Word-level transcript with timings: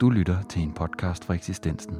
Du 0.00 0.10
lytter 0.10 0.42
til 0.42 0.62
en 0.62 0.72
podcast 0.72 1.24
fra 1.24 1.34
eksistensen. 1.34 1.94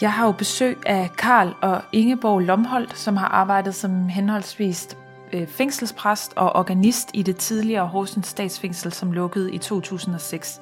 Jeg 0.00 0.12
har 0.12 0.26
jo 0.26 0.32
besøg 0.32 0.78
af 0.86 1.10
Karl 1.18 1.54
og 1.60 1.82
Ingeborg 1.92 2.40
Lomholdt, 2.40 2.98
som 2.98 3.16
har 3.16 3.28
arbejdet 3.28 3.74
som 3.74 4.08
henholdsvis 4.08 4.96
øh, 5.32 5.46
fængselspræst 5.46 6.32
og 6.36 6.56
organist 6.56 7.10
i 7.14 7.22
det 7.22 7.36
tidligere 7.36 7.86
Horsens 7.86 8.26
statsfængsel, 8.26 8.92
som 8.92 9.12
lukkede 9.12 9.52
i 9.52 9.58
2006. 9.58 10.60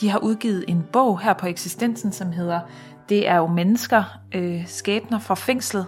De 0.00 0.10
har 0.10 0.18
udgivet 0.18 0.64
en 0.68 0.82
bog 0.92 1.20
her 1.20 1.32
på 1.32 1.46
eksistensen, 1.46 2.12
som 2.12 2.32
hedder 2.32 2.60
det 3.10 3.28
er 3.28 3.36
jo 3.36 3.46
mennesker, 3.46 4.04
øh, 4.34 4.66
skæbner 4.68 5.18
fra 5.18 5.34
fængslet, 5.34 5.86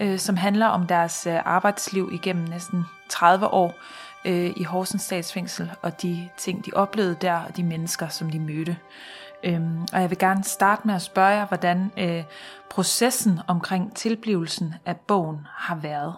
øh, 0.00 0.18
som 0.18 0.36
handler 0.36 0.66
om 0.66 0.86
deres 0.86 1.26
øh, 1.26 1.36
arbejdsliv 1.44 2.10
igennem 2.12 2.44
næsten 2.44 2.84
30 3.08 3.46
år 3.46 3.74
øh, 4.24 4.52
i 4.56 4.62
Horsens 4.62 5.02
statsfængsel, 5.02 5.70
og 5.82 6.02
de 6.02 6.28
ting, 6.38 6.66
de 6.66 6.70
oplevede 6.74 7.16
der, 7.20 7.34
og 7.34 7.56
de 7.56 7.62
mennesker, 7.62 8.08
som 8.08 8.30
de 8.30 8.40
mødte. 8.40 8.76
Øhm, 9.44 9.82
og 9.92 10.00
jeg 10.00 10.10
vil 10.10 10.18
gerne 10.18 10.44
starte 10.44 10.82
med 10.84 10.94
at 10.94 11.02
spørge 11.02 11.28
jer, 11.28 11.46
hvordan 11.46 11.90
øh, 11.98 12.24
processen 12.70 13.40
omkring 13.46 13.96
tilblivelsen 13.96 14.74
af 14.86 14.96
bogen 14.96 15.38
har 15.50 15.76
været. 15.76 16.14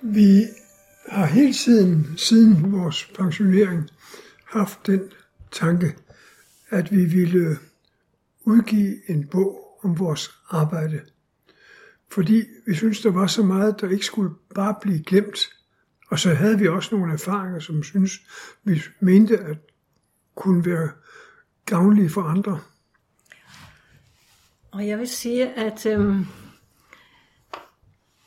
Vi 0.00 0.42
har 1.08 1.26
hele 1.26 1.52
tiden, 1.52 2.18
siden 2.18 2.72
vores 2.72 3.10
pensionering, 3.18 3.88
haft 4.52 4.86
den 4.86 5.00
tanke, 5.52 5.94
at 6.70 6.92
vi 6.92 7.04
ville 7.04 7.58
udgive 8.44 9.10
en 9.10 9.26
bog 9.26 9.78
om 9.84 9.98
vores 9.98 10.30
arbejde. 10.50 11.00
Fordi 12.12 12.44
vi 12.66 12.74
synes 12.74 13.00
der 13.00 13.10
var 13.10 13.26
så 13.26 13.42
meget, 13.42 13.80
der 13.80 13.90
ikke 13.90 14.04
skulle 14.04 14.34
bare 14.54 14.74
blive 14.80 15.02
glemt. 15.02 15.38
Og 16.10 16.18
så 16.18 16.34
havde 16.34 16.58
vi 16.58 16.68
også 16.68 16.94
nogle 16.96 17.12
erfaringer, 17.12 17.58
som 17.58 17.82
synes, 17.82 18.12
vi 18.64 18.82
mente, 19.00 19.38
at 19.38 19.56
kunne 20.34 20.66
være 20.66 20.90
gavnlige 21.66 22.10
for 22.10 22.22
andre. 22.22 22.60
Og 24.70 24.86
jeg 24.86 24.98
vil 24.98 25.08
sige, 25.08 25.48
at, 25.48 25.86
øhm, 25.86 26.26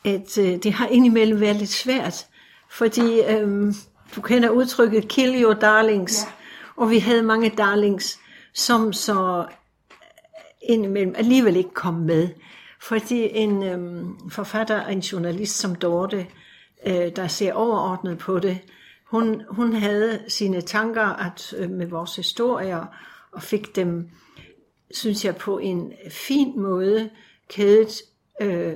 at 0.06 0.38
øh, 0.38 0.64
det 0.64 0.74
har 0.74 0.88
indimellem 0.88 1.40
været 1.40 1.56
lidt 1.56 1.70
svært, 1.70 2.28
fordi 2.72 3.22
øhm, 3.30 3.74
du 4.16 4.22
kender 4.22 4.50
udtrykket 4.50 5.08
kill 5.08 5.44
your 5.44 5.54
darlings, 5.54 6.24
ja. 6.24 6.32
og 6.76 6.90
vi 6.90 7.00
havde 7.00 7.24
mange 7.24 7.50
darlings, 7.50 8.20
som 8.54 8.94
så 8.94 9.46
øh, 9.50 9.56
indimellem 10.62 11.16
alligevel 11.18 11.56
ikke 11.56 11.74
kom 11.74 11.94
med. 11.94 12.30
Fordi 12.82 13.30
en 13.32 13.64
øhm, 13.64 14.30
forfatter 14.30 14.82
og 14.86 14.94
en 14.94 15.00
journalist 15.00 15.58
som 15.58 15.76
Dorte, 15.76 16.28
øh, 16.86 17.16
der 17.16 17.28
ser 17.28 17.54
overordnet 17.54 18.18
på 18.18 18.40
det, 18.40 18.60
hun, 19.14 19.42
hun 19.50 19.74
havde 19.74 20.20
sine 20.28 20.62
tanker 20.62 21.06
at, 21.06 21.54
øh, 21.58 21.70
med 21.70 21.88
vores 21.88 22.16
historier, 22.16 22.86
og 23.32 23.44
fik 23.44 23.76
dem, 23.76 24.10
synes 24.92 25.26
jeg, 25.26 25.36
på 25.36 25.58
en 25.58 25.94
fin 26.12 26.62
måde 26.62 27.10
kædet 27.50 28.02
øh, 28.42 28.74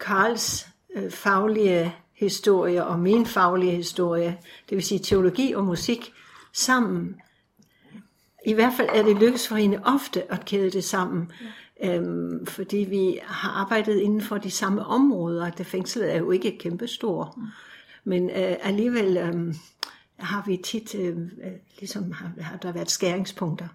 Karls 0.00 0.66
øh, 0.94 1.10
faglige 1.10 1.94
historie 2.16 2.86
og 2.86 2.98
min 2.98 3.26
faglige 3.26 3.76
historie, 3.76 4.38
det 4.68 4.76
vil 4.76 4.84
sige 4.84 4.98
teologi 4.98 5.52
og 5.52 5.64
musik, 5.64 6.12
sammen. 6.52 7.16
I 8.46 8.52
hvert 8.52 8.72
fald 8.76 8.88
er 8.92 9.02
det 9.02 9.16
lykkedes 9.16 9.48
for 9.48 9.56
hende 9.56 9.80
ofte 9.84 10.32
at 10.32 10.44
kæde 10.44 10.70
det 10.70 10.84
sammen, 10.84 11.32
ja. 11.80 11.96
øhm, 11.96 12.46
fordi 12.46 12.76
vi 12.76 13.18
har 13.22 13.50
arbejdet 13.50 13.98
inden 13.98 14.20
for 14.20 14.38
de 14.38 14.50
samme 14.50 14.84
områder. 14.84 15.50
Det 15.50 15.66
fængslet 15.66 16.14
er 16.14 16.18
jo 16.18 16.30
ikke 16.30 16.58
kæmpestort. 16.58 17.36
Mm. 17.36 17.42
Men 18.04 18.30
øh, 18.30 18.56
alligevel 18.60 19.16
øh, 19.16 19.54
har 20.16 20.44
vi 20.46 20.56
tit, 20.56 20.94
øh, 20.94 21.16
ligesom 21.78 22.12
har, 22.12 22.32
har 22.40 22.56
der 22.56 22.72
været 22.72 22.90
skæringspunkter, 22.90 23.68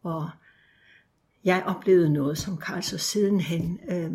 hvor 0.00 0.34
jeg 1.44 1.62
oplevede 1.66 2.12
noget, 2.12 2.38
som 2.38 2.56
Karl 2.56 2.82
så 2.82 2.98
sidenhen, 2.98 3.80
øh, 3.88 4.12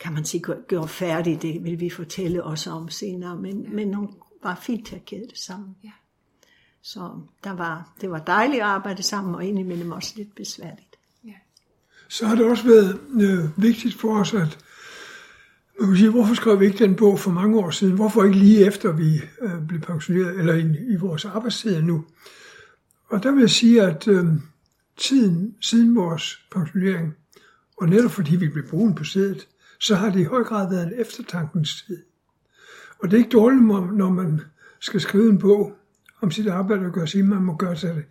kan 0.00 0.12
man 0.12 0.24
sige, 0.24 0.44
gjorde 0.68 0.88
færdigt. 0.88 1.42
Det 1.42 1.64
vil 1.64 1.80
vi 1.80 1.90
fortælle 1.90 2.44
også 2.44 2.70
om 2.70 2.88
senere, 2.88 3.36
men, 3.36 3.62
ja. 3.62 3.68
men 3.68 3.94
hun 3.94 4.14
var 4.42 4.54
fint 4.54 4.86
til 4.86 4.96
at 4.96 5.04
kæde 5.04 5.26
det 5.28 5.38
sammen. 5.38 5.76
Ja. 5.84 5.90
Så 6.82 7.10
der 7.44 7.52
var, 7.52 7.92
det 8.00 8.10
var 8.10 8.18
dejligt 8.18 8.62
at 8.62 8.68
arbejde 8.68 9.02
sammen, 9.02 9.34
og 9.34 9.44
indimellem 9.44 9.92
også 9.92 10.12
lidt 10.16 10.34
besværligt. 10.34 10.96
Ja. 11.24 11.34
Så 12.08 12.26
har 12.26 12.34
det 12.34 12.44
også 12.44 12.64
været 12.64 13.00
øh, 13.20 13.62
vigtigt 13.62 14.00
for 14.00 14.20
os, 14.20 14.34
at 14.34 14.58
man 15.80 15.88
kan 15.88 15.96
sige, 15.96 16.10
hvorfor 16.10 16.34
skrev 16.34 16.60
vi 16.60 16.66
ikke 16.66 16.84
den 16.84 16.96
bog 16.96 17.18
for 17.18 17.30
mange 17.30 17.58
år 17.58 17.70
siden? 17.70 17.94
Hvorfor 17.94 18.24
ikke 18.24 18.36
lige 18.36 18.66
efter 18.66 18.92
vi 18.92 19.20
øh, 19.42 19.66
blev 19.68 19.80
pensioneret, 19.80 20.38
eller 20.38 20.54
i, 20.54 20.92
i 20.92 20.96
vores 20.96 21.24
arbejdstid 21.24 21.82
nu? 21.82 22.04
Og 23.08 23.22
der 23.22 23.30
vil 23.30 23.40
jeg 23.40 23.50
sige, 23.50 23.82
at 23.82 24.08
øh, 24.08 24.26
tiden 24.96 25.54
siden 25.60 25.96
vores 25.96 26.46
pensionering, 26.52 27.14
og 27.76 27.88
netop 27.88 28.10
fordi 28.10 28.36
vi 28.36 28.48
blev 28.48 28.68
boende 28.68 28.94
på 28.94 29.04
stedet, 29.04 29.48
så 29.80 29.94
har 29.94 30.10
det 30.10 30.20
i 30.20 30.24
høj 30.24 30.44
grad 30.44 30.70
været 30.70 30.86
en 30.86 31.00
eftertankens 31.00 31.84
tid. 31.86 32.02
Og 32.98 33.10
det 33.10 33.16
er 33.16 33.18
ikke 33.18 33.30
dårligt, 33.30 33.64
når 33.96 34.10
man 34.10 34.40
skal 34.80 35.00
skrive 35.00 35.30
en 35.30 35.38
bog 35.38 35.76
om 36.22 36.30
sit 36.30 36.48
arbejde 36.48 36.86
og 36.86 36.92
gøre 36.92 37.06
sig, 37.06 37.24
man 37.24 37.42
må 37.42 37.56
gøre 37.56 37.76
sig 37.76 37.94
det. 37.94 38.04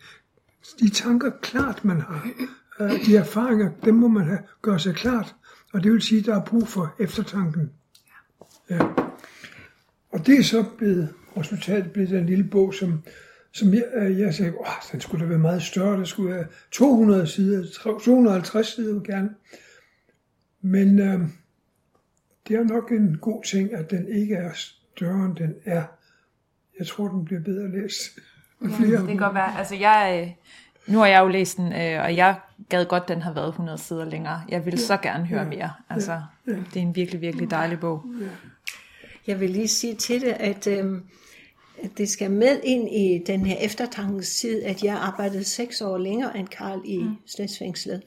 De 0.79 0.89
tanker 0.89 1.31
klart, 1.41 1.85
man 1.85 2.01
har, 2.01 2.29
øh, 2.79 3.05
de 3.05 3.17
erfaringer, 3.17 3.71
dem 3.85 3.95
må 3.95 4.07
man 4.07 4.25
have, 4.25 4.39
gøre 4.61 4.79
sig 4.79 4.95
klart. 4.95 5.35
Og 5.73 5.83
det 5.83 5.91
vil 5.91 6.01
sige, 6.01 6.19
at 6.19 6.25
der 6.25 6.35
er 6.35 6.45
brug 6.45 6.67
for 6.67 6.95
eftertanken. 6.99 7.71
Ja. 8.69 8.79
Og 10.11 10.25
det 10.25 10.39
er 10.39 10.43
så 10.43 10.65
blevet, 10.77 11.09
resultatet 11.37 11.91
blevet 11.91 12.09
den 12.09 12.25
lille 12.25 12.43
bog, 12.43 12.73
som, 12.73 13.03
som 13.51 13.73
jeg, 13.73 13.83
øh, 13.95 14.19
jeg 14.19 14.33
sagde, 14.33 14.53
åh, 14.59 14.91
den 14.91 15.01
skulle 15.01 15.23
da 15.23 15.29
være 15.29 15.39
meget 15.39 15.63
større, 15.63 15.97
der 15.97 16.03
skulle 16.03 16.35
være 16.35 16.45
200 16.71 17.27
sider, 17.27 17.65
250 18.03 18.67
sider 18.67 18.99
gerne. 18.99 19.29
Men 20.61 20.99
øh, 20.99 21.19
det 22.47 22.55
er 22.55 22.63
nok 22.63 22.91
en 22.91 23.17
god 23.17 23.43
ting, 23.43 23.73
at 23.73 23.91
den 23.91 24.07
ikke 24.07 24.35
er 24.35 24.51
større, 24.53 25.25
end 25.25 25.35
den 25.35 25.55
er. 25.65 25.83
Jeg 26.79 26.87
tror, 26.87 27.07
den 27.07 27.25
bliver 27.25 27.41
bedre 27.41 27.71
læst. 27.71 28.19
Ja, 28.61 28.67
flere. 28.67 28.99
det 28.99 29.07
kan 29.07 29.17
godt 29.17 29.35
være. 29.35 29.57
Altså, 29.57 29.75
jeg, 29.75 30.23
øh, 30.23 30.31
nu 30.93 30.99
har 30.99 31.07
jeg 31.07 31.21
jo 31.21 31.27
læst 31.27 31.57
den, 31.57 31.73
øh, 31.73 32.03
og 32.03 32.15
jeg 32.15 32.35
gad 32.69 32.85
godt, 32.85 33.07
den 33.07 33.21
har 33.21 33.33
været 33.33 33.47
100 33.47 33.77
sider 33.77 34.05
længere. 34.05 34.43
Jeg 34.49 34.65
vil 34.65 34.73
ja. 34.73 34.77
så 34.77 34.97
gerne 34.97 35.25
høre 35.25 35.41
ja. 35.41 35.49
mere. 35.49 35.71
Altså, 35.89 36.11
ja. 36.11 36.51
Ja. 36.51 36.57
Det 36.73 36.75
er 36.75 36.81
en 36.81 36.95
virkelig, 36.95 37.21
virkelig 37.21 37.51
dejlig 37.51 37.79
bog. 37.79 38.05
Ja. 38.21 38.25
Jeg 39.27 39.39
vil 39.39 39.49
lige 39.49 39.67
sige 39.67 39.95
til 39.95 40.21
det, 40.21 40.35
at, 40.39 40.67
øh, 40.67 41.01
at 41.83 41.97
det 41.97 42.09
skal 42.09 42.31
med 42.31 42.59
ind 42.63 42.89
i 42.89 43.23
den 43.27 43.45
her 43.45 43.57
eftertankens 43.57 44.35
tid, 44.35 44.63
at 44.63 44.83
jeg 44.83 44.95
arbejdede 44.95 45.43
seks 45.43 45.81
år 45.81 45.97
længere 45.97 46.37
end 46.37 46.47
Karl 46.47 46.81
i 46.85 46.97
mm. 46.97 47.15
statsfængslet. 47.25 48.01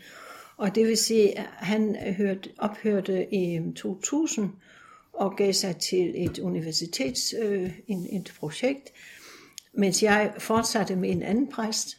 Og 0.57 0.75
det 0.75 0.87
vil 0.87 0.97
sige, 0.97 1.39
at 1.39 1.47
han 1.57 1.97
hørte, 2.17 2.51
ophørte 2.59 3.35
i 3.35 3.61
2000 3.77 4.51
og 5.13 5.37
gav 5.37 5.53
sig 5.53 5.77
til 5.77 6.25
et 6.25 6.39
universitets, 6.39 7.35
øh, 7.43 7.71
en, 7.87 8.07
et 8.21 8.33
projekt, 8.39 8.93
mens 9.75 10.03
jeg 10.03 10.33
fortsatte 10.39 10.97
med 10.97 11.11
en 11.11 11.23
anden 11.23 11.49
præst, 11.49 11.97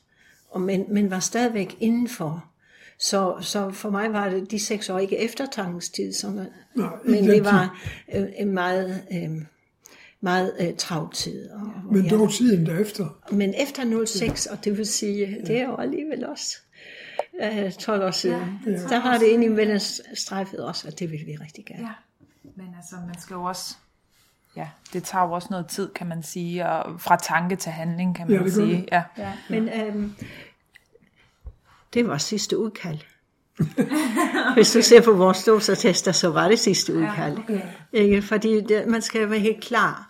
og 0.49 0.61
men, 0.61 0.85
men 0.89 1.11
var 1.11 1.19
stadigvæk 1.19 1.75
indenfor. 1.79 2.45
Så, 2.99 3.35
så 3.41 3.71
for 3.71 3.89
mig 3.89 4.13
var 4.13 4.29
det 4.29 4.51
de 4.51 4.59
seks 4.59 4.89
år 4.89 4.99
ikke 4.99 5.17
eftertankens 5.17 5.89
tid, 5.89 6.13
som, 6.13 6.39
Nå, 6.75 6.89
men 7.05 7.23
det 7.23 7.43
var 7.43 7.83
øh, 8.15 8.27
en 8.37 8.53
meget, 8.53 9.03
øh, 9.13 9.29
meget 10.21 10.53
øh, 10.59 10.75
travlt 10.77 11.15
tid. 11.15 11.49
Og, 11.49 11.71
men 11.91 12.09
dog 12.09 12.31
tiden 12.31 12.65
derefter. 12.65 13.19
Men 13.31 13.53
efter 13.57 14.05
06, 14.05 14.45
og 14.45 14.65
det 14.65 14.77
vil 14.77 14.85
sige, 14.85 15.27
ja. 15.27 15.47
det 15.47 15.61
er 15.61 15.65
jo 15.65 15.75
alligevel 15.75 16.25
også 16.25 16.57
øh, 17.43 17.71
12 17.71 18.03
år 18.03 18.11
siden. 18.11 18.59
Ja. 18.65 18.71
Der 18.71 18.99
har 18.99 19.17
det 19.17 19.25
indimellem 19.25 19.79
strejfet 20.13 20.59
også, 20.59 20.87
og 20.87 20.99
det 20.99 21.11
vil 21.11 21.19
vi 21.25 21.35
rigtig 21.35 21.65
gerne. 21.65 21.81
Ja. 21.81 21.93
Men 22.55 22.75
altså, 22.77 22.95
man 23.07 23.19
skal 23.19 23.33
jo 23.33 23.43
også 23.43 23.75
ja, 24.55 24.67
det 24.93 25.03
tager 25.03 25.25
jo 25.25 25.31
også 25.31 25.47
noget 25.51 25.67
tid, 25.67 25.89
kan 25.95 26.07
man 26.07 26.23
sige, 26.23 26.69
og 26.69 27.01
fra 27.01 27.15
tanke 27.15 27.55
til 27.55 27.71
handling, 27.71 28.15
kan 28.15 28.27
man 28.27 28.37
ja, 28.37 28.43
det 28.43 28.53
sige. 28.53 28.87
Ja. 28.91 29.03
ja. 29.17 29.33
Men 29.49 29.69
øhm, 29.69 30.15
det 31.93 32.07
var 32.07 32.17
sidste 32.17 32.57
udkald. 32.57 32.99
Hvis 34.55 34.73
du 34.73 34.81
ser 34.81 35.01
på 35.01 35.11
vores 35.11 35.43
dåbsattester, 35.43 36.11
så 36.11 36.29
var 36.29 36.47
det 36.47 36.59
sidste 36.59 36.93
udkald. 36.95 37.37
Ja, 37.37 37.43
okay. 37.43 37.61
Ikke? 37.91 38.21
Fordi 38.21 38.61
det, 38.61 38.87
man 38.87 39.01
skal 39.01 39.29
være 39.29 39.39
helt 39.39 39.63
klar. 39.63 40.09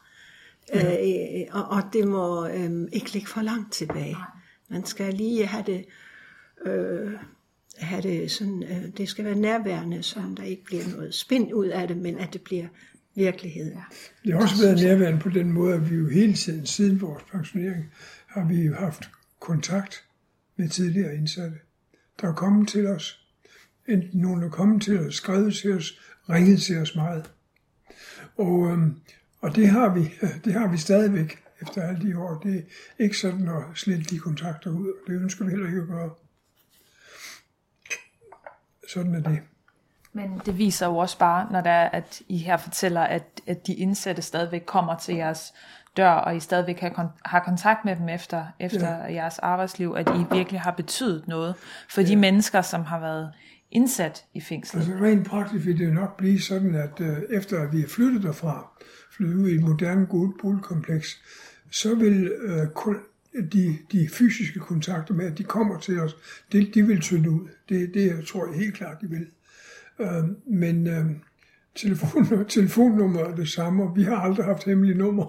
Ja. 0.74 1.42
Øh, 1.42 1.48
og, 1.52 1.64
og 1.64 1.84
det 1.94 2.08
må 2.08 2.48
øh, 2.48 2.88
ikke 2.92 3.14
ligge 3.14 3.28
for 3.28 3.42
langt 3.42 3.74
tilbage. 3.74 4.18
Man 4.70 4.86
skal 4.86 5.14
lige 5.14 5.46
have 5.46 5.64
det, 5.66 5.86
øh, 6.66 7.12
have 7.78 8.02
det 8.02 8.32
sådan, 8.32 8.64
øh, 8.64 8.98
det 8.98 9.10
skal 9.10 9.26
være 9.26 9.36
nærværende, 9.36 10.04
så 10.04 10.20
der 10.38 10.44
ikke 10.44 10.64
bliver 10.64 10.84
noget 10.96 11.14
spind 11.14 11.54
ud 11.54 11.68
af 11.68 11.88
det, 11.88 11.98
men 11.98 12.18
at 12.20 12.34
det 12.34 12.42
bliver 12.42 12.68
virkelighed. 13.16 13.72
Ja. 13.72 13.84
Det 14.24 14.34
har 14.34 14.42
også 14.42 14.64
været 14.64 14.82
nærværende 14.82 15.20
på 15.20 15.30
den 15.30 15.52
måde, 15.52 15.76
at 15.76 15.92
vi 15.92 15.96
jo 15.96 16.10
hele 16.10 16.34
tiden, 16.34 16.66
siden 16.66 17.02
vores 17.02 17.24
pensionering, 17.32 17.86
har 18.28 18.48
vi 18.48 18.62
jo 18.62 18.74
haft 18.76 19.10
kontakt 19.40 20.04
med 20.58 20.70
tidligere 20.70 21.16
indsatte, 21.16 21.58
der 22.22 22.28
er 22.28 22.34
kommet 22.34 22.70
til 22.70 22.88
os. 22.88 23.20
Enten 23.88 24.22
nogen 24.22 24.44
er 24.44 24.50
kommet 24.50 24.82
til 24.82 25.00
os, 25.00 25.16
skrevet 25.16 25.54
til 25.54 25.74
os, 25.74 26.00
ringet 26.30 26.62
til 26.62 26.78
os 26.78 26.96
meget. 26.96 27.32
Og, 28.38 28.72
øhm, 28.72 28.96
og 29.42 29.56
det, 29.56 29.68
har 29.68 29.94
vi, 29.94 30.14
det 30.46 30.54
har 30.54 30.72
vi 30.72 30.78
stadigvæk 30.78 31.44
efter 31.62 31.82
alle 31.82 32.10
de 32.10 32.18
år. 32.18 32.40
Det 32.40 32.56
er 33.00 33.04
ikke 33.04 33.18
sådan 33.18 33.48
at 33.48 33.64
slette 33.76 34.04
de 34.04 34.20
kontakter 34.20 34.72
ud, 34.72 34.88
og 34.88 35.08
det 35.08 35.22
ønsker 35.22 35.46
vi 35.46 35.52
heller 35.52 35.68
ikke 35.68 35.82
at 35.82 35.88
gøre. 35.88 36.10
Sådan 38.90 39.16
er 39.16 39.20
det. 39.20 39.40
Men 40.14 40.42
det 40.46 40.58
viser 40.58 40.88
jo 40.88 40.98
også 40.98 41.18
bare, 41.18 41.52
når 41.52 41.62
der 41.62 41.70
er, 41.70 41.90
at 41.90 42.22
I 42.28 42.38
her 42.38 42.58
fortæller, 42.58 43.02
at, 43.02 43.42
at 43.48 43.68
de 43.68 43.74
indsatte 43.74 44.22
stadigvæk 44.22 44.64
kommer 44.66 44.98
til 44.98 45.16
jeres 45.16 45.54
dør, 45.98 46.12
og 46.12 46.36
I 46.36 46.40
stadigvæk 46.40 46.80
har, 46.80 46.90
kon- 46.90 47.22
har 47.26 47.40
kontakt 47.40 47.86
med 47.86 47.96
dem 47.96 48.10
efter, 48.10 48.46
efter 48.60 48.90
ja. 48.90 49.14
jeres 49.14 49.40
arbejdsliv, 49.40 49.94
at 49.98 50.10
I 50.10 50.36
virkelig 50.36 50.62
har 50.62 50.72
betydet 50.72 51.28
noget 51.28 51.56
for 51.90 52.02
ja. 52.02 52.08
de 52.08 52.16
mennesker, 52.16 52.62
som 52.62 52.84
har 52.84 53.00
været 53.00 53.32
indsat 53.72 54.26
i 54.34 54.42
fængslet. 54.42 54.82
Altså 54.82 55.06
rent 55.06 55.28
praktisk 55.28 55.66
vil 55.66 55.80
det 55.80 55.94
nok 55.94 56.18
blive 56.18 56.42
sådan, 56.42 56.76
at 56.76 57.02
øh, 57.02 57.18
efter 57.30 57.62
at 57.62 57.74
vi 57.74 57.82
er 57.82 57.88
flyttet 57.88 58.24
derfra, 58.24 58.72
flyttet 59.18 59.36
ud 59.36 59.50
i 59.50 59.56
et 59.56 59.62
moderne 59.62 60.08
boligkompleks, 60.42 61.22
så 61.72 61.96
vil 61.96 62.32
øh, 62.42 62.68
kun 62.68 62.96
de, 63.54 63.78
de 63.92 64.10
fysiske 64.14 64.60
kontakter 64.60 65.14
med, 65.14 65.26
at 65.26 65.38
de 65.38 65.44
kommer 65.44 65.80
til 65.80 66.00
os, 66.00 66.16
det, 66.52 66.72
de 66.76 66.88
vil 66.88 67.02
tynde 67.02 67.30
ud. 67.32 67.48
Det, 67.70 67.94
det 67.94 68.28
tror 68.28 68.48
jeg 68.48 68.60
helt 68.60 68.76
klart, 68.76 69.02
de 69.02 69.10
vil. 69.10 69.28
Øh, 70.00 70.24
men 70.46 70.88
øh, 70.88 71.06
telefon, 71.76 72.28
telefonnummer 72.50 73.20
er 73.20 73.36
det 73.36 73.50
samme, 73.50 73.84
og 73.84 73.96
vi 73.96 74.04
har 74.04 74.16
aldrig 74.16 74.46
haft 74.46 74.66
hemmelige 74.66 74.98
nummer, 74.98 75.24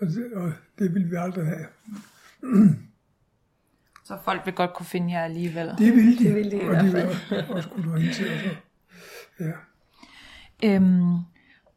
og 0.00 0.06
det, 0.06 0.32
og 0.32 0.52
det 0.78 0.94
vil 0.94 1.10
vi 1.10 1.16
aldrig 1.16 1.46
have. 1.46 1.66
Så 4.04 4.18
folk 4.24 4.40
vil 4.46 4.54
godt 4.54 4.74
kunne 4.74 4.86
finde 4.86 5.12
jer 5.12 5.24
alligevel. 5.24 5.70
Det 5.78 5.92
vil 5.96 6.18
de, 6.18 6.24
Det 6.24 6.34
vil 6.34 6.50
de 6.50 6.56
i 6.56 6.60
og 6.60 6.66
hvert 6.66 6.84
de 6.84 6.90
fald. 6.90 7.46
vil 7.46 7.54
også 7.54 7.68
kunne 7.68 7.94
ringe 7.94 8.12
til 8.12 8.26
os. 8.34 8.56
Ja. 9.40 9.52
Øhm, 10.64 11.14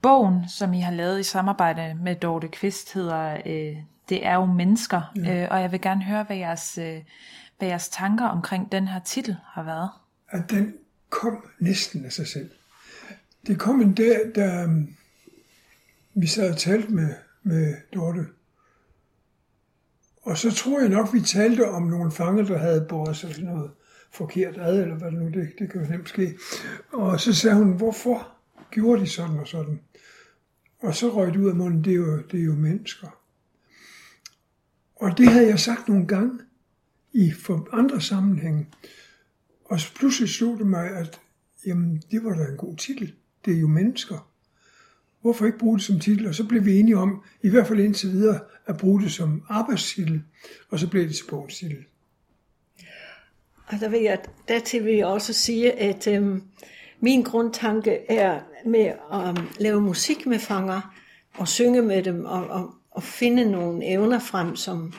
bogen, 0.01 0.50
som 0.50 0.74
I 0.74 0.79
har 0.79 0.91
lavet 0.91 1.19
i 1.19 1.24
samarbejde 1.24 1.95
med 2.03 2.15
Dorte 2.15 2.47
Kvist, 2.47 2.94
hedder 2.94 3.38
øh, 3.45 3.75
Det 4.09 4.25
er 4.25 4.36
jo 4.36 4.45
mennesker, 4.45 5.01
ja. 5.15 5.44
øh, 5.44 5.48
og 5.51 5.62
jeg 5.62 5.71
vil 5.71 5.81
gerne 5.81 6.04
høre, 6.04 6.24
hvad 6.24 6.38
jeres, 6.38 6.77
øh, 6.77 7.01
hvad 7.57 7.68
jeres 7.68 7.89
tanker 7.89 8.25
omkring 8.25 8.71
den 8.71 8.88
her 8.88 9.00
titel 9.00 9.36
har 9.44 9.63
været. 9.63 9.89
at 10.30 10.50
den 10.50 10.74
kom 11.09 11.45
næsten 11.59 12.06
af 12.06 12.12
sig 12.13 12.27
selv. 12.27 12.50
Det 13.48 13.59
kom 13.59 13.81
en 13.81 13.94
dag, 13.94 14.31
da 14.36 14.63
um, 14.65 14.95
vi 16.13 16.27
sad 16.27 16.51
og 16.51 16.57
talte 16.57 16.89
med, 16.94 17.13
med 17.44 17.75
Dorte. 17.94 18.25
Og 20.21 20.38
så 20.38 20.51
tror 20.51 20.80
jeg 20.80 20.89
nok, 20.89 21.13
vi 21.13 21.21
talte 21.21 21.69
om 21.69 21.83
nogle 21.83 22.12
fanger, 22.12 22.44
der 22.44 22.57
havde 22.57 22.86
båret 22.89 23.18
sig 23.18 23.30
sådan 23.30 23.45
noget 23.50 23.71
forkert 24.12 24.57
ad, 24.57 24.81
eller 24.81 24.95
hvad 24.95 25.12
det 25.12 25.19
nu, 25.19 25.25
det, 25.30 25.50
det 25.60 25.71
kan 25.71 25.81
jo 25.83 25.89
nemt 25.89 26.10
ske. 26.10 26.38
Og 26.94 27.19
så 27.19 27.33
sagde 27.33 27.56
hun, 27.57 27.71
hvorfor 27.71 28.27
gjorde 28.71 29.01
de 29.01 29.07
sådan 29.07 29.39
og 29.39 29.48
sådan? 29.48 29.80
Og 30.80 30.95
så 30.95 31.10
røg 31.10 31.33
det 31.33 31.39
ud 31.39 31.50
af 31.50 31.56
munden, 31.56 31.83
det 31.83 31.92
er 31.92 31.98
jo, 31.98 32.21
det 32.21 32.39
er 32.39 32.44
jo 32.44 32.56
mennesker. 32.56 33.07
Og 35.00 35.18
det 35.18 35.28
havde 35.28 35.48
jeg 35.48 35.60
sagt 35.60 35.88
nogle 35.88 36.08
gange 36.08 36.40
i 37.14 37.32
for 37.32 37.70
andre 37.72 38.02
sammenhænge. 38.02 38.68
Og 39.66 39.80
så 39.80 39.94
pludselig 39.96 40.30
slog 40.30 40.58
det 40.58 40.68
mig, 40.68 40.90
at 40.90 41.20
jamen, 41.66 42.04
det 42.12 42.24
var 42.24 42.36
da 42.36 42.44
en 42.44 42.58
god 42.58 42.78
titel. 42.78 43.14
Det 43.46 43.56
er 43.56 43.60
jo 43.60 43.68
mennesker. 43.68 44.30
Hvorfor 45.22 45.46
ikke 45.46 45.58
bruge 45.58 45.78
det 45.78 45.86
som 45.86 46.00
titel? 46.00 46.28
Og 46.28 46.36
så 46.36 46.48
blev 46.48 46.66
vi 46.66 46.80
enige 46.80 46.98
om, 46.98 47.24
i 47.42 47.50
hvert 47.50 47.68
fald 47.68 47.80
indtil 47.80 48.12
videre, 48.12 48.40
at 48.66 48.78
bruge 48.78 49.02
det 49.02 49.12
som 49.12 49.44
arbejdstitel. 49.50 50.24
Og 50.70 50.80
så 50.80 50.90
blev 50.90 51.08
det 51.08 51.16
til 51.16 51.26
bogens 51.30 51.58
titel. 51.58 51.86
Og 53.68 53.80
der 53.80 53.90
vil 53.90 54.02
jeg, 54.02 54.20
dertil 54.48 54.86
vil 54.86 54.94
jeg 54.94 55.06
også 55.06 55.34
sige, 55.34 55.72
at 55.72 56.08
øhm, 56.08 56.44
min 57.00 57.24
grundtanke 57.24 58.12
er 58.12 58.42
med 58.66 58.92
at 59.14 59.28
øhm, 59.28 59.48
lave 59.60 59.82
musik 59.82 60.26
med 60.26 60.40
fanger, 60.40 60.98
og 61.34 61.48
synge 61.48 61.82
med 61.82 62.04
dem, 62.04 62.26
og, 62.26 62.48
og, 62.48 62.74
og 62.98 63.04
finde 63.04 63.52
nogle 63.52 63.86
evner 63.86 64.20
frem, 64.20 64.56
som, 64.56 64.94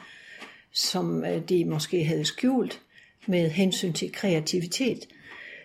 som 0.72 1.24
øh, 1.24 1.48
de 1.48 1.64
måske 1.64 2.04
havde 2.04 2.24
skjult 2.24 2.80
med 3.26 3.50
hensyn 3.50 3.92
til 3.92 4.12
kreativitet, 4.12 5.08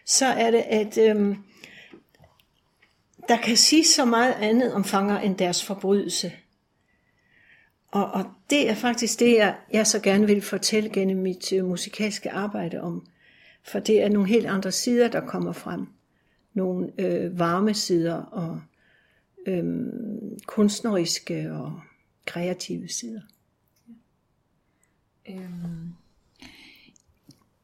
så 0.05 0.25
er 0.25 0.51
det, 0.51 0.63
at 0.69 0.97
øhm, 0.97 1.37
der 3.27 3.37
kan 3.37 3.57
sige 3.57 3.85
så 3.85 4.05
meget 4.05 4.33
andet 4.33 4.73
om 4.73 4.83
fanger 4.83 5.19
end 5.19 5.37
deres 5.37 5.65
forbrydelse. 5.65 6.31
Og, 7.91 8.11
og 8.11 8.25
det 8.49 8.69
er 8.69 8.75
faktisk 8.75 9.19
det, 9.19 9.35
jeg, 9.35 9.55
jeg 9.73 9.87
så 9.87 9.99
gerne 9.99 10.27
vil 10.27 10.41
fortælle 10.41 10.89
gennem 10.89 11.17
mit 11.17 11.53
øh, 11.53 11.65
musikalske 11.65 12.31
arbejde 12.31 12.81
om. 12.81 13.07
For 13.63 13.79
det 13.79 14.03
er 14.03 14.09
nogle 14.09 14.29
helt 14.29 14.45
andre 14.45 14.71
sider, 14.71 15.07
der 15.07 15.27
kommer 15.27 15.51
frem. 15.51 15.87
Nogle 16.53 16.91
øh, 16.97 17.39
varme 17.39 17.73
sider 17.73 18.15
og 18.15 18.61
øh, 19.47 19.63
kunstneriske 20.47 21.51
og 21.51 21.81
kreative 22.25 22.87
sider. 22.87 23.21
Øhm, 25.29 25.93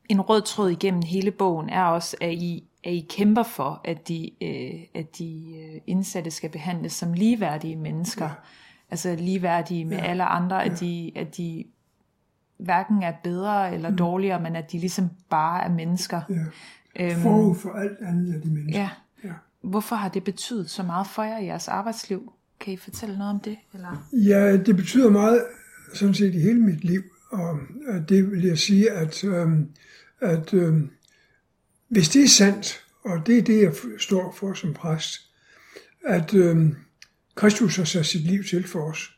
en 0.09 0.21
rød 0.21 0.41
tråd 0.41 0.69
igennem 0.69 1.01
hele 1.01 1.31
bogen 1.31 1.69
er 1.69 1.83
også, 1.83 2.17
at 2.21 2.33
I, 2.33 2.67
at 2.83 2.91
I 2.91 3.05
kæmper 3.09 3.43
for, 3.43 3.81
at 3.83 4.07
de, 4.07 4.31
øh, 4.41 4.81
at 4.93 5.17
de 5.17 5.55
øh, 5.57 5.81
indsatte 5.87 6.31
skal 6.31 6.49
behandles 6.49 6.93
som 6.93 7.13
ligeværdige 7.13 7.75
mennesker. 7.75 8.25
Ja. 8.25 8.31
Altså 8.91 9.15
ligeværdige 9.15 9.85
med 9.85 9.97
ja. 9.97 10.03
alle 10.03 10.23
andre, 10.23 10.65
at, 10.65 10.79
de, 10.79 11.11
at 11.15 11.37
de 11.37 11.65
hverken 12.57 13.03
er 13.03 13.13
bedre 13.23 13.73
eller 13.73 13.89
mm. 13.89 13.97
dårligere, 13.97 14.41
men 14.41 14.55
at 14.55 14.71
de 14.71 14.79
ligesom 14.79 15.09
bare 15.29 15.63
er 15.63 15.69
mennesker. 15.69 16.21
Ja. 16.29 17.15
Forud 17.23 17.55
for 17.55 17.69
alt 17.69 17.97
andet 18.01 18.33
af 18.33 18.41
de 18.41 18.49
mennesker. 18.49 18.81
Ja. 18.81 18.89
ja. 19.23 19.33
Hvorfor 19.61 19.95
har 19.95 20.09
det 20.09 20.23
betydet 20.23 20.69
så 20.69 20.83
meget 20.83 21.07
for 21.07 21.23
jer 21.23 21.37
i 21.37 21.45
jeres 21.45 21.67
arbejdsliv? 21.67 22.33
Kan 22.59 22.73
I 22.73 22.77
fortælle 22.77 23.17
noget 23.17 23.33
om 23.33 23.39
det? 23.39 23.57
Eller? 23.73 24.09
Ja, 24.13 24.57
det 24.57 24.75
betyder 24.75 25.09
meget 25.09 25.45
sådan 25.93 26.13
set 26.13 26.35
i 26.35 26.39
hele 26.39 26.59
mit 26.59 26.83
liv. 26.83 27.03
Og 27.29 27.59
øh, 27.87 28.09
det 28.09 28.31
vil 28.31 28.43
jeg 28.43 28.57
sige, 28.57 28.91
at, 28.91 29.23
øhm, 29.23 29.69
at 30.21 30.53
øhm, 30.53 30.89
hvis 31.87 32.09
det 32.09 32.23
er 32.23 32.27
sandt, 32.27 32.83
og 33.03 33.27
det 33.27 33.37
er 33.37 33.41
det, 33.41 33.61
jeg 33.61 33.73
står 33.99 34.35
for 34.39 34.53
som 34.53 34.73
præst, 34.73 35.21
at 36.05 36.33
øhm, 36.33 36.75
Kristus 37.35 37.75
har 37.75 37.83
sat 37.83 38.05
sit 38.05 38.21
liv 38.21 38.43
til 38.43 38.67
for 38.67 38.91
os, 38.91 39.11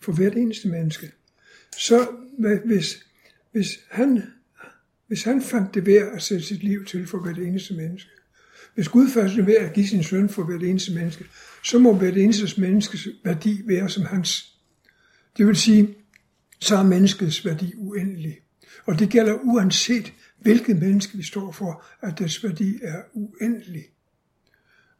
for 0.00 0.12
hvert 0.12 0.34
eneste 0.34 0.68
menneske, 0.68 1.12
så 1.76 2.08
hvis, 2.64 3.06
hvis, 3.52 3.68
han, 3.90 4.22
hvis 5.06 5.24
han 5.24 5.42
fandt 5.42 5.74
det 5.74 5.86
værd 5.86 6.12
at 6.14 6.22
sætte 6.22 6.44
sit 6.44 6.62
liv 6.62 6.84
til 6.84 7.06
for 7.06 7.18
hvert 7.18 7.38
eneste 7.38 7.74
menneske, 7.74 8.10
hvis 8.74 8.88
Gud 8.88 9.08
fandt 9.08 9.36
det 9.36 9.46
værd 9.46 9.64
at 9.64 9.72
give 9.72 9.86
sin 9.86 10.02
søn 10.02 10.28
for 10.28 10.44
hvert 10.44 10.62
eneste 10.62 10.94
menneske, 10.94 11.24
så 11.66 11.78
må 11.78 11.94
hvert 11.94 12.16
eneste 12.16 12.60
menneskes 12.60 13.08
værdi 13.24 13.62
være 13.64 13.88
som 13.88 14.04
hans. 14.04 14.58
Det 15.36 15.46
vil 15.46 15.56
sige, 15.56 15.94
så 16.60 16.76
er 16.76 16.82
menneskets 16.82 17.44
værdi 17.44 17.72
uendelig. 17.76 18.38
Og 18.84 18.98
det 18.98 19.10
gælder 19.10 19.34
uanset, 19.34 20.12
hvilket 20.38 20.76
menneske 20.76 21.16
vi 21.16 21.22
står 21.22 21.52
for, 21.52 21.84
at 22.00 22.18
dets 22.18 22.44
værdi 22.44 22.78
er 22.82 23.02
uendelig. 23.12 23.84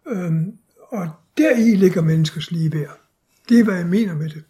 Øhm, 0.07 0.59
og 0.89 1.11
deri 1.39 1.75
ligger 1.75 2.03
menneskets 2.03 2.51
lige 2.51 2.73
værd. 2.73 3.01
Det 3.49 3.61
er, 3.61 3.65
hvad 3.65 3.77
jeg 3.77 3.87
mener 3.87 4.15
med 4.15 4.29
det. 4.29 4.45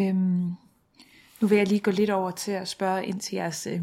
Øhm, 0.00 0.52
nu 1.40 1.46
vil 1.48 1.58
jeg 1.58 1.68
lige 1.68 1.80
gå 1.80 1.90
lidt 1.90 2.10
over 2.10 2.30
til 2.30 2.52
at 2.52 2.68
spørge 2.68 3.06
ind 3.06 3.20
til 3.20 3.36
jeres 3.36 3.66
øh, 3.66 3.80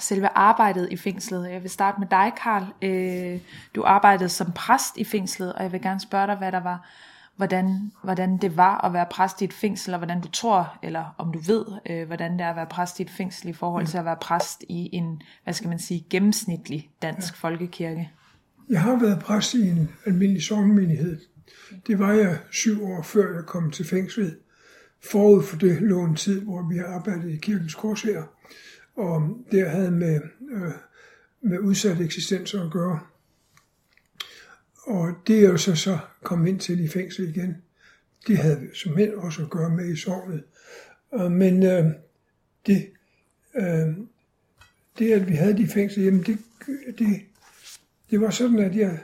selve 0.00 0.28
arbejdet 0.34 0.88
i 0.90 0.96
fængslet. 0.96 1.50
Jeg 1.50 1.62
vil 1.62 1.70
starte 1.70 2.00
med 2.00 2.08
dig, 2.10 2.32
Karl. 2.42 2.64
Øh, 2.82 3.40
du 3.74 3.82
arbejdede 3.82 4.28
som 4.28 4.52
præst 4.52 4.96
i 4.96 5.04
fængslet, 5.04 5.52
og 5.52 5.62
jeg 5.62 5.72
vil 5.72 5.82
gerne 5.82 6.00
spørge 6.00 6.26
dig, 6.26 6.36
hvad 6.36 6.52
der 6.52 6.60
var, 6.60 6.88
hvordan, 7.36 7.92
hvordan 8.02 8.36
det 8.36 8.56
var 8.56 8.84
at 8.84 8.92
være 8.92 9.06
præst 9.10 9.42
i 9.42 9.44
et 9.44 9.52
fængsel, 9.52 9.94
og 9.94 9.98
hvordan 9.98 10.20
du 10.20 10.28
tror, 10.28 10.78
eller 10.82 11.14
om 11.18 11.32
du 11.32 11.38
ved, 11.38 11.64
øh, 11.90 12.06
hvordan 12.06 12.32
det 12.32 12.40
er 12.40 12.50
at 12.50 12.56
være 12.56 12.66
præst 12.66 13.00
i 13.00 13.02
et 13.02 13.10
fængsel 13.10 13.48
i 13.48 13.52
forhold 13.52 13.86
til 13.86 13.98
at 13.98 14.04
være 14.04 14.16
præst 14.20 14.64
i 14.68 14.90
en, 14.92 15.22
hvad 15.44 15.54
skal 15.54 15.68
man 15.68 15.78
sige, 15.78 16.06
gennemsnitlig 16.10 16.90
dansk 17.02 17.32
ja. 17.32 17.48
folkekirke. 17.48 18.10
Jeg 18.68 18.82
har 18.82 18.96
været 19.00 19.18
præst 19.18 19.54
i 19.54 19.68
en 19.68 19.90
almindelig 20.06 20.42
sovnmenighed. 20.42 21.20
Det 21.86 21.98
var 21.98 22.12
jeg 22.12 22.38
syv 22.50 22.84
år 22.84 23.02
før 23.02 23.34
jeg 23.34 23.44
kom 23.46 23.70
til 23.70 23.86
fængslet. 23.88 24.36
Forud 25.10 25.42
for 25.42 25.56
det 25.56 25.82
lå 25.82 26.04
en 26.04 26.14
tid, 26.14 26.40
hvor 26.40 26.68
vi 26.68 26.78
arbejdede 26.78 27.34
i 27.34 27.36
kirkens 27.36 27.74
korshær, 27.74 28.22
og 28.96 29.44
det 29.50 29.70
havde 29.70 29.90
med, 29.90 30.20
øh, 30.50 30.72
med 31.40 31.58
udsatte 31.58 32.04
eksistenser 32.04 32.64
at 32.64 32.72
gøre. 32.72 33.00
Og 34.86 35.14
det 35.26 35.44
er 35.44 35.48
jo 35.48 35.56
så, 35.56 35.74
så 35.74 35.98
kom 36.22 36.46
ind 36.46 36.60
til 36.60 36.84
i 36.84 36.88
fængsel 36.88 37.28
igen. 37.28 37.56
Det 38.26 38.38
havde 38.38 38.60
vi 38.60 38.66
som 38.74 38.92
mænd 38.92 39.14
også 39.14 39.42
at 39.42 39.50
gøre 39.50 39.70
med 39.70 39.92
i 39.92 39.96
sovnet. 39.96 40.44
Øh, 41.14 41.30
men 41.30 41.62
øh, 41.62 41.84
det, 42.66 42.90
øh, 43.56 43.96
det, 44.98 45.12
at 45.12 45.28
vi 45.28 45.34
havde 45.34 45.56
de 45.56 45.68
fængsel, 45.68 46.02
jamen 46.02 46.22
det, 46.22 46.38
det, 46.98 47.20
det 48.10 48.20
var 48.20 48.30
sådan, 48.30 48.58
at 48.58 48.76
jeg, 48.76 48.98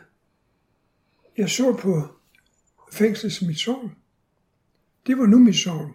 jeg 1.37 1.51
så 1.51 1.77
på 1.77 2.09
fængslet 2.93 3.33
som 3.33 3.47
mit 3.47 3.59
sovn. 3.59 3.93
Det 5.07 5.19
var 5.19 5.27
nu 5.27 5.39
mit 5.39 5.57
sovn. 5.57 5.93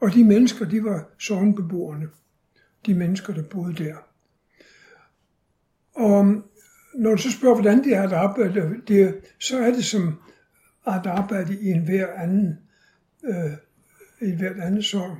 Og 0.00 0.12
de 0.12 0.24
mennesker, 0.24 0.68
de 0.68 0.84
var 0.84 1.10
sovnbeboerne. 1.18 2.08
De 2.86 2.94
mennesker, 2.94 3.34
der 3.34 3.42
boede 3.42 3.84
der. 3.84 3.96
Og 5.94 6.10
um, 6.20 6.44
når 6.94 7.10
du 7.10 7.22
så 7.22 7.30
spørger, 7.30 7.54
hvordan 7.54 7.84
det 7.84 7.94
er 7.94 8.02
at 8.02 8.12
arbejde, 8.12 8.80
det, 8.88 9.20
så 9.38 9.58
er 9.58 9.70
det 9.70 9.84
som 9.84 10.20
at 10.86 11.06
arbejde 11.06 11.60
i 11.60 11.70
en 11.70 11.84
hver 11.84 12.12
anden, 12.12 12.58
øh, 13.24 13.52
i 14.20 14.36
hvert 14.36 14.60
andet 14.60 14.84
sorg. 14.84 15.16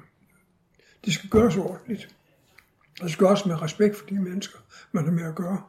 Det 1.04 1.12
skal 1.12 1.30
gøres 1.30 1.56
ordentligt. 1.56 2.16
Og 3.00 3.04
det 3.04 3.12
skal 3.12 3.26
også 3.26 3.48
med 3.48 3.62
respekt 3.62 3.96
for 3.96 4.06
de 4.06 4.20
mennesker, 4.20 4.58
man 4.92 5.04
har 5.04 5.12
med 5.12 5.24
at 5.24 5.34
gøre. 5.34 5.62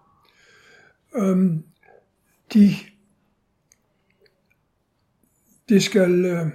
Øhm, 1.16 1.64
de, 2.54 2.76
det 5.70 5.84
skal, 5.84 6.26
øh, 6.26 6.48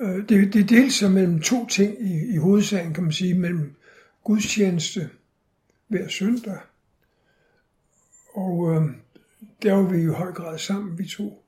øh, 0.00 0.28
det, 0.28 0.52
det 0.52 0.68
deler 0.70 0.90
sig 0.90 1.10
mellem 1.10 1.40
to 1.40 1.66
ting 1.66 2.00
i, 2.00 2.34
i 2.34 2.36
hovedsagen, 2.36 2.94
kan 2.94 3.02
man 3.02 3.12
sige, 3.12 3.34
mellem 3.34 3.74
gudstjeneste 4.24 5.10
hver 5.88 6.08
søndag, 6.08 6.58
og 8.34 8.74
øh, 8.74 8.82
der 9.62 9.72
var 9.72 9.82
vi 9.82 10.02
i 10.02 10.06
høj 10.06 10.32
grad 10.32 10.58
sammen, 10.58 10.98
vi 10.98 11.08
to, 11.08 11.44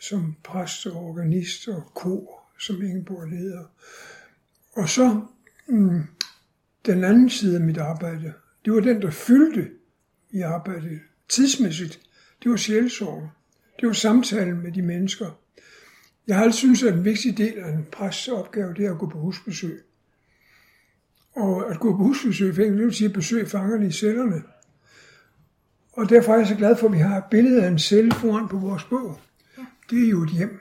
som 0.00 0.36
præst 0.44 0.86
og 0.86 0.96
organist 0.96 1.68
og 1.68 1.90
kor, 1.94 2.42
som 2.58 2.82
Ingeborg 2.82 3.28
leder. 3.28 3.64
Og 4.72 4.88
så 4.88 5.20
mm, 5.68 6.02
den 6.86 7.04
anden 7.04 7.30
side 7.30 7.56
af 7.56 7.60
mit 7.60 7.78
arbejde, 7.78 8.32
det 8.64 8.72
var 8.72 8.80
den, 8.80 9.02
der 9.02 9.10
fyldte 9.10 9.70
i 10.30 10.40
arbejdet 10.40 11.00
tidsmæssigt. 11.28 12.00
Det 12.42 12.50
var 12.50 12.56
sjælsorg. 12.56 13.30
Det 13.80 13.86
var 13.86 13.92
samtalen 13.92 14.62
med 14.62 14.72
de 14.72 14.82
mennesker. 14.82 15.40
Jeg 16.26 16.36
har 16.36 16.44
altid 16.44 16.58
syntes, 16.58 16.82
at 16.82 16.94
en 16.94 17.04
vigtig 17.04 17.38
del 17.38 17.58
af 17.58 17.68
en 17.72 17.86
præsts 17.92 18.28
opgave, 18.28 18.74
det 18.74 18.86
er 18.86 18.92
at 18.92 18.98
gå 18.98 19.08
på 19.08 19.18
husbesøg. 19.18 19.84
Og 21.40 21.70
at 21.70 21.80
gå 21.80 21.96
på 21.96 22.02
husbesøg, 22.02 22.56
det 22.56 22.78
vil 22.78 22.94
sige 22.94 23.08
at 23.08 23.14
besøge 23.14 23.46
fangerne 23.46 23.86
i 23.86 23.92
cellerne. 23.92 24.42
Og 25.92 26.08
derfor 26.08 26.32
er 26.32 26.38
jeg 26.38 26.46
så 26.46 26.54
glad 26.54 26.76
for, 26.76 26.86
at 26.86 26.92
vi 26.92 26.98
har 26.98 27.16
et 27.16 27.24
billede 27.30 27.64
af 27.64 27.68
en 27.68 27.78
celle 27.78 28.12
foran 28.12 28.48
på 28.48 28.58
vores 28.58 28.84
bog. 28.84 29.20
Det 29.90 30.04
er 30.04 30.08
jo 30.08 30.22
et 30.22 30.30
hjem. 30.30 30.60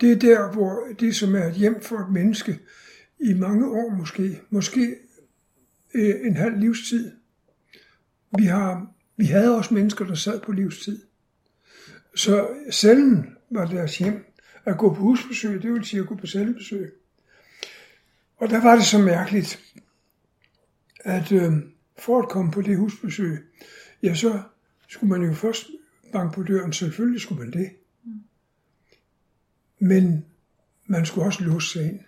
Det 0.00 0.12
er 0.12 0.16
der, 0.16 0.52
hvor 0.52 0.82
det, 1.00 1.16
som 1.16 1.34
er 1.34 1.44
et 1.44 1.54
hjem 1.54 1.80
for 1.82 1.96
et 1.96 2.12
menneske, 2.12 2.58
i 3.18 3.34
mange 3.34 3.66
år 3.70 3.90
måske, 3.90 4.40
måske 4.50 4.94
øh, 5.94 6.14
en 6.22 6.36
halv 6.36 6.58
livstid. 6.58 7.12
Vi, 8.38 8.44
har, 8.44 8.86
vi 9.16 9.24
havde 9.24 9.56
også 9.56 9.74
mennesker, 9.74 10.04
der 10.04 10.14
sad 10.14 10.40
på 10.40 10.52
livstid. 10.52 11.02
Så 12.14 12.48
cellen 12.72 13.36
var 13.50 13.66
deres 13.66 13.98
hjem. 13.98 14.24
At 14.64 14.78
gå 14.78 14.94
på 14.94 15.00
husbesøg, 15.00 15.62
det 15.62 15.72
vil 15.72 15.84
sige 15.84 16.00
at 16.00 16.06
gå 16.06 16.14
på 16.14 16.26
cellebesøg. 16.26 16.92
Og 18.36 18.50
der 18.50 18.60
var 18.62 18.74
det 18.74 18.84
så 18.84 18.98
mærkeligt, 18.98 19.60
at 21.04 21.32
øh, 21.32 21.52
for 21.98 22.22
at 22.22 22.28
komme 22.28 22.50
på 22.50 22.62
det 22.62 22.76
husbesøg, 22.76 23.38
ja, 24.02 24.14
så 24.14 24.42
skulle 24.88 25.18
man 25.18 25.28
jo 25.28 25.34
først 25.34 25.66
banke 26.12 26.34
på 26.34 26.42
døren. 26.42 26.72
Selvfølgelig 26.72 27.20
skulle 27.20 27.44
man 27.44 27.52
det. 27.52 27.70
Men 29.78 30.24
man 30.86 31.06
skulle 31.06 31.26
også 31.26 31.44
låse 31.44 31.72
sig 31.72 31.84
ind. 31.84 32.00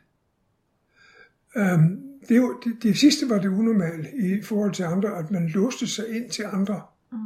Um, 1.57 2.03
det, 2.29 2.37
jo, 2.37 2.61
det, 2.65 2.83
det 2.83 2.99
sidste 2.99 3.29
var 3.29 3.39
det 3.39 3.49
unormale 3.49 4.09
i 4.13 4.43
forhold 4.43 4.73
til 4.73 4.83
andre, 4.83 5.19
at 5.19 5.31
man 5.31 5.49
låste 5.49 5.87
sig 5.87 6.09
ind 6.17 6.31
til 6.31 6.45
andre. 6.53 6.83
Mm. 7.13 7.19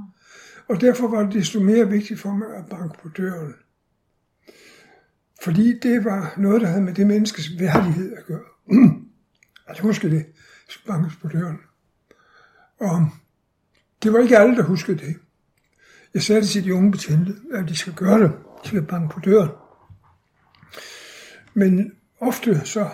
Og 0.68 0.80
derfor 0.80 1.08
var 1.08 1.22
det 1.22 1.32
desto 1.32 1.60
mere 1.60 1.88
vigtigt 1.88 2.20
for 2.20 2.32
mig 2.32 2.56
at 2.56 2.66
banke 2.70 2.98
på 3.02 3.08
døren. 3.08 3.54
Fordi 5.42 5.78
det 5.78 6.04
var 6.04 6.34
noget, 6.38 6.60
der 6.60 6.66
havde 6.66 6.82
med 6.82 6.94
det 6.94 7.06
menneskes 7.06 7.60
værdighed 7.60 8.16
at 8.16 8.24
gøre. 8.26 8.44
at 9.70 9.78
huske 9.78 10.10
det, 10.10 10.26
bankes 10.78 11.16
på 11.16 11.28
døren. 11.28 11.58
Og 12.78 13.08
det 14.02 14.12
var 14.12 14.18
ikke 14.18 14.38
alle, 14.38 14.56
der 14.56 14.62
huskede 14.62 14.98
det. 14.98 15.16
Jeg 16.14 16.22
sagde 16.22 16.46
til 16.46 16.64
de 16.64 16.74
unge 16.74 16.90
betjente, 16.90 17.34
at 17.52 17.68
de 17.68 17.76
skal 17.76 17.94
gøre 17.94 18.20
det. 18.22 18.32
De 18.62 18.68
skal 18.68 18.82
banke 18.82 19.14
på 19.14 19.20
døren. 19.20 19.50
Men 21.54 21.92
ofte 22.20 22.60
så 22.64 22.90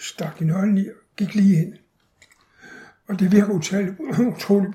stak 0.00 0.38
de 0.38 0.44
nøglen 0.44 0.78
i 0.78 0.88
og 0.88 0.94
gik 1.16 1.34
lige 1.34 1.62
ind. 1.62 1.74
Og 3.08 3.18
det 3.18 3.32
virker 3.32 3.52
utroligt, 3.52 3.94
utroligt, 4.36 4.74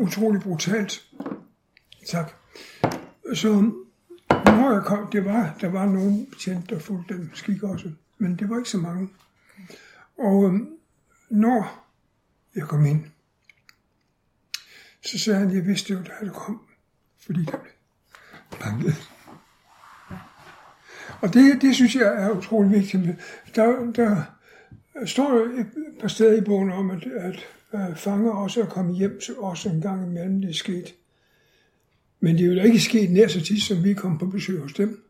utroligt 0.00 0.42
brutalt. 0.42 1.04
Tak. 2.08 2.32
Så 3.34 3.72
når 4.30 4.72
jeg 4.72 4.82
kom, 4.82 5.10
det 5.12 5.24
var, 5.24 5.56
der 5.60 5.68
var 5.68 5.86
nogen 5.86 6.26
betjente, 6.26 6.74
der 6.74 6.80
fulgte 6.80 7.14
den 7.14 7.30
skik 7.34 7.62
også, 7.62 7.90
men 8.18 8.36
det 8.36 8.50
var 8.50 8.56
ikke 8.56 8.70
så 8.70 8.78
mange. 8.78 9.08
Og 10.18 10.44
øhm, 10.44 10.68
når 11.32 11.86
jeg 12.54 12.62
kom 12.62 12.86
ind, 12.86 13.04
så 15.04 15.18
sagde 15.18 15.38
han, 15.38 15.54
jeg 15.54 15.66
vidste 15.66 15.92
jo, 15.92 15.98
da 15.98 16.24
det 16.24 16.32
kom, 16.32 16.60
fordi 17.18 17.44
der 17.44 17.58
blev 17.58 18.60
banket. 18.60 19.10
Og 21.20 21.34
det, 21.34 21.62
det 21.62 21.74
synes 21.74 21.94
jeg 21.94 22.24
er 22.24 22.30
utrolig 22.30 22.70
vigtigt. 22.70 23.02
Der, 23.54 23.92
der 23.92 24.24
står 25.06 25.58
et 25.60 25.66
par 26.00 26.08
steder 26.08 26.42
i 26.42 26.44
bogen 26.44 26.72
om, 26.72 26.90
at, 26.90 27.06
at, 27.06 27.46
at 27.72 27.98
fanger 27.98 28.30
også 28.30 28.62
er 28.62 28.66
kommet 28.66 28.96
hjem, 28.96 29.20
så 29.20 29.34
også 29.34 29.68
en 29.68 29.80
gang 29.80 30.06
imellem 30.06 30.40
det 30.40 30.50
er 30.50 30.54
sket. 30.54 30.94
Men 32.20 32.38
det 32.38 32.46
er 32.46 32.54
jo 32.54 32.62
ikke 32.62 32.80
sket 32.80 33.10
nær 33.10 33.28
så 33.28 33.40
tit, 33.40 33.62
som 33.62 33.84
vi 33.84 33.94
kommet 33.94 34.20
på 34.20 34.26
besøg 34.26 34.60
hos 34.60 34.72
dem. 34.72 35.04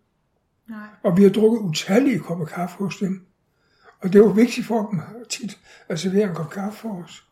Nej. 0.68 0.86
Og 1.02 1.16
vi 1.16 1.22
har 1.22 1.30
drukket 1.30 1.58
utallige 1.58 2.18
kopper 2.18 2.44
kaffe 2.44 2.76
hos 2.76 2.96
dem. 2.96 3.26
Og 4.02 4.12
det 4.12 4.21
var 4.21 4.32
vigtigt 4.32 4.66
for 4.66 4.90
dem 4.90 5.00
tit 5.28 5.59
at 5.88 6.00
servere 6.00 6.28
en 6.28 6.35
kop 6.35 6.50
kaffe 6.50 6.78
for 6.78 7.02
os. 7.02 7.25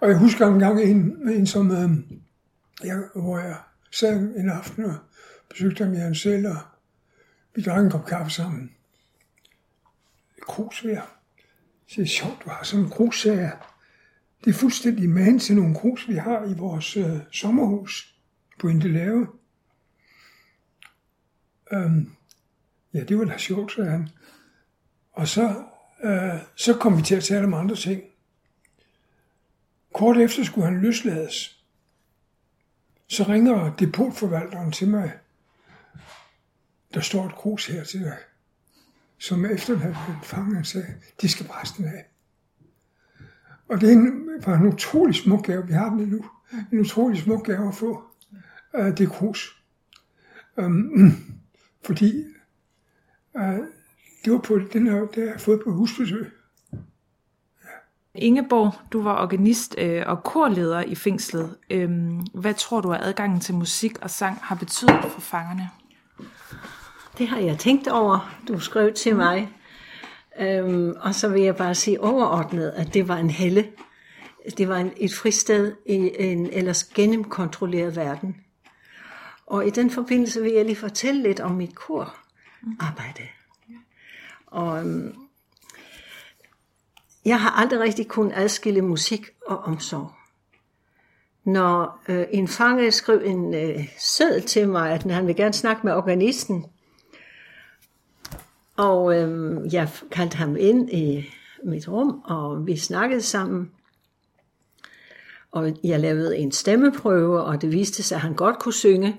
Og 0.00 0.08
jeg 0.08 0.18
husker 0.18 0.46
en 0.46 0.58
gang 0.58 0.82
en, 0.82 1.28
en 1.28 1.46
som, 1.46 1.70
øh, 1.70 2.18
jeg, 2.84 3.02
hvor 3.14 3.38
jeg 3.38 3.56
sad 3.90 4.16
en 4.16 4.48
aften 4.48 4.84
og 4.84 4.96
besøgte 5.48 5.84
ham 5.84 5.94
i 5.94 5.96
hans 5.96 6.20
selv, 6.20 6.48
og 6.48 6.56
vi 7.54 7.62
drak 7.62 7.84
en 7.84 7.90
kop 7.90 8.06
kaffe 8.06 8.32
sammen. 8.32 8.70
Krusvær. 10.42 11.20
Så 11.86 11.94
det 11.96 12.02
er 12.02 12.06
sjovt, 12.06 12.44
du 12.44 12.50
har 12.50 12.62
sådan 12.62 12.84
en 12.84 12.90
krusvær. 12.90 13.76
Det 14.44 14.50
er 14.50 14.54
fuldstændig 14.54 15.10
man 15.10 15.38
til 15.38 15.56
nogle 15.56 15.74
krus, 15.74 16.08
vi 16.08 16.14
har 16.14 16.44
i 16.44 16.54
vores 16.54 16.96
øh, 16.96 17.18
sommerhus 17.32 18.14
på 18.60 18.68
Indelave. 18.68 19.26
Øhm, 21.72 22.12
ja, 22.94 23.04
det 23.04 23.18
var 23.18 23.24
da 23.24 23.38
sjovt, 23.38 23.72
sagde 23.72 23.90
han. 23.90 24.08
Og 25.20 25.28
så, 25.28 25.64
øh, 26.02 26.40
så 26.56 26.78
kom 26.78 26.96
vi 26.98 27.02
til 27.02 27.14
at 27.14 27.24
tale 27.24 27.44
om 27.44 27.54
andre 27.54 27.76
ting. 27.76 28.02
Kort 29.94 30.16
efter 30.16 30.44
skulle 30.44 30.66
han 30.66 30.80
løslades. 30.80 31.64
Så 33.06 33.24
ringer 33.28 33.74
depotforvalteren 33.76 34.72
til 34.72 34.88
mig. 34.88 35.12
Der 36.94 37.00
står 37.00 37.26
et 37.26 37.34
krus 37.34 37.66
her 37.66 37.84
til 37.84 38.00
dig, 38.00 38.16
som 39.18 39.44
efter 39.44 39.76
han 39.76 39.94
havde 39.94 40.18
fanget 40.22 40.66
sagde, 40.66 40.94
de 41.20 41.28
skal 41.28 41.46
præsten 41.46 41.84
af. 41.84 42.06
Og 43.68 43.80
det 43.80 43.96
var 44.46 44.56
en 44.56 44.66
utrolig 44.66 45.14
smuk 45.14 45.46
gave, 45.46 45.66
vi 45.66 45.72
har 45.72 45.90
den 45.90 46.00
endnu, 46.00 46.24
en 46.72 46.78
utrolig 46.80 47.22
smuk 47.22 47.46
gave 47.46 47.68
at 47.68 47.74
få, 47.74 48.04
af 48.72 48.96
det 48.96 49.08
krus. 49.08 49.62
Um, 50.56 50.90
fordi 51.86 52.24
uh, 53.34 53.58
det 54.24 54.32
var 54.32 54.38
på 54.38 54.58
den 54.72 54.86
her, 54.86 55.00
det 55.00 55.22
har 55.22 55.30
jeg 55.30 55.40
fået 55.40 55.60
på 55.64 55.72
husbesøg. 55.72 56.32
Ingeborg, 58.14 58.72
du 58.92 59.02
var 59.02 59.22
organist 59.22 59.74
øh, 59.78 60.02
og 60.06 60.22
korleder 60.22 60.82
i 60.82 60.94
fængslet. 60.94 61.56
Øhm, 61.70 62.20
hvad 62.34 62.54
tror 62.54 62.80
du, 62.80 62.92
at 62.92 63.00
adgangen 63.02 63.40
til 63.40 63.54
musik 63.54 63.98
og 64.02 64.10
sang 64.10 64.38
har 64.42 64.54
betydet 64.54 65.04
for 65.08 65.20
fangerne? 65.20 65.70
Det 67.18 67.28
har 67.28 67.38
jeg 67.38 67.58
tænkt 67.58 67.88
over. 67.88 68.34
Du 68.48 68.58
skrev 68.58 68.92
til 68.94 69.16
mig. 69.16 69.52
Øhm, 70.40 70.94
og 71.00 71.14
så 71.14 71.28
vil 71.28 71.42
jeg 71.42 71.56
bare 71.56 71.74
sige 71.74 72.00
overordnet, 72.00 72.70
at 72.70 72.94
det 72.94 73.08
var 73.08 73.16
en 73.16 73.30
helle. 73.30 73.68
Det 74.58 74.68
var 74.68 74.76
en, 74.76 74.92
et 74.96 75.14
fristed 75.14 75.72
i 75.86 76.10
en 76.18 76.46
ellers 76.52 76.84
gennemkontrolleret 76.84 77.96
verden. 77.96 78.36
Og 79.46 79.66
i 79.66 79.70
den 79.70 79.90
forbindelse 79.90 80.42
vil 80.42 80.52
jeg 80.52 80.64
lige 80.64 80.76
fortælle 80.76 81.22
lidt 81.22 81.40
om 81.40 81.50
mit 81.50 81.74
korarbejde. 81.74 83.22
Og 84.50 84.80
øhm, 84.80 85.14
jeg 87.24 87.40
har 87.40 87.50
aldrig 87.50 87.80
rigtig 87.80 88.08
kunnet 88.08 88.32
adskille 88.34 88.82
musik 88.82 89.26
og 89.46 89.58
omsorg. 89.58 90.12
Når 91.44 92.02
øh, 92.08 92.26
en 92.30 92.48
fange 92.48 92.90
skrev 92.90 93.22
en 93.24 93.54
øh, 93.54 93.88
sæd 93.98 94.40
til 94.40 94.68
mig, 94.68 94.90
at 94.90 95.02
han 95.02 95.26
vil 95.26 95.36
gerne 95.36 95.54
snakke 95.54 95.80
med 95.84 95.92
organisten, 95.92 96.66
og 98.76 99.14
øh, 99.16 99.74
jeg 99.74 99.88
kaldte 100.10 100.36
ham 100.36 100.56
ind 100.56 100.90
i 100.92 101.30
mit 101.64 101.88
rum, 101.88 102.22
og 102.24 102.66
vi 102.66 102.76
snakkede 102.76 103.22
sammen. 103.22 103.70
Og 105.50 105.72
jeg 105.84 106.00
lavede 106.00 106.38
en 106.38 106.52
stemmeprøve, 106.52 107.42
og 107.42 107.62
det 107.62 107.72
viste 107.72 108.02
sig, 108.02 108.16
at 108.16 108.20
han 108.20 108.34
godt 108.34 108.58
kunne 108.58 108.72
synge. 108.72 109.16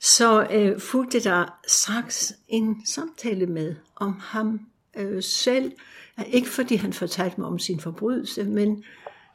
Så 0.00 0.46
øh, 0.50 0.80
fulgte 0.80 1.20
der 1.20 1.58
straks 1.68 2.34
en 2.48 2.86
samtale 2.86 3.46
med 3.46 3.74
om 3.96 4.20
ham 4.20 4.60
øh, 4.96 5.22
selv. 5.22 5.72
Ikke 6.26 6.48
fordi 6.48 6.76
han 6.76 6.92
fortalte 6.92 7.40
mig 7.40 7.48
om 7.48 7.58
sin 7.58 7.80
forbrydelse, 7.80 8.44
men 8.44 8.84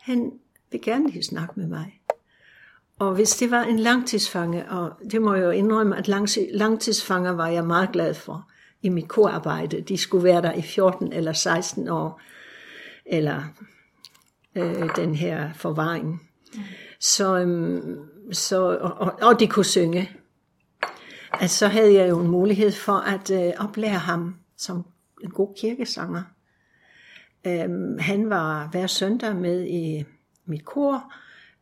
han 0.02 0.32
vil 0.72 0.82
gerne 0.82 1.10
lige 1.10 1.24
snakke 1.24 1.54
med 1.56 1.68
mig. 1.68 2.02
Og 3.00 3.16
hvis 3.16 3.36
det 3.36 3.52
var 3.52 3.64
en 3.64 3.80
langtidsfange, 3.80 4.70
og 4.70 4.92
det 5.12 5.22
må 5.22 5.34
jeg 5.34 5.44
jo 5.44 5.50
indrømme, 5.50 5.98
at 5.98 6.08
langtidsfanger 6.54 7.32
var 7.32 7.48
jeg 7.48 7.66
meget 7.66 7.92
glad 7.92 8.14
for 8.14 8.50
i 8.82 8.90
mit 8.90 9.08
korarbejde. 9.08 9.82
De 9.82 9.98
skulle 9.98 10.24
være 10.24 10.42
der 10.42 10.54
i 10.54 10.62
14 10.62 11.14
eller 11.14 11.34
16 11.34 11.88
år, 11.88 12.22
eller 13.06 13.44
øh, 14.56 14.96
den 14.96 15.16
her 15.16 15.54
forvaring. 15.54 16.30
Så, 17.00 17.38
øhm, 17.40 18.00
så, 18.32 18.78
og, 18.82 19.14
og 19.22 19.40
de 19.40 19.48
kunne 19.48 19.66
synge. 19.66 20.12
At 21.42 21.50
så 21.50 21.68
havde 21.68 21.94
jeg 21.94 22.10
jo 22.10 22.20
en 22.20 22.28
mulighed 22.28 22.72
for 22.72 22.98
at 22.98 23.32
øh, 23.32 23.54
oplære 23.60 24.00
ham 24.00 24.36
som 24.58 24.86
en 25.24 25.30
god 25.30 25.54
kirkesanger. 25.58 26.24
Øhm, 27.48 28.00
han 28.00 28.30
var 28.30 28.68
hver 28.68 28.88
søndag 28.88 29.36
med 29.36 29.68
i 29.68 30.04
mit 30.46 30.66
kor. 30.66 31.14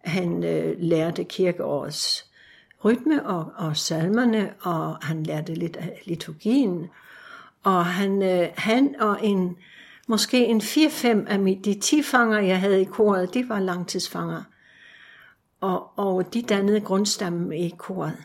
Han 0.06 0.44
øh, 0.44 0.76
lærte 0.80 1.24
kirkeårets 1.24 2.26
rytme 2.86 3.26
og, 3.26 3.52
og 3.56 3.78
salmerne, 3.78 4.54
og 4.62 4.98
han 5.02 5.24
lærte 5.24 5.54
lidt 5.54 5.78
af 5.78 6.02
liturgien. 6.06 6.88
Og 7.64 7.86
han, 7.86 8.22
øh, 8.22 8.48
han 8.58 8.96
og 9.00 9.26
en, 9.26 9.58
måske 10.08 10.46
en 10.46 10.62
4-5 10.62 11.08
af 11.28 11.40
mit, 11.40 11.66
de 11.66 11.80
10 11.80 12.04
fanger, 12.04 12.40
jeg 12.40 12.60
havde 12.60 12.82
i 12.82 12.86
koret, 12.86 13.34
det 13.34 13.50
var 13.50 13.60
langtidsfanger. 13.60 14.44
Og, 15.62 16.00
og 16.00 16.34
de 16.34 16.42
dannede 16.42 16.82
grundstammen 16.82 17.54
i 17.54 17.76
koret. 17.78 18.18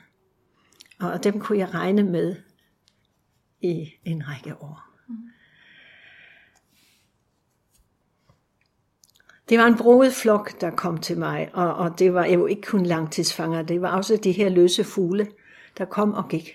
Og 1.00 1.24
dem 1.24 1.40
kunne 1.40 1.58
jeg 1.58 1.74
regne 1.74 2.02
med 2.02 2.36
i 3.60 3.90
en 4.04 4.28
række 4.28 4.62
år. 4.62 4.94
Det 9.48 9.58
var 9.58 9.66
en 9.66 9.76
broet 9.76 10.12
flok, 10.12 10.60
der 10.60 10.70
kom 10.70 10.98
til 10.98 11.18
mig, 11.18 11.50
og, 11.52 11.74
og 11.74 11.98
det 11.98 12.14
var 12.14 12.24
jo 12.24 12.46
ikke 12.46 12.62
kun 12.62 12.86
langtidsfanger, 12.86 13.62
det 13.62 13.82
var 13.82 13.96
også 13.96 14.16
de 14.16 14.32
her 14.32 14.48
løse 14.48 14.84
fugle, 14.84 15.28
der 15.78 15.84
kom 15.84 16.14
og 16.14 16.28
gik. 16.28 16.50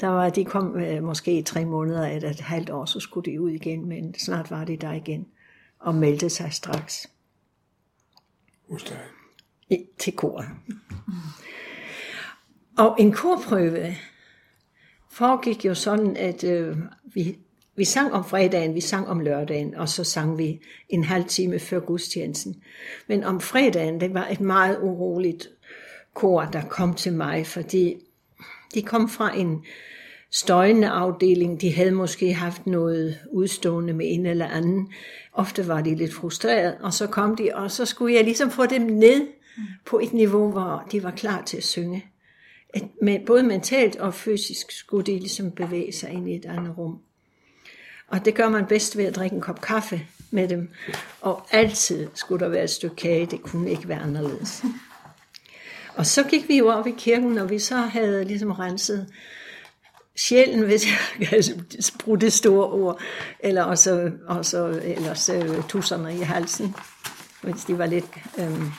Der 0.00 0.06
var, 0.08 0.30
de 0.30 0.44
kom 0.44 0.76
øh, 0.76 1.02
måske 1.02 1.38
i 1.38 1.42
tre 1.42 1.64
måneder 1.64 2.06
eller 2.06 2.30
et 2.30 2.40
halvt 2.40 2.70
år, 2.70 2.84
så 2.84 3.00
skulle 3.00 3.32
de 3.32 3.40
ud 3.40 3.50
igen, 3.50 3.88
men 3.88 4.14
snart 4.14 4.50
var 4.50 4.64
de 4.64 4.76
der 4.76 4.92
igen 4.92 5.26
og 5.78 5.94
meldte 5.94 6.30
sig 6.30 6.52
straks. 6.52 7.10
Hos 8.70 8.84
dig? 8.84 8.98
I, 9.70 9.86
til 9.98 10.16
kor. 10.16 10.44
Og 12.78 12.96
en 12.98 13.12
korprøve 13.12 13.96
foregik 15.10 15.64
jo 15.64 15.74
sådan, 15.74 16.16
at 16.16 16.44
øh, 16.44 16.76
vi 17.04 17.38
vi 17.78 17.84
sang 17.84 18.12
om 18.12 18.24
fredagen, 18.24 18.74
vi 18.74 18.80
sang 18.80 19.08
om 19.08 19.20
lørdagen, 19.20 19.74
og 19.74 19.88
så 19.88 20.04
sang 20.04 20.38
vi 20.38 20.60
en 20.88 21.04
halv 21.04 21.24
time 21.24 21.58
før 21.58 21.80
gudstjenesten. 21.80 22.62
Men 23.06 23.24
om 23.24 23.40
fredagen, 23.40 24.00
det 24.00 24.14
var 24.14 24.26
et 24.26 24.40
meget 24.40 24.78
uroligt 24.82 25.48
kor, 26.14 26.44
der 26.44 26.62
kom 26.68 26.94
til 26.94 27.12
mig, 27.12 27.46
fordi 27.46 27.94
de 28.74 28.82
kom 28.82 29.08
fra 29.08 29.36
en 29.36 29.64
støjende 30.30 30.88
afdeling. 30.88 31.60
De 31.60 31.72
havde 31.72 31.90
måske 31.90 32.34
haft 32.34 32.66
noget 32.66 33.18
udstående 33.32 33.92
med 33.92 34.06
en 34.08 34.26
eller 34.26 34.46
anden. 34.46 34.92
Ofte 35.32 35.68
var 35.68 35.80
de 35.80 35.94
lidt 35.94 36.14
frustreret, 36.14 36.76
og 36.80 36.94
så 36.94 37.06
kom 37.06 37.36
de, 37.36 37.50
og 37.54 37.70
så 37.70 37.84
skulle 37.84 38.14
jeg 38.14 38.24
ligesom 38.24 38.50
få 38.50 38.66
dem 38.66 38.82
ned 38.82 39.26
på 39.86 39.98
et 39.98 40.12
niveau, 40.12 40.50
hvor 40.50 40.88
de 40.92 41.02
var 41.02 41.10
klar 41.10 41.42
til 41.42 41.56
at 41.56 41.64
synge. 41.64 42.04
At 42.74 42.82
med, 43.02 43.26
både 43.26 43.42
mentalt 43.42 43.96
og 43.96 44.14
fysisk 44.14 44.72
skulle 44.72 45.06
de 45.06 45.18
ligesom 45.18 45.50
bevæge 45.50 45.92
sig 45.92 46.10
ind 46.10 46.28
i 46.28 46.34
et 46.34 46.44
andet 46.44 46.78
rum. 46.78 46.98
Og 48.08 48.24
det 48.24 48.34
gør 48.34 48.48
man 48.48 48.66
bedst 48.66 48.96
ved 48.96 49.04
at 49.04 49.16
drikke 49.16 49.36
en 49.36 49.42
kop 49.42 49.60
kaffe 49.60 50.06
med 50.30 50.48
dem. 50.48 50.70
Og 51.20 51.46
altid 51.50 52.08
skulle 52.14 52.44
der 52.44 52.50
være 52.50 52.64
et 52.64 52.70
stykke 52.70 52.96
kage, 52.96 53.26
det 53.26 53.42
kunne 53.42 53.70
ikke 53.70 53.88
være 53.88 54.00
anderledes. 54.00 54.64
Og 55.94 56.06
så 56.06 56.22
gik 56.22 56.48
vi 56.48 56.58
jo 56.58 56.68
op 56.68 56.86
i 56.86 56.94
kirken, 56.98 57.38
og 57.38 57.50
vi 57.50 57.58
så 57.58 57.76
havde 57.76 58.24
ligesom 58.24 58.50
renset 58.50 59.06
sjælen, 60.16 60.64
hvis 60.64 60.86
jeg 60.86 60.98
kan 61.28 61.42
bruge 61.98 62.20
det 62.20 62.32
store 62.32 62.66
ord, 62.66 63.00
eller 63.40 63.62
også, 63.62 64.10
også 64.26 64.80
ellers 64.84 65.28
øh, 65.28 65.62
tusserne 65.68 66.18
i 66.18 66.20
halsen, 66.20 66.74
hvis 67.42 67.64
de 67.64 67.78
var 67.78 67.86
lidt, 67.86 68.04
øhm, 68.38 68.70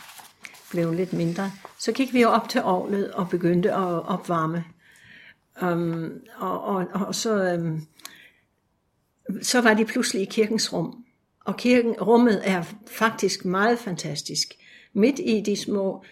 blev 0.72 0.94
lidt 0.94 1.14
mindre. 1.14 1.52
Så 1.80 1.92
gik 1.92 2.14
vi 2.14 2.24
op 2.24 2.50
til 2.50 2.62
året 2.64 3.12
og 3.12 3.30
begyndte 3.30 3.72
at 3.72 4.06
opvarme. 4.06 4.64
Um, 5.62 6.12
og, 6.38 6.64
og, 6.64 6.88
og 6.94 7.16
så... 7.16 7.56
Um, 7.56 7.88
så 9.42 9.62
var 9.62 9.74
de 9.74 9.86
pludselig 9.86 10.22
i 10.22 10.26
kirkens 10.26 10.74
rum. 10.74 11.06
Og 11.46 11.58
kirken, 11.58 11.94
rummet 11.94 12.42
er 12.44 12.64
faktisk 12.88 13.46
meget 13.46 13.80
fantastisk. 13.80 14.54
Midt 14.94 15.20
i 15.20 15.42
de 15.46 15.56
små, 15.56 16.04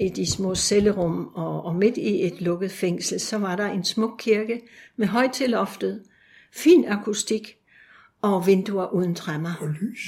i 0.00 0.08
de 0.08 0.30
små 0.30 0.54
cellerum 0.54 1.30
og, 1.34 1.64
og 1.64 1.74
midt 1.74 1.96
i 1.96 2.26
et 2.26 2.40
lukket 2.40 2.72
fængsel, 2.72 3.20
så 3.20 3.38
var 3.38 3.56
der 3.56 3.66
en 3.66 3.84
smuk 3.84 4.16
kirke 4.18 4.60
med 4.96 5.06
højt 5.06 5.32
til 5.32 5.50
loftet, 5.50 6.02
fin 6.52 6.84
akustik 6.84 7.56
og 8.22 8.46
vinduer 8.46 8.86
uden 8.86 9.14
træmmer. 9.14 9.52
Og 9.60 9.68
lys. 9.68 9.98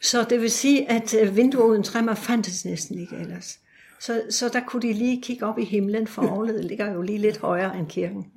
Så 0.00 0.26
det 0.30 0.40
vil 0.40 0.50
sige, 0.50 0.90
at 0.90 1.14
øh, 1.14 1.36
vinduer 1.36 1.64
uden 1.64 1.82
træmmer 1.82 2.14
fandtes 2.14 2.64
næsten 2.64 2.98
ikke 2.98 3.16
ellers. 3.16 3.58
Så, 4.00 4.22
så 4.30 4.48
der 4.48 4.60
kunne 4.66 4.82
de 4.82 4.92
lige 4.92 5.22
kigge 5.22 5.46
op 5.46 5.58
i 5.58 5.64
himlen, 5.64 6.06
for 6.06 6.22
Aarhus 6.28 6.50
ligger 6.64 6.92
jo 6.92 7.02
lige 7.02 7.18
lidt 7.18 7.38
højere 7.38 7.78
end 7.78 7.88
kirken. 7.88 8.32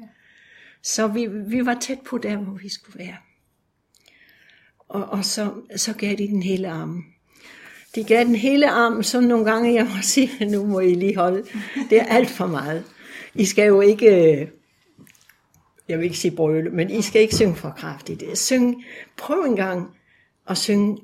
Så 0.84 1.08
vi, 1.08 1.26
vi 1.26 1.66
var 1.66 1.78
tæt 1.82 2.00
på 2.06 2.18
der, 2.18 2.38
hvor 2.38 2.54
vi 2.54 2.70
skulle 2.70 3.00
være 3.00 3.16
og, 4.90 5.06
og 5.06 5.26
så, 5.26 5.52
så 5.76 5.94
gav 5.94 6.16
de 6.16 6.28
den 6.28 6.44
hele 6.44 6.70
arm. 6.70 7.06
De 7.96 8.04
gav 8.04 8.24
den 8.24 8.36
hele 8.36 8.70
arm, 8.70 9.04
så 9.04 9.22
nogle 9.22 9.52
gange 9.52 9.74
jeg 9.74 9.86
må 9.86 10.02
sige, 10.14 10.46
nu 10.46 10.66
må 10.66 10.80
I 10.80 10.94
lige 10.94 11.16
holde. 11.16 11.46
Det 11.90 12.00
er 12.00 12.06
alt 12.06 12.30
for 12.30 12.48
meget. 12.48 12.84
I 13.36 13.46
skal 13.46 13.68
jo 13.68 13.82
ikke, 13.82 14.08
jeg 15.88 15.98
vil 15.98 16.04
ikke 16.04 16.18
sige 16.18 16.36
brøle, 16.36 16.70
men 16.70 16.90
I 16.90 17.02
skal 17.02 17.22
ikke 17.22 17.36
synge 17.36 17.56
for 17.56 17.74
kraftigt. 17.78 18.38
Syng, 18.38 18.84
prøv 19.18 19.42
en 19.42 19.56
gang 19.56 19.98
at 20.48 20.58
synge, 20.58 20.98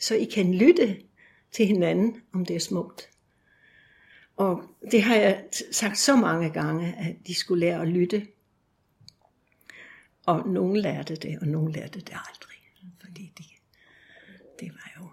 så 0.00 0.14
I 0.14 0.24
kan 0.24 0.54
lytte 0.54 0.96
til 1.52 1.66
hinanden, 1.66 2.16
om 2.34 2.44
det 2.44 2.56
er 2.56 2.60
smukt. 2.60 3.08
Og 4.38 4.62
det 4.90 5.02
har 5.02 5.14
jeg 5.14 5.44
sagt 5.72 5.98
så 5.98 6.16
mange 6.16 6.50
gange, 6.50 6.94
at 6.98 7.16
de 7.26 7.34
skulle 7.34 7.60
lære 7.60 7.82
at 7.82 7.88
lytte. 7.88 8.26
Og 10.26 10.48
nogen 10.48 10.76
lærte 10.76 11.16
det, 11.16 11.38
og 11.40 11.46
nogen 11.46 11.72
lærte 11.72 12.00
det 12.00 12.16
aldrig 12.28 12.58
fordi 13.08 13.32
det, 13.38 13.46
det 14.60 14.72
var 14.72 14.92
jo 15.00 15.08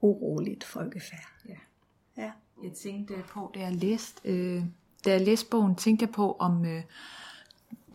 uroligt 0.00 0.64
folkefærd. 0.64 1.28
Ja. 1.48 1.54
ja. 2.16 2.30
Jeg 2.64 2.72
tænkte 2.72 3.14
på, 3.28 3.50
da 3.54 3.60
jeg 3.60 3.72
læste, 3.72 4.28
øh, 4.28 4.62
da 5.04 5.10
jeg 5.10 5.20
læste 5.20 5.50
bogen, 5.50 5.74
tænkte 5.74 6.02
jeg 6.02 6.10
på, 6.10 6.36
om 6.38 6.64
øh, 6.64 6.82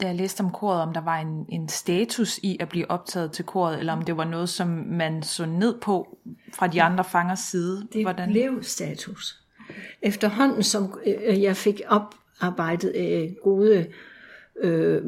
da 0.01 0.07
jeg 0.07 0.15
læste 0.15 0.41
om 0.41 0.51
koret, 0.51 0.81
om 0.81 0.93
der 0.93 1.01
var 1.01 1.17
en, 1.17 1.45
en 1.49 1.69
status 1.69 2.37
i 2.37 2.57
at 2.59 2.69
blive 2.69 2.91
optaget 2.91 3.31
til 3.31 3.45
koret, 3.45 3.79
eller 3.79 3.93
om 3.93 4.01
det 4.01 4.17
var 4.17 4.23
noget, 4.25 4.49
som 4.49 4.67
man 4.87 5.23
så 5.23 5.45
ned 5.45 5.79
på 5.81 6.17
fra 6.53 6.67
de 6.67 6.81
andre 6.81 7.03
fangers 7.03 7.39
side. 7.39 7.87
Det 7.93 8.03
Hvordan? 8.03 8.29
blev 8.31 8.63
status. 8.63 9.46
Efterhånden, 10.01 10.63
som 10.63 10.99
øh, 11.05 11.41
jeg 11.41 11.57
fik 11.57 11.81
oparbejdet 11.87 12.95
øh, 12.95 13.35
gode, 13.43 13.87
øh, 14.61 15.01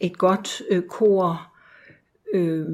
et 0.00 0.18
godt 0.18 0.62
øh, 0.70 0.82
kor, 0.82 1.52
øh, 2.34 2.66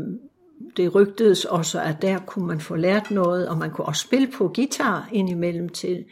det 0.76 0.94
rygtedes 0.94 1.44
også, 1.44 1.81
at 1.81 2.02
der 2.02 2.18
kunne 2.18 2.46
man 2.46 2.61
få 2.61 2.76
lært 2.76 3.11
noget, 3.11 3.48
og 3.48 3.59
man 3.59 3.70
kunne 3.70 3.85
også 3.85 4.02
spille 4.02 4.28
på 4.28 4.52
guitar 4.55 5.09
indimellem 5.12 5.68
til, 5.68 6.05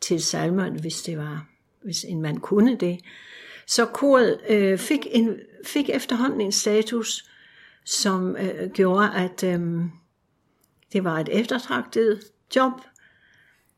til 0.00 0.22
salmerne, 0.22 0.80
hvis 0.80 1.02
det 1.02 1.18
var, 1.18 1.46
hvis 1.82 2.04
en 2.04 2.22
mand 2.22 2.40
kunne 2.40 2.76
det. 2.76 3.00
Så 3.66 3.86
koret 3.86 4.40
øh, 4.48 4.78
fik, 4.78 5.06
en, 5.10 5.36
fik 5.66 5.90
efterhånden 5.90 6.40
en 6.40 6.52
status, 6.52 7.30
som 7.84 8.36
øh, 8.36 8.70
gjorde, 8.70 9.14
at 9.14 9.44
øh, 9.44 9.60
det 10.92 11.04
var 11.04 11.18
et 11.18 11.28
eftertragtet 11.32 12.20
job, 12.56 12.72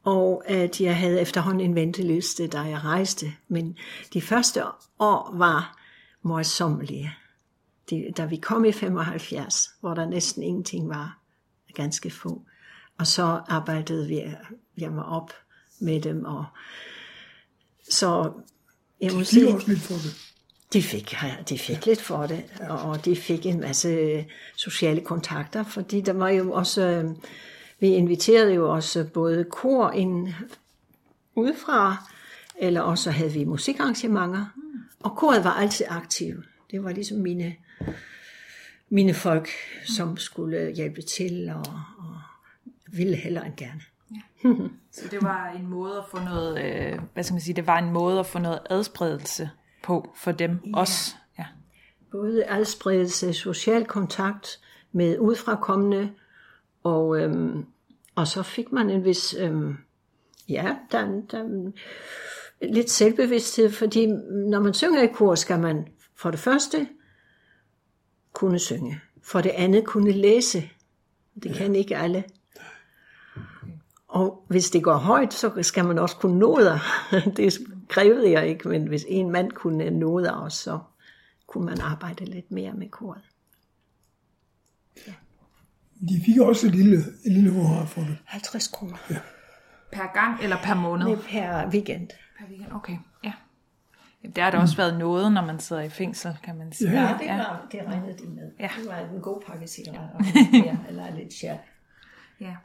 og 0.05 0.43
at 0.47 0.81
jeg 0.81 0.97
havde 0.97 1.21
efterhånden 1.21 1.61
en 1.61 1.75
venteliste, 1.75 2.47
da 2.47 2.61
jeg 2.61 2.85
rejste. 2.85 3.27
Men 3.49 3.77
de 4.13 4.23
første 4.23 4.65
år 4.99 5.35
var 5.37 5.79
morsommelige 6.23 7.13
de, 7.91 8.13
da 8.17 8.25
vi 8.25 8.37
kom 8.37 8.65
i 8.65 8.73
75, 8.73 9.71
hvor 9.81 9.95
der 9.95 10.07
næsten 10.07 10.43
ingenting 10.43 10.89
var, 10.89 11.19
ganske 11.75 12.11
få. 12.11 12.43
Og 12.99 13.07
så 13.07 13.41
arbejdede 13.49 14.09
vi, 14.09 14.23
jeg 14.79 14.93
mig 14.93 15.05
op 15.05 15.33
med 15.81 16.01
dem, 16.01 16.25
og 16.25 16.45
så 17.91 18.33
jeg 19.01 19.13
må 19.13 19.21
de 19.21 19.25
sige, 19.25 19.55
også 19.55 19.69
lidt 19.69 19.81
for 19.81 19.95
det. 19.95 20.31
De 20.73 20.83
fik, 20.83 21.15
de 21.49 21.59
fik 21.59 21.87
ja. 21.87 21.91
lidt 21.91 22.01
for 22.01 22.27
det, 22.27 22.45
og 22.69 23.05
de 23.05 23.17
fik 23.17 23.47
en 23.47 23.61
masse 23.61 24.25
sociale 24.57 25.01
kontakter, 25.01 25.65
fordi 25.65 26.01
der 26.01 26.13
var 26.13 26.29
jo 26.29 26.53
også, 26.53 27.15
vi 27.85 27.95
inviterede 27.95 28.55
jo 28.55 28.73
også 28.73 29.05
både 29.15 29.45
kor 29.45 29.91
ind 29.91 30.29
udefra, 31.35 31.97
eller 32.57 32.81
også 32.81 33.11
havde 33.11 33.33
vi 33.33 33.45
musikarrangementer, 33.45 34.47
og 35.01 35.17
koret 35.17 35.45
var 35.45 35.51
altid 35.51 35.87
aktiv. 35.89 36.43
Det 36.71 36.85
var 36.85 36.93
ligesom 36.93 37.19
mine 37.19 37.55
mine 38.89 39.15
folk, 39.15 39.49
som 39.85 40.17
skulle 40.17 40.71
hjælpe 40.71 41.03
til 41.03 41.51
og, 41.55 41.67
og 41.99 42.17
ville 42.87 43.17
hellere 43.17 43.47
end 43.47 43.57
gerne. 43.57 43.81
Så 44.93 45.09
det 45.11 45.23
var 45.23 45.51
en 45.59 45.67
måde 45.67 45.99
at 45.99 46.05
få 46.11 46.19
noget, 46.25 46.65
øh, 46.65 46.99
hvad 47.15 47.25
skal 47.25 47.35
man 47.35 47.41
sige, 47.41 47.55
det 47.55 47.67
var 47.67 47.79
en 47.79 47.93
måde 47.93 48.19
at 48.19 48.27
få 48.27 48.39
noget 48.39 48.61
adspredelse 48.71 49.51
på 49.83 50.15
for 50.17 50.33
dem 50.33 50.61
ja. 50.67 50.71
også. 50.75 51.15
Ja. 51.39 51.45
Både 52.11 52.45
adspredelse, 52.47 53.33
social 53.33 53.85
kontakt 53.85 54.61
med 54.93 55.19
udfrakommende, 55.19 56.11
og, 56.85 57.21
øhm, 57.21 57.67
og 58.15 58.27
så 58.29 58.43
fik 58.43 58.73
man 58.73 58.91
en 58.91 59.05
vis, 59.05 59.35
øhm, 59.39 59.77
ja, 60.49 60.77
der, 60.93 61.21
der, 61.31 61.73
lidt 62.63 62.91
selvbevidsthed, 62.91 63.71
fordi 63.71 64.07
når 64.51 64.61
man 64.61 64.75
synger 64.75 65.03
i 65.03 65.07
kor, 65.07 65.35
skal 65.35 65.61
man 65.61 65.89
for 66.17 66.31
det 66.31 66.41
første 66.41 66.89
kunne 68.33 68.59
synge, 68.59 69.01
for 69.23 69.41
det 69.41 69.51
andet 69.51 69.85
kunne 69.85 70.13
læse. 70.13 70.71
Det 71.43 71.55
kan 71.55 71.75
ikke 71.75 71.97
alle. 71.97 72.25
Og 74.09 74.45
hvis 74.49 74.71
det 74.71 74.83
går 74.85 74.95
højt, 74.95 75.35
så 75.35 75.63
skal 75.63 75.85
man 75.85 75.99
også 75.99 76.17
kunne 76.17 76.39
noder. 76.39 76.79
Det 77.37 77.59
krævede 77.89 78.31
jeg 78.31 78.49
ikke, 78.49 78.69
men 78.69 78.87
hvis 78.87 79.05
en 79.09 79.31
mand 79.31 79.53
kunne 79.53 79.91
noder 79.91 80.33
også, 80.33 80.59
så 80.63 80.79
kunne 81.47 81.67
man 81.67 81.81
arbejde 81.81 82.25
lidt 82.25 82.51
mere 82.51 82.73
med 82.73 82.89
koret. 82.89 83.23
Ja. 85.07 85.13
De 86.01 86.23
fik 86.27 86.39
også 86.41 86.67
et 86.67 86.75
lille, 86.75 86.97
et 87.25 87.33
lille 87.33 87.51
honorar 87.51 87.87
for 87.87 88.01
det. 88.01 88.17
50 88.25 88.69
kroner. 88.69 88.97
Ja. 89.11 89.17
Per 89.93 90.13
gang 90.15 90.43
eller 90.43 90.57
per 90.63 90.75
måned? 90.75 91.07
Nej, 91.07 91.17
per 91.17 91.69
weekend. 91.69 92.09
Per 92.39 92.47
weekend, 92.49 92.73
okay. 92.73 92.97
Ja. 93.25 93.33
Det 94.35 94.45
har 94.45 94.51
da 94.51 94.59
også 94.59 94.77
været 94.77 94.99
noget, 94.99 95.33
når 95.33 95.45
man 95.45 95.61
sidder 95.61 95.83
i 95.83 95.89
fængsel, 95.89 96.37
kan 96.43 96.57
man 96.57 96.73
sige. 96.73 96.91
Ja, 96.91 97.17
det, 97.21 97.29
var, 97.29 97.67
det 97.73 97.81
regnede 97.87 98.19
de 98.19 98.29
med. 98.29 98.51
Ja. 98.61 98.69
Det 98.79 98.89
var 98.89 98.99
en 99.15 99.21
god 99.21 99.43
pakke 99.47 99.67
cigaretter, 99.67 100.19
ja, 100.53 100.77
eller 100.89 101.15
lidt 101.17 101.33
chat. 101.35 101.59
Ja. 102.41 102.57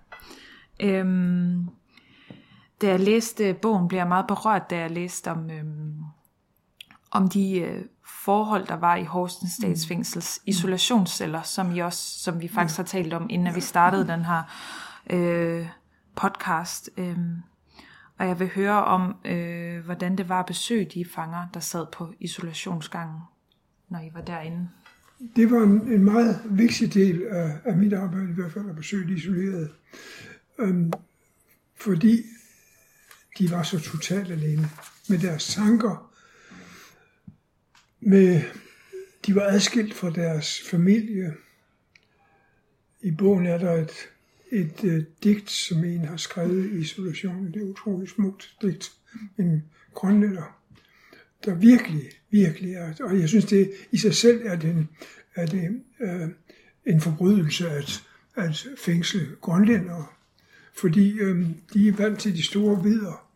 Øhm, 0.80 1.70
da 2.82 2.88
jeg 2.88 3.00
læste 3.00 3.54
bogen, 3.54 3.88
blev 3.88 4.00
jeg 4.00 4.08
meget 4.08 4.28
berørt, 4.28 4.70
da 4.70 4.78
jeg 4.78 4.92
læste 4.92 5.32
om, 5.32 5.50
øhm, 5.50 5.96
om 7.12 7.30
de 7.30 7.60
øh, 7.60 7.86
forhold, 8.06 8.68
der 8.68 8.76
var 8.76 8.96
i 8.96 9.04
Horsens 9.04 9.52
Statsfængsels 9.52 10.42
isolationsceller, 10.46 11.42
som, 11.42 11.76
I 11.76 11.80
også, 11.80 12.20
som 12.20 12.42
vi 12.42 12.48
faktisk 12.48 12.78
har 12.78 12.84
talt 12.84 13.14
om, 13.14 13.28
inden 13.30 13.56
vi 13.56 13.62
startede 13.62 14.08
den 14.08 14.26
her 14.26 14.44
øh, 15.10 15.68
podcast. 16.16 16.90
Øhm, 16.98 17.36
og 18.18 18.28
jeg 18.28 18.40
vil 18.40 18.50
høre 18.56 18.86
om, 18.86 19.16
øh, 19.26 19.86
hvordan 19.86 20.18
det 20.18 20.30
var 20.30 20.40
at 20.40 20.46
besøge 20.46 20.86
de 20.94 21.06
fanger, 21.06 21.48
der 21.54 21.60
sad 21.60 21.86
på 21.92 22.14
isolationsgangen, 22.20 23.20
når 23.90 24.00
I 24.00 24.10
var 24.14 24.22
derinde. 24.22 24.70
Det 25.36 25.52
var 25.52 25.58
en, 25.58 25.88
en 25.88 26.04
meget 26.04 26.42
vigtig 26.46 26.94
del 26.94 27.24
af, 27.28 27.58
af 27.66 27.78
mit 27.78 27.94
arbejde, 27.94 28.30
i 28.30 28.34
hvert 28.34 28.52
fald 28.52 28.70
at 28.70 28.76
besøge 28.76 29.08
de 29.08 29.14
isolerede. 29.14 29.70
Øhm, 30.60 30.94
fordi 31.82 32.24
de 33.40 33.52
var 33.52 33.64
så 33.64 33.80
totalt 33.80 34.32
alene 34.32 34.70
med 35.10 35.20
deres 35.20 35.48
tanker. 35.48 36.09
Med, 38.00 38.42
de 39.26 39.36
var 39.36 39.42
adskilt 39.42 39.94
fra 39.94 40.10
deres 40.10 40.62
familie. 40.62 41.34
I 43.02 43.12
bogen 43.12 43.46
er 43.46 43.58
der 43.58 43.74
et, 43.74 43.92
et 44.52 44.84
øh, 44.84 45.04
digt, 45.24 45.50
som 45.50 45.84
en 45.84 46.06
har 46.06 46.18
skrevet 46.18 46.72
i 46.72 46.78
isolationen. 46.78 47.54
Det 47.54 47.62
er 47.62 47.66
utroligt 47.66 48.12
smukt 48.12 48.56
digt. 48.62 48.92
En 49.38 49.64
grønlænder, 49.94 50.60
der 51.46 51.56
virkelig, 51.56 52.10
virkelig 52.30 52.74
er. 52.74 52.94
Og 53.00 53.20
jeg 53.20 53.30
synes, 53.30 53.46
det 53.46 53.72
i 53.92 53.98
sig 53.98 54.16
selv 54.16 54.42
er 54.46 54.56
det 54.56 54.70
en, 54.70 54.90
er 55.36 55.46
det, 55.46 55.82
øh, 56.02 56.30
en 56.86 57.02
forbrydelse 57.02 57.70
at, 57.70 58.04
at 58.36 58.68
fængsle 58.78 59.28
grønlændere 59.42 60.06
fordi 60.80 61.20
øh, 61.20 61.48
de 61.74 61.88
er 61.88 61.94
vant 61.94 62.20
til 62.20 62.36
de 62.36 62.44
store 62.44 62.84
vidder, 62.84 63.28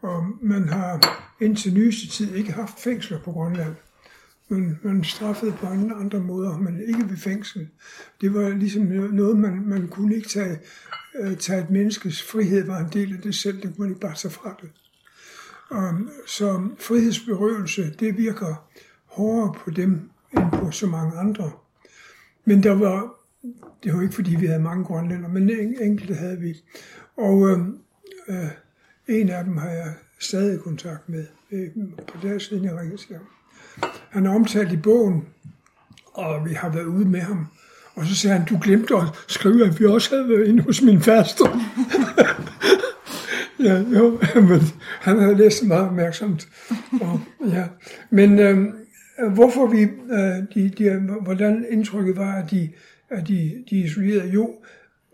og 0.00 0.26
man 0.42 0.68
har 0.68 1.00
indtil 1.40 1.74
nyeste 1.74 2.08
tid 2.08 2.34
ikke 2.34 2.52
haft 2.52 2.80
fængsler 2.80 3.18
på 3.18 3.32
Grønland 3.32 3.74
man, 4.52 4.78
man 4.82 5.04
straffede 5.04 5.52
på 5.52 5.66
andre 5.66 6.20
måder, 6.20 6.58
men 6.58 6.80
ikke 6.80 7.10
ved 7.10 7.16
fængsel. 7.16 7.68
Det 8.20 8.34
var 8.34 8.48
ligesom 8.48 8.82
noget, 9.12 9.38
man, 9.38 9.62
man 9.66 9.88
kunne 9.88 10.14
ikke 10.14 10.28
tage, 10.28 10.58
øh, 11.20 11.36
tage 11.36 11.62
et 11.62 11.70
menneskes 11.70 12.22
frihed, 12.22 12.66
var 12.66 12.78
en 12.78 12.92
del 12.92 13.16
af 13.16 13.22
det 13.22 13.34
selv, 13.34 13.56
det 13.56 13.62
kunne 13.62 13.78
man 13.78 13.88
ikke 13.88 14.00
bare 14.00 14.14
tage 14.14 14.32
fra 14.32 14.56
det. 14.62 14.70
Og, 15.70 15.94
så 16.26 16.68
frihedsberøvelse, 16.78 17.94
det 18.00 18.18
virker 18.18 18.68
hårdere 19.06 19.54
på 19.64 19.70
dem, 19.70 20.10
end 20.36 20.50
på 20.52 20.70
så 20.70 20.86
mange 20.86 21.18
andre. 21.18 21.52
Men 22.44 22.62
der 22.62 22.72
var 22.74 23.22
det 23.82 23.94
var 23.94 24.02
ikke 24.02 24.14
fordi, 24.14 24.36
vi 24.36 24.46
havde 24.46 24.62
mange 24.62 24.84
grønlænder, 24.84 25.28
men 25.28 25.50
en, 25.50 25.76
enkelte 25.82 26.14
havde 26.14 26.40
vi. 26.40 26.62
Og 27.16 27.48
øh, 27.50 27.58
øh, 28.28 28.50
en 29.08 29.28
af 29.28 29.44
dem 29.44 29.56
har 29.56 29.70
jeg 29.70 29.94
stadig 30.18 30.60
kontakt 30.60 31.08
med 31.08 31.26
øh, 31.50 31.68
på 32.06 32.18
deres 32.22 32.42
siden, 32.42 32.64
jeg 32.64 32.76
ringede 32.76 32.96
til 32.96 33.16
ham. 33.16 33.26
Han 34.12 34.26
er 34.26 34.34
omtalt 34.34 34.72
i 34.72 34.76
bogen, 34.76 35.24
og 36.12 36.48
vi 36.48 36.54
har 36.54 36.68
været 36.68 36.84
ude 36.84 37.04
med 37.04 37.20
ham. 37.20 37.46
Og 37.94 38.06
så 38.06 38.14
sagde 38.14 38.38
han, 38.38 38.46
du 38.46 38.58
glemte 38.62 38.94
at 38.94 39.02
skrive, 39.28 39.66
at 39.66 39.80
vi 39.80 39.84
også 39.84 40.16
havde 40.16 40.28
været 40.28 40.48
inde 40.48 40.62
hos 40.62 40.82
min 40.82 41.00
faster. 41.00 41.58
ja, 43.66 43.84
jo, 43.98 44.20
men 44.48 44.60
han 45.00 45.18
havde 45.18 45.34
læst 45.34 45.64
meget 45.64 45.86
opmærksomt. 45.86 46.48
Og, 47.00 47.20
ja. 47.46 47.64
Men 48.10 48.38
øh, 48.38 48.68
hvorfor 49.34 49.66
vi, 49.66 49.82
øh, 49.82 50.42
de, 50.54 50.68
de, 50.78 51.18
hvordan 51.22 51.66
indtrykket 51.70 52.16
var, 52.16 52.34
at 52.34 52.50
de 52.50 52.70
at 53.12 53.28
de, 53.28 53.64
de 53.70 53.76
isolerede, 53.76 54.30
jo, 54.30 54.60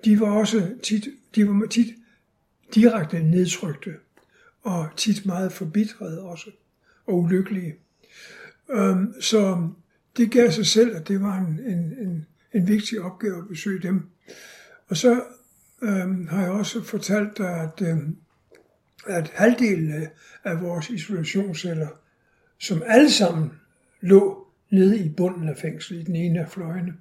de 0.05 0.21
var 0.21 0.31
også 0.31 0.71
tit, 0.83 1.09
de 1.35 1.49
var 1.49 1.67
tit 1.67 1.95
direkte 2.75 3.23
nedtrykte, 3.23 3.95
og 4.63 4.89
tit 4.97 5.27
meget 5.27 5.53
forbitrede 5.53 6.23
også, 6.23 6.51
og 7.07 7.19
ulykkelige. 7.19 7.75
Øhm, 8.71 9.21
så 9.21 9.69
det 10.17 10.31
gav 10.31 10.51
sig 10.51 10.67
selv, 10.67 10.97
at 10.97 11.09
det 11.09 11.21
var 11.21 11.39
en, 11.39 11.61
en, 11.67 11.79
en, 11.79 12.27
en 12.53 12.69
vigtig 12.69 13.01
opgave 13.01 13.39
at 13.39 13.49
besøge 13.49 13.83
dem. 13.83 14.03
Og 14.89 14.97
så 14.97 15.23
um, 15.83 16.29
har 16.29 16.43
jeg 16.43 16.51
også 16.51 16.83
fortalt 16.83 17.39
dig, 17.39 17.61
at, 17.61 17.89
øhm, 17.89 18.17
at 19.07 19.31
halvdelen 19.35 20.07
af 20.45 20.63
vores 20.63 20.91
isolationsceller, 20.91 21.89
som 22.59 22.83
alle 22.87 23.11
sammen 23.11 23.53
lå 24.01 24.47
nede 24.71 24.99
i 24.99 25.09
bunden 25.09 25.49
af 25.49 25.57
fængslet, 25.57 26.01
i 26.01 26.03
den 26.03 26.17
ene 26.17 26.41
af 26.41 26.49
fløjene, 26.49 26.95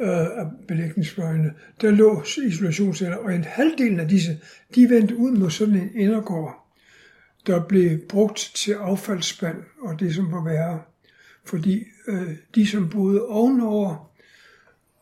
øh, 0.00 0.08
af 0.08 0.46
belægningsfløjene, 0.68 1.54
der 1.80 1.90
lå 1.90 2.22
isolationsceller, 2.46 3.16
og 3.16 3.34
en 3.34 3.44
halvdel 3.44 4.00
af 4.00 4.08
disse, 4.08 4.40
de 4.74 4.90
vendte 4.90 5.16
ud 5.16 5.30
mod 5.30 5.50
sådan 5.50 5.74
en 5.74 5.90
indergård, 5.94 6.63
der 7.46 7.66
blev 7.66 7.98
brugt 8.08 8.52
til 8.54 8.72
affaldsspand 8.72 9.56
og 9.80 10.00
det, 10.00 10.14
som 10.14 10.32
var 10.32 10.44
værre. 10.44 10.82
Fordi 11.44 11.84
øh, 12.08 12.36
de, 12.54 12.66
som 12.66 12.88
boede 12.90 13.26
ovenover, 13.26 14.10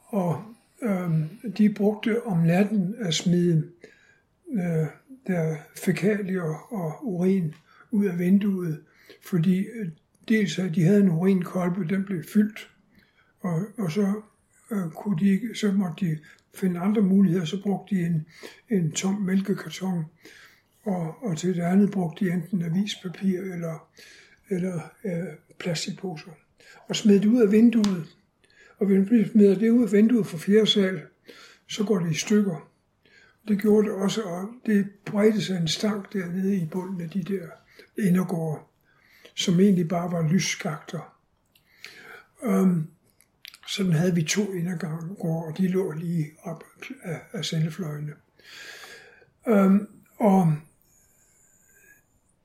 og 0.07 0.43
øh, 0.83 1.11
de 1.59 1.75
brugte 1.75 2.27
om 2.27 2.39
natten 2.39 2.95
at 2.99 3.15
smide 3.15 3.69
øh, 4.53 4.87
der 5.27 5.57
fækalier 5.85 6.73
og 6.73 7.07
urin 7.07 7.55
ud 7.91 8.07
af 8.07 8.19
vinduet, 8.19 8.81
fordi 9.23 9.59
øh, 9.59 9.89
dels 10.29 10.59
at 10.59 10.75
de 10.75 10.85
havde 10.85 11.01
en 11.01 11.11
urinkolbe, 11.11 11.89
den 11.89 12.05
blev 12.05 12.25
fyldt, 12.35 12.71
og, 13.41 13.63
og 13.79 13.93
så 13.93 14.21
øh, 14.71 14.91
kunne 14.91 15.19
de 15.19 15.29
ikke, 15.29 15.55
så 15.55 15.73
måtte 15.73 16.07
de 16.07 16.19
finde 16.55 16.81
andre 16.81 17.03
muligheder, 17.03 17.45
så 17.45 17.63
brugte 17.63 17.95
de 17.95 18.01
en, 18.01 18.27
en 18.71 18.93
tom 18.93 19.15
mælkekarton, 19.15 20.05
og, 20.85 21.23
og 21.23 21.39
til 21.39 21.57
det 21.57 21.63
andet 21.63 21.91
brugte 21.91 22.25
de 22.25 22.31
enten 22.31 22.63
avispapir 22.63 23.41
eller, 23.41 23.89
eller 24.51 24.81
øh, 25.05 25.35
plastikposer. 25.59 26.31
Og 26.89 26.97
smed 26.97 27.21
det 27.21 27.29
ud 27.29 27.43
af 27.43 27.53
vinduet, 27.53 28.17
og 28.79 28.87
hvis 28.87 29.11
man 29.11 29.29
smider 29.33 29.59
det 29.59 29.71
ud 29.71 29.85
af 29.85 29.93
vinduet 29.93 30.27
for 30.27 30.39
fjerde 30.39 30.67
sal, 30.67 31.03
så 31.69 31.85
går 31.85 31.99
det 31.99 32.11
i 32.11 32.15
stykker. 32.15 32.69
Det 33.49 33.61
gjorde 33.61 33.89
det 33.89 33.97
også, 33.97 34.23
og 34.23 34.49
det 34.67 34.91
bredte 35.05 35.43
sig 35.43 35.57
en 35.57 35.69
stank 35.69 36.13
dernede 36.13 36.57
i 36.57 36.65
bunden 36.65 37.01
af 37.01 37.11
de 37.11 37.23
der 37.23 37.47
indergårde, 37.99 38.61
som 39.35 39.61
egentlig 39.61 39.89
bare 39.89 40.13
var 40.13 40.29
lysskakter. 40.29 41.19
Um, 42.43 42.89
sådan 43.69 43.93
havde 43.93 44.15
vi 44.15 44.23
to 44.23 44.53
indergårde, 44.53 45.47
og 45.47 45.59
de 45.59 45.69
lå 45.69 45.91
lige 45.91 46.31
op 46.43 46.65
af, 47.03 47.21
af 47.33 47.45
cellefløjene. 47.45 48.13
Um, 49.47 49.55
øhm, 49.55 49.89
og 50.19 50.57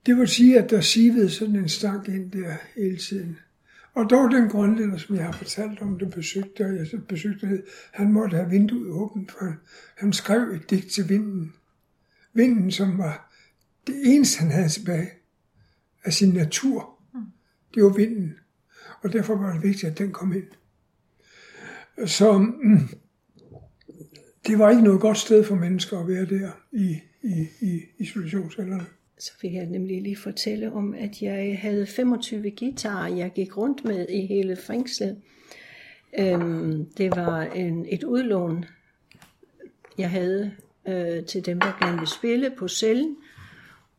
det 0.08 0.16
vil 0.16 0.28
sige, 0.28 0.58
at 0.58 0.70
der 0.70 0.80
sivede 0.80 1.30
sådan 1.30 1.56
en 1.56 1.68
stank 1.68 2.08
ind 2.08 2.30
der 2.30 2.54
hele 2.76 2.96
tiden. 2.96 3.38
Og 3.94 4.10
dog 4.10 4.30
den 4.30 4.48
grønlænder, 4.48 4.96
som 4.96 5.16
jeg 5.16 5.24
har 5.24 5.32
fortalt 5.32 5.80
om, 5.80 5.98
den 5.98 6.10
besøgte, 6.10 6.64
og 6.66 6.76
jeg 6.76 6.86
besøgte, 7.08 7.62
han 7.92 8.12
måtte 8.12 8.36
have 8.36 8.50
vinduet 8.50 8.90
åbent, 8.90 9.32
for 9.32 9.54
han 9.96 10.12
skrev 10.12 10.40
et 10.40 10.70
digt 10.70 10.90
til 10.90 11.08
vinden. 11.08 11.52
Vinden, 12.32 12.70
som 12.70 12.98
var 12.98 13.34
det 13.86 13.94
eneste, 14.04 14.38
han 14.38 14.50
havde 14.50 14.68
tilbage 14.68 15.10
af 16.04 16.12
sin 16.12 16.34
natur. 16.34 17.00
Det 17.74 17.82
var 17.82 17.92
vinden. 17.92 18.34
Og 19.02 19.12
derfor 19.12 19.36
var 19.36 19.52
det 19.52 19.62
vigtigt, 19.62 19.90
at 19.90 19.98
den 19.98 20.12
kom 20.12 20.32
ind. 20.32 20.48
Så 22.06 22.38
mm, 22.38 22.88
det 24.46 24.58
var 24.58 24.70
ikke 24.70 24.82
noget 24.82 25.00
godt 25.00 25.18
sted 25.18 25.44
for 25.44 25.54
mennesker 25.54 25.98
at 25.98 26.08
være 26.08 26.24
der 26.24 26.50
i, 26.72 27.00
i, 27.22 27.46
i 27.60 27.80
isolationscellerne. 27.98 28.86
Så 29.18 29.32
vil 29.42 29.52
jeg 29.52 29.66
nemlig 29.66 30.02
lige 30.02 30.16
fortælle 30.16 30.72
om, 30.72 30.94
at 30.94 31.22
jeg 31.22 31.58
havde 31.62 31.86
25 31.86 32.50
guitarer, 32.50 33.14
jeg 33.14 33.32
gik 33.34 33.56
rundt 33.56 33.84
med 33.84 34.06
i 34.08 34.26
hele 34.26 34.56
fængslet. 34.56 35.16
Øhm, 36.18 36.84
det 36.98 37.16
var 37.16 37.42
en, 37.42 37.86
et 37.88 38.04
udlån, 38.04 38.64
jeg 39.98 40.10
havde 40.10 40.52
øh, 40.88 41.24
til 41.24 41.46
dem, 41.46 41.60
der 41.60 41.78
gerne 41.80 41.96
ville 41.96 42.10
spille 42.10 42.50
på 42.58 42.68
cellen, 42.68 43.16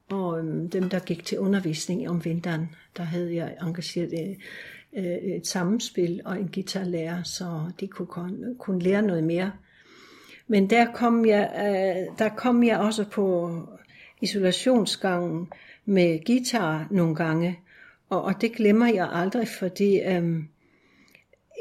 og 0.10 0.46
øh, 0.46 0.72
dem, 0.72 0.90
der 0.90 1.00
gik 1.00 1.26
til 1.26 1.40
undervisning 1.40 2.10
om 2.10 2.26
vinteren. 2.26 2.76
Der 2.98 3.04
havde 3.04 3.36
jeg 3.36 3.58
engageret 3.62 4.14
øh, 4.14 5.04
øh 5.04 5.36
et 5.36 5.48
sammenspil 5.48 6.22
og 6.26 6.40
en 6.40 6.50
guitarlærer, 6.54 7.24
så 7.24 7.72
de 7.80 7.88
kunne, 7.88 8.56
kunne 8.60 8.80
lære 8.80 9.02
noget 9.02 9.24
mere. 9.24 9.52
Men 10.48 10.70
der 10.70 10.94
kom 10.94 11.26
jeg, 11.26 11.52
øh, 11.56 12.18
der 12.20 12.30
kom 12.30 12.64
jeg 12.64 12.80
også 12.80 13.06
på 13.12 13.52
isolationsgangen 14.22 15.48
med 15.86 16.26
guitar 16.26 16.88
nogle 16.92 17.16
gange, 17.16 17.60
og, 18.10 18.22
og 18.22 18.42
det 18.42 18.54
glemmer 18.54 18.88
jeg 18.88 19.10
aldrig, 19.14 19.48
fordi 19.48 20.00
øhm, 20.00 20.48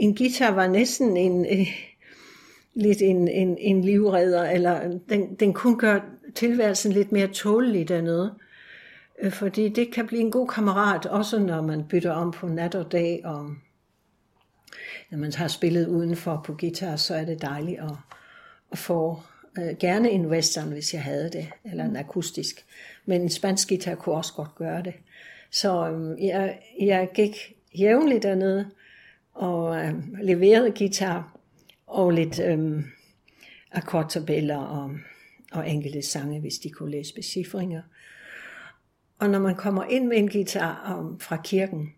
en 0.00 0.16
guitar 0.16 0.50
var 0.50 0.66
næsten 0.66 1.16
en, 1.16 1.46
øh, 1.46 1.68
lidt 2.74 3.02
en, 3.02 3.28
en, 3.28 3.58
en 3.58 3.82
livredder, 3.82 4.50
eller 4.50 4.98
den, 5.08 5.34
den 5.34 5.52
kunne 5.52 5.78
gøre 5.78 6.02
tilværelsen 6.34 6.92
lidt 6.92 7.12
mere 7.12 7.26
tålelig 7.26 7.88
dernede. 7.88 8.34
Øh, 9.18 9.32
fordi 9.32 9.68
det 9.68 9.92
kan 9.92 10.06
blive 10.06 10.20
en 10.20 10.30
god 10.30 10.48
kammerat, 10.48 11.06
også 11.06 11.38
når 11.38 11.62
man 11.62 11.84
bytter 11.88 12.12
om 12.12 12.32
på 12.32 12.48
nat 12.48 12.74
og 12.74 12.92
dag, 12.92 13.20
og 13.24 13.50
når 15.10 15.18
man 15.18 15.32
har 15.32 15.48
spillet 15.48 15.88
udenfor 15.88 16.40
på 16.44 16.54
guitar, 16.54 16.96
så 16.96 17.14
er 17.14 17.24
det 17.24 17.42
dejligt 17.42 17.80
at, 17.80 17.96
at 18.72 18.78
få 18.78 19.22
øh, 19.58 19.76
gerne 19.76 20.10
en 20.10 20.26
western, 20.26 20.68
hvis 20.68 20.94
jeg 20.94 21.02
havde 21.02 21.30
det, 21.30 21.48
eller 21.64 21.84
en 21.84 21.96
akustisk. 21.96 22.64
Men 23.06 23.20
en 23.20 23.30
spansk 23.30 23.68
guitar 23.68 23.94
kunne 23.94 24.16
også 24.16 24.32
godt 24.32 24.54
gøre 24.54 24.82
det. 24.82 24.94
Så 25.50 25.90
øh, 25.90 26.24
jeg, 26.24 26.58
jeg 26.80 27.08
gik 27.14 27.56
jævnligt 27.78 28.22
dernede 28.22 28.70
og 29.34 29.84
øh, 29.84 29.94
leverede 30.22 30.72
guitar 30.78 31.38
og 31.86 32.10
lidt 32.10 32.40
øh, 32.40 32.82
akkordtabeller 33.72 34.56
og, 34.56 34.90
og 35.52 35.70
enkelte 35.70 36.02
sange, 36.02 36.40
hvis 36.40 36.58
de 36.58 36.70
kunne 36.70 36.90
læse 36.90 37.14
becifringer. 37.14 37.82
Og 39.18 39.30
når 39.30 39.38
man 39.38 39.54
kommer 39.54 39.84
ind 39.84 40.06
med 40.06 40.16
en 40.16 40.28
guitar 40.28 40.98
um, 40.98 41.20
fra 41.20 41.40
kirken, 41.44 41.92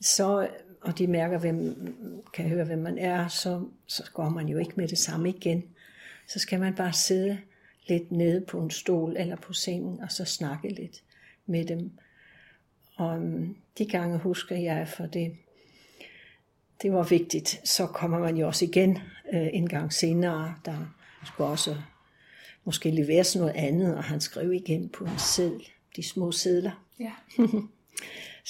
så, 0.00 0.48
og 0.80 0.98
de 0.98 1.06
mærker, 1.06 1.38
hvem, 1.38 1.76
kan 2.34 2.48
høre, 2.48 2.64
hvem 2.64 2.78
man 2.78 2.98
er, 2.98 3.28
så, 3.28 3.64
så 3.86 4.10
går 4.14 4.28
man 4.28 4.48
jo 4.48 4.58
ikke 4.58 4.72
med 4.76 4.88
det 4.88 4.98
samme 4.98 5.28
igen. 5.28 5.64
Så 6.32 6.38
skal 6.38 6.60
man 6.60 6.74
bare 6.74 6.92
sidde 6.92 7.38
lidt 7.86 8.12
nede 8.12 8.40
på 8.40 8.60
en 8.60 8.70
stol 8.70 9.16
eller 9.16 9.36
på 9.36 9.52
sengen, 9.52 10.00
og 10.00 10.12
så 10.12 10.24
snakke 10.24 10.68
lidt 10.68 11.02
med 11.46 11.64
dem. 11.64 11.90
Og 12.96 13.16
um, 13.16 13.56
de 13.78 13.86
gange 13.86 14.18
husker 14.18 14.56
jeg, 14.56 14.88
for 14.88 15.06
det, 15.06 15.36
det 16.82 16.92
var 16.92 17.02
vigtigt. 17.02 17.60
Så 17.64 17.86
kommer 17.86 18.18
man 18.18 18.36
jo 18.36 18.46
også 18.46 18.64
igen 18.64 18.98
øh, 19.32 19.48
en 19.52 19.68
gang 19.68 19.92
senere. 19.92 20.54
Der 20.64 20.94
skulle 21.24 21.50
også 21.50 21.76
måske 22.64 22.90
leveres 22.90 23.36
noget 23.36 23.52
andet, 23.56 23.96
og 23.96 24.04
han 24.04 24.20
skrev 24.20 24.52
igen 24.52 24.88
på 24.88 25.04
en 25.04 25.18
seddel 25.18 25.68
de 25.96 26.02
små 26.02 26.32
sædler. 26.32 26.84
Ja. 27.00 27.12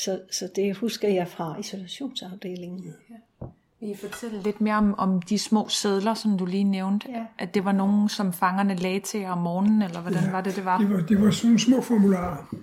så, 0.04 0.22
så 0.30 0.48
det 0.56 0.76
husker 0.76 1.08
jeg 1.08 1.28
fra 1.28 1.58
isolationsafdelingen. 1.58 2.94
Ja. 3.10 3.46
Vil 3.80 3.90
I 3.90 3.96
fortælle 3.96 4.42
lidt 4.42 4.60
mere 4.60 4.74
om, 4.74 4.94
om 4.98 5.22
de 5.22 5.38
små 5.38 5.68
sædler, 5.68 6.14
som 6.14 6.38
du 6.38 6.46
lige 6.46 6.64
nævnte? 6.64 7.08
Ja. 7.10 7.24
At 7.38 7.54
det 7.54 7.64
var 7.64 7.72
nogen, 7.72 8.08
som 8.08 8.32
fangerne 8.32 8.74
lagde 8.74 9.00
til 9.00 9.24
om 9.24 9.38
morgenen, 9.38 9.82
eller 9.82 10.00
hvordan 10.00 10.24
ja, 10.24 10.30
var 10.30 10.40
det, 10.40 10.56
det 10.56 10.64
var? 10.64 10.78
Det 10.78 10.90
var, 10.90 11.00
det 11.00 11.22
var 11.22 11.30
sådan 11.30 11.58
små 11.58 11.80
formularer 11.80 12.54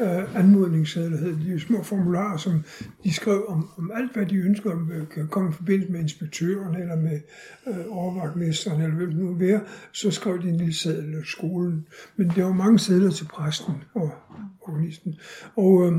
øh, 0.00 0.36
anmodningssedler 0.36 1.18
hed 1.18 1.36
de 1.36 1.60
små 1.60 1.82
formularer, 1.82 2.36
som 2.36 2.64
de 3.04 3.14
skrev 3.14 3.44
om, 3.48 3.68
om 3.78 3.90
alt, 3.94 4.12
hvad 4.12 4.26
de 4.26 4.34
ønsker, 4.34 4.72
om 4.72 4.90
kan 5.14 5.28
komme 5.28 5.50
i 5.50 5.52
forbindelse 5.52 5.92
med 5.92 6.00
inspektøren, 6.00 6.76
eller 6.76 6.96
med 6.96 7.20
øh, 7.66 7.84
overvagtmesteren, 7.90 8.82
eller 8.82 8.96
hvem 8.96 9.10
det 9.10 9.18
nu 9.18 9.34
være, 9.34 9.60
så 9.92 10.10
skrev 10.10 10.42
de 10.42 10.48
en 10.48 10.56
lille 10.56 10.74
seddel 10.74 11.26
skolen. 11.26 11.86
Men 12.16 12.32
der 12.36 12.44
var 12.44 12.52
mange 12.52 12.78
sædler 12.78 13.10
til 13.10 13.24
præsten 13.24 13.74
og 13.94 14.10
organisten. 14.60 15.14
Og, 15.56 15.86
øh, 15.86 15.92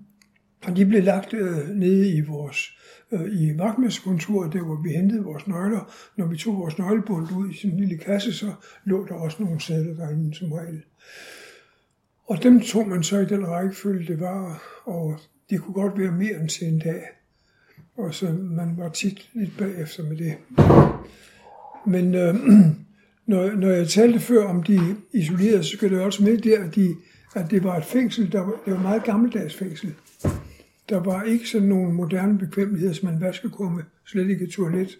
og 0.66 0.76
de 0.76 0.86
blev 0.86 1.02
lagt 1.02 1.34
øh, 1.34 1.68
nede 1.68 2.16
i 2.16 2.20
vores 2.20 2.58
øh, 2.58 2.83
Øh, 3.14 3.40
i 3.40 3.58
vagtmesterkontoret, 3.58 4.52
der 4.52 4.62
hvor 4.62 4.82
vi 4.82 4.88
hentede 4.88 5.24
vores 5.24 5.46
nøgler. 5.46 5.92
Når 6.16 6.26
vi 6.26 6.36
tog 6.36 6.58
vores 6.58 6.78
nøglebund 6.78 7.28
ud 7.36 7.50
i 7.50 7.54
sin 7.54 7.76
lille 7.76 7.98
kasse, 7.98 8.32
så 8.32 8.52
lå 8.84 9.06
der 9.06 9.14
også 9.14 9.42
nogle 9.42 9.60
sædler 9.60 9.94
derinde 9.94 10.34
som 10.34 10.52
regel. 10.52 10.82
Og 12.26 12.42
dem 12.42 12.60
tog 12.60 12.88
man 12.88 13.02
så 13.02 13.18
i 13.18 13.24
den 13.24 13.48
rækkefølge, 13.48 14.06
det 14.12 14.20
var, 14.20 14.62
og 14.84 15.20
det 15.50 15.60
kunne 15.60 15.74
godt 15.74 15.98
være 15.98 16.12
mere 16.12 16.40
end 16.40 16.48
til 16.48 16.68
en 16.68 16.78
dag. 16.78 17.02
Og 17.96 18.14
så 18.14 18.32
man 18.32 18.74
var 18.76 18.88
tit 18.88 19.30
lidt 19.34 19.58
bagefter 19.58 20.02
med 20.02 20.16
det. 20.16 20.34
Men 21.86 22.14
øh, 22.14 22.34
når, 23.30 23.50
når 23.56 23.68
jeg 23.68 23.88
talte 23.88 24.18
før 24.18 24.44
om 24.44 24.62
de 24.62 24.96
isolerede, 25.12 25.64
så 25.64 25.70
skal 25.76 25.90
det 25.90 26.00
også 26.00 26.24
med 26.24 26.38
der, 26.38 26.64
at, 26.64 26.74
de, 26.74 26.94
at 27.34 27.50
det 27.50 27.64
var 27.64 27.76
et 27.76 27.84
fængsel, 27.84 28.32
der 28.32 28.40
var, 28.40 28.52
det 28.64 28.72
var 28.72 28.82
meget 28.82 29.04
gammeldags 29.04 29.54
fængsel. 29.54 29.94
Der 30.88 31.00
var 31.00 31.22
ikke 31.22 31.48
sådan 31.48 31.68
nogle 31.68 31.92
moderne 31.92 32.38
bekvemmeligheder, 32.38 32.94
som 32.94 33.08
man 33.08 33.20
vaskekumme, 33.20 33.84
slet 34.06 34.30
ikke 34.30 34.44
et 34.44 34.50
toilet. 34.50 34.98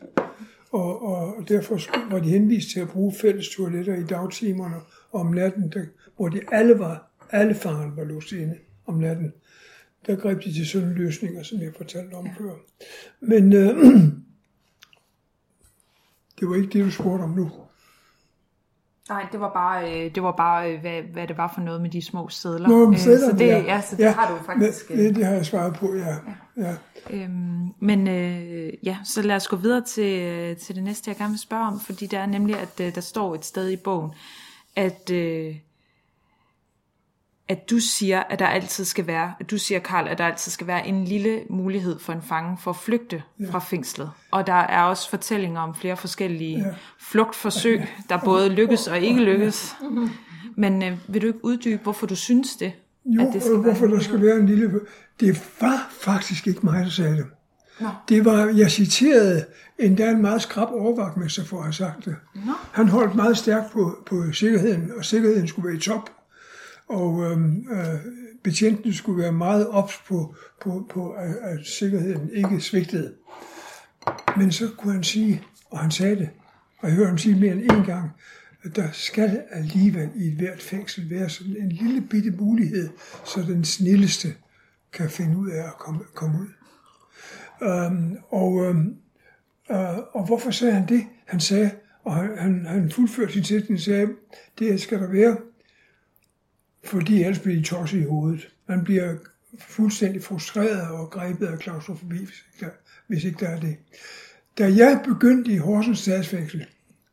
Og, 0.70 1.02
og 1.02 1.48
derfor 1.48 1.78
var 2.10 2.18
de 2.18 2.28
henvist 2.28 2.70
til 2.70 2.80
at 2.80 2.88
bruge 2.88 3.14
fælles 3.20 3.48
toiletter 3.48 3.94
i 3.94 4.02
dagtimerne 4.02 4.76
og 5.10 5.20
om 5.20 5.26
natten, 5.26 5.72
der, 5.72 5.84
hvor 6.16 6.28
de 6.28 6.40
alle 6.52 6.78
var 6.78 7.10
alle 7.30 7.54
fangerne 7.54 7.96
var 7.96 8.04
låst 8.04 8.32
inde 8.32 8.58
om 8.86 8.94
natten. 8.94 9.32
Der 10.06 10.16
greb 10.16 10.44
de 10.44 10.52
til 10.52 10.66
sådan 10.66 10.92
løsninger, 10.92 11.42
som 11.42 11.60
jeg 11.60 11.72
fortalte 11.76 12.14
om 12.14 12.28
før. 12.38 12.54
Men 13.20 13.52
øh, 13.52 13.76
det 16.40 16.48
var 16.48 16.56
ikke 16.56 16.78
det, 16.78 16.84
du 16.84 16.90
spurgte 16.90 17.22
om 17.22 17.30
nu. 17.30 17.50
Nej, 19.08 19.26
det 19.32 19.40
var 19.40 19.52
bare, 19.52 20.04
øh, 20.04 20.14
det 20.14 20.22
var 20.22 20.32
bare 20.32 20.72
øh, 20.72 20.80
hvad, 20.80 21.02
hvad 21.02 21.26
det 21.26 21.36
var 21.36 21.52
for 21.54 21.60
noget 21.60 21.80
med 21.80 21.90
de 21.90 22.02
små 22.02 22.28
sædler. 22.28 22.68
Nå, 22.68 22.90
med 22.90 22.98
sædler, 22.98 23.30
så 23.30 23.36
det, 23.36 23.46
ja. 23.46 23.58
ja, 23.58 23.80
så 23.80 23.96
det 23.96 24.02
ja, 24.02 24.10
har 24.12 24.34
du 24.34 24.44
faktisk. 24.44 24.88
Det, 24.88 25.16
det 25.16 25.24
har 25.26 25.34
jeg 25.34 25.46
svaret 25.46 25.74
på, 25.74 25.94
ja. 25.94 26.16
ja. 26.56 26.68
ja. 26.68 26.74
Øhm, 27.10 27.68
men 27.80 28.08
øh, 28.08 28.72
ja, 28.82 28.96
så 29.04 29.22
lad 29.22 29.36
os 29.36 29.48
gå 29.48 29.56
videre 29.56 29.80
til, 29.80 30.56
til 30.56 30.74
det 30.74 30.84
næste, 30.84 31.10
jeg 31.10 31.16
gerne 31.16 31.30
vil 31.30 31.40
spørge 31.40 31.66
om, 31.66 31.80
fordi 31.80 32.06
det 32.06 32.18
er 32.18 32.26
nemlig, 32.26 32.56
at 32.58 32.94
der 32.94 33.00
står 33.00 33.34
et 33.34 33.44
sted 33.44 33.70
i 33.70 33.76
bogen, 33.76 34.10
at 34.76 35.10
øh, 35.10 35.56
at 37.48 37.70
du 37.70 37.78
siger, 37.78 38.22
at 38.30 38.38
der 38.38 38.46
altid 38.46 38.84
skal 38.84 39.06
være, 39.06 39.32
at 39.40 39.50
du 39.50 39.58
siger, 39.58 39.78
Karl, 39.78 40.08
at 40.08 40.18
der 40.18 40.26
altid 40.26 40.52
skal 40.52 40.66
være 40.66 40.86
en 40.86 41.04
lille 41.04 41.40
mulighed 41.50 41.98
for 41.98 42.12
en 42.12 42.22
fange 42.22 42.58
for 42.60 42.70
at 42.70 42.76
flygte 42.76 43.22
ja. 43.40 43.50
fra 43.50 43.58
fængslet. 43.58 44.10
Og 44.30 44.46
der 44.46 44.52
er 44.52 44.82
også 44.82 45.10
fortællinger 45.10 45.60
om 45.60 45.74
flere 45.74 45.96
forskellige 45.96 46.58
ja. 46.58 46.74
flugtforsøg, 47.00 47.82
der 48.08 48.18
både 48.24 48.48
lykkes 48.48 48.86
og 48.86 49.00
ikke 49.00 49.20
lykkes. 49.20 49.76
Men 50.56 50.82
øh, 50.82 50.98
vil 51.08 51.22
du 51.22 51.26
ikke 51.26 51.44
uddybe, 51.44 51.82
hvorfor 51.82 52.06
du 52.06 52.16
synes 52.16 52.56
det? 52.56 52.72
Jo, 53.04 53.26
at 53.26 53.32
det 53.32 53.42
skal 53.42 53.56
hvorfor 53.56 53.86
der 53.86 54.00
skal 54.00 54.22
være 54.22 54.36
en 54.36 54.46
lille... 54.46 54.80
Det 55.20 55.42
var 55.60 55.88
faktisk 55.90 56.46
ikke 56.46 56.60
mig, 56.62 56.84
der 56.84 56.90
sagde 56.90 57.16
det. 57.16 57.26
Nå. 57.80 57.88
Det 58.08 58.24
var, 58.24 58.46
jeg 58.46 58.70
citerede 58.70 59.44
endda 59.78 60.10
en 60.10 60.22
meget 60.22 60.42
skrab 60.42 60.68
overvagtmester 60.70 61.44
for 61.44 61.56
at 61.56 61.64
have 61.64 61.72
sagt 61.72 62.04
det. 62.04 62.16
Nå. 62.34 62.52
Han 62.72 62.88
holdt 62.88 63.14
meget 63.14 63.38
stærkt 63.38 63.72
på, 63.72 63.98
på 64.06 64.32
sikkerheden, 64.32 64.90
og 64.98 65.04
sikkerheden 65.04 65.48
skulle 65.48 65.68
være 65.68 65.76
i 65.76 65.80
top 65.80 66.10
og 66.88 67.22
øhm, 67.24 67.66
øh, 67.70 68.00
betjentene 68.42 68.94
skulle 68.94 69.22
være 69.22 69.32
meget 69.32 69.68
ops 69.68 70.02
på, 70.08 70.34
på, 70.62 70.86
på 70.90 71.10
at, 71.10 71.36
at 71.42 71.66
sikkerheden 71.66 72.30
ikke 72.32 72.60
svigtede. 72.60 73.14
Men 74.36 74.52
så 74.52 74.70
kunne 74.78 74.92
han 74.92 75.04
sige, 75.04 75.42
og 75.70 75.78
han 75.78 75.90
sagde 75.90 76.16
det, 76.16 76.30
og 76.78 76.88
jeg 76.88 76.96
hørte 76.96 77.08
ham 77.08 77.18
sige 77.18 77.40
mere 77.40 77.52
end 77.52 77.62
en 77.62 77.84
gang, 77.84 78.10
at 78.64 78.76
der 78.76 78.88
skal 78.92 79.42
alligevel 79.50 80.10
i 80.14 80.28
et 80.28 80.34
hvert 80.34 80.62
fængsel 80.62 81.10
være 81.10 81.28
sådan 81.28 81.56
en 81.56 81.72
lille 81.72 82.00
bitte 82.00 82.30
mulighed, 82.30 82.88
så 83.24 83.42
den 83.42 83.64
snilleste 83.64 84.28
kan 84.92 85.10
finde 85.10 85.38
ud 85.38 85.50
af 85.50 85.62
at 85.66 85.78
komme, 85.78 86.00
komme 86.14 86.38
ud. 86.40 86.48
Øhm, 87.62 88.16
og, 88.28 88.64
øhm, 88.64 88.96
øh, 89.70 89.98
og 90.12 90.26
hvorfor 90.26 90.50
sagde 90.50 90.74
han 90.74 90.88
det? 90.88 91.06
Han 91.26 91.40
sagde, 91.40 91.70
og 92.04 92.14
han, 92.14 92.38
han, 92.38 92.66
han 92.66 92.90
fuldførte 92.90 93.32
sin 93.32 93.44
sætning, 93.44 93.80
sagde, 93.80 94.08
det 94.58 94.80
skal 94.80 94.98
der 94.98 95.10
være 95.10 95.36
fordi 96.84 97.22
ellers 97.22 97.38
bliver 97.38 97.56
de 97.56 97.62
tosset 97.62 98.00
i 98.00 98.04
hovedet. 98.04 98.48
Man 98.68 98.84
bliver 98.84 99.14
fuldstændig 99.58 100.22
frustreret 100.22 100.88
og 100.88 101.10
grebet 101.10 101.46
af 101.46 101.58
klaustrofobi, 101.58 102.16
hvis 102.16 102.44
ikke 102.52 102.64
der, 102.64 102.70
hvis 103.06 103.24
ikke 103.24 103.38
der 103.40 103.48
er 103.48 103.60
det. 103.60 103.76
Da 104.58 104.64
jeg 104.64 105.00
begyndte 105.04 105.52
i 105.52 105.56
Horsens 105.56 105.98
statsfængsel, 105.98 106.66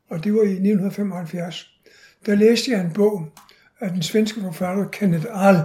og 0.10 0.24
det 0.24 0.34
var 0.34 0.42
i 0.42 0.52
1975, 0.52 1.78
der 2.26 2.36
læste 2.36 2.72
jeg 2.72 2.82
en 2.82 2.94
bog 2.94 3.32
af 3.80 3.90
den 3.90 4.02
svenske 4.02 4.42
forfatter 4.42 4.88
Kenneth 4.88 5.26
Ahl. 5.30 5.64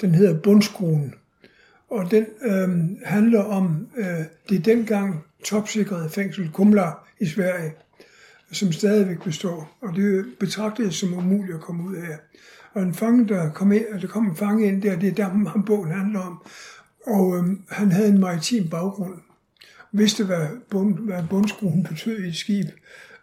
Den 0.00 0.14
hedder 0.14 0.40
Bundskruen. 0.40 1.14
og 1.90 2.10
den 2.10 2.26
øh, 2.42 2.68
handler 3.04 3.42
om 3.42 3.88
øh, 3.96 4.24
det 4.48 4.64
dengang 4.64 5.24
topsikrede 5.44 6.10
fængsel 6.10 6.50
Kumla 6.52 6.90
i 7.20 7.26
Sverige, 7.26 7.72
som 8.52 8.72
stadigvæk 8.72 9.22
består, 9.22 9.78
og 9.80 9.96
det 9.96 10.26
betragtes 10.40 10.94
som 10.94 11.14
umuligt 11.14 11.54
at 11.54 11.60
komme 11.60 11.84
ud 11.84 11.96
af. 11.96 12.18
Og 12.72 12.82
en 12.82 12.94
fange, 12.94 13.28
der 13.28 13.50
kom 13.50 13.72
ind, 13.72 13.84
der 14.00 14.06
kom 14.06 14.26
en 14.26 14.36
fange 14.36 14.66
ind 14.66 14.82
der, 14.82 14.98
det 14.98 15.08
er 15.08 15.14
der, 15.14 15.24
ham 15.24 15.64
bogen 15.64 15.90
handler 15.90 16.20
om, 16.20 16.42
og 17.06 17.36
øh, 17.36 17.44
han 17.68 17.92
havde 17.92 18.08
en 18.08 18.20
maritim 18.20 18.68
baggrund, 18.68 19.14
vidste, 19.92 20.24
hvad, 20.24 20.46
bund, 20.70 20.98
hvad 20.98 21.22
bundskruen 21.30 21.82
betød 21.82 22.18
i 22.18 22.28
et 22.28 22.36
skib. 22.36 22.66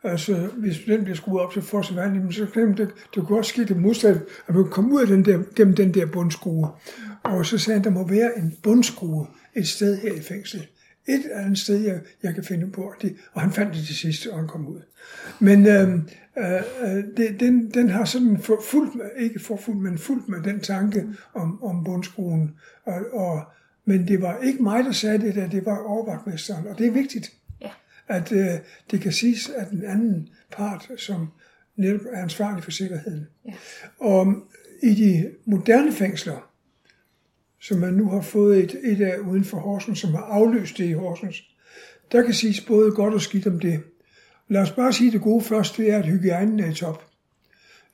Altså, 0.04 0.50
hvis 0.58 0.78
den 0.88 1.04
bliver 1.04 1.16
skruet 1.16 1.42
op 1.42 1.54
til 1.54 1.62
force 1.62 1.96
vand, 1.96 2.32
så 2.32 2.46
kan 2.46 2.78
det, 2.78 2.90
det 3.16 3.28
kunne 3.28 3.38
også 3.38 3.50
ske 3.50 3.66
det 3.66 3.78
modsatte, 3.78 4.22
at 4.48 4.56
man 4.56 4.64
kunne 4.64 4.72
komme 4.72 4.94
ud 4.96 5.02
af 5.02 5.08
den 5.08 5.26
der, 5.26 5.44
gennem 5.56 5.76
den 5.76 5.94
der 5.94 6.06
bundskrue. 6.06 6.70
Og 7.24 7.46
så 7.46 7.58
sagde 7.58 7.80
han, 7.80 7.84
der 7.84 7.90
må 7.90 8.08
være 8.08 8.38
en 8.38 8.58
bundskrue 8.64 9.28
et 9.56 9.68
sted 9.68 9.98
her 9.98 10.14
i 10.14 10.22
fængslet. 10.22 10.68
Et 11.08 11.24
eller 11.24 11.38
andet 11.38 11.58
sted, 11.60 11.76
jeg, 11.76 12.00
jeg 12.24 12.34
kan 12.36 12.44
finde 12.44 12.72
på. 12.72 12.94
Det, 13.02 13.16
og 13.34 13.42
han 13.42 13.52
fandt 13.52 13.74
det 13.74 13.86
til 13.86 13.96
sidst, 13.96 14.28
og 14.28 14.38
han 14.40 14.48
kom 14.48 14.68
ud. 14.68 14.82
Men 15.40 15.68
øh, 15.68 15.94
øh, 16.38 17.04
det, 17.18 17.40
den, 17.40 17.72
den 17.72 17.90
har 17.90 18.06
sådan 18.06 18.40
for, 18.40 18.62
fuldt 18.70 18.96
med, 18.96 19.06
ikke 19.18 19.40
for 19.40 19.58
fuldt, 19.58 19.82
men 19.82 19.98
fuldt 19.98 20.30
med 20.30 20.44
den 20.44 20.60
tanke 20.60 21.04
om, 21.34 21.64
om 21.64 21.84
bundskruen. 21.84 22.56
Og, 22.86 23.02
og, 23.14 23.44
men 23.86 24.08
det 24.08 24.22
var 24.22 24.40
ikke 24.40 24.64
mig, 24.64 24.84
der 24.84 24.92
sagde 24.92 25.18
det 25.18 25.36
der, 25.36 25.50
det 25.50 25.66
var 25.66 25.78
overvagtmesteren. 25.78 26.68
Og 26.68 26.78
det 26.78 26.88
er 26.88 26.92
vigtigt, 26.92 27.32
Ja. 27.62 27.70
at 28.08 28.32
øh, 28.32 28.48
det 28.92 29.02
kan 29.02 29.12
siges, 29.12 29.50
at 29.50 29.70
den 29.72 29.84
anden 29.84 30.30
part, 30.52 30.92
som 30.98 31.28
netop 31.78 32.02
er 32.14 32.22
ansvarlig 32.24 32.64
for 32.64 32.72
sikkerheden. 32.72 33.28
Ja. 33.48 33.54
Og 34.00 34.34
i 34.84 34.94
de 34.94 35.32
moderne 35.46 35.92
fængsler, 35.92 36.50
som 37.68 37.80
man 37.80 37.94
nu 37.94 38.10
har 38.10 38.22
fået 38.22 38.64
et, 38.64 38.76
et 38.84 39.02
af 39.02 39.18
uden 39.18 39.44
for 39.44 39.58
Horsens, 39.58 40.00
som 40.00 40.12
har 40.12 40.24
afløst 40.24 40.78
det 40.78 40.86
i 40.86 40.92
Horsens, 40.92 41.44
der 42.12 42.22
kan 42.22 42.34
siges 42.34 42.62
både 42.62 42.92
godt 42.92 43.14
og 43.14 43.22
skidt 43.22 43.48
om 43.48 43.60
det. 43.60 43.84
Lad 44.48 44.62
os 44.62 44.72
bare 44.72 44.94
sige 44.94 45.12
det 45.12 45.22
gode 45.22 45.44
først, 45.44 45.78
det 45.78 45.92
er, 45.92 45.98
at 45.98 46.06
hygiejnen 46.06 46.60
er 46.60 46.72
i 46.72 46.74
top. 46.74 47.04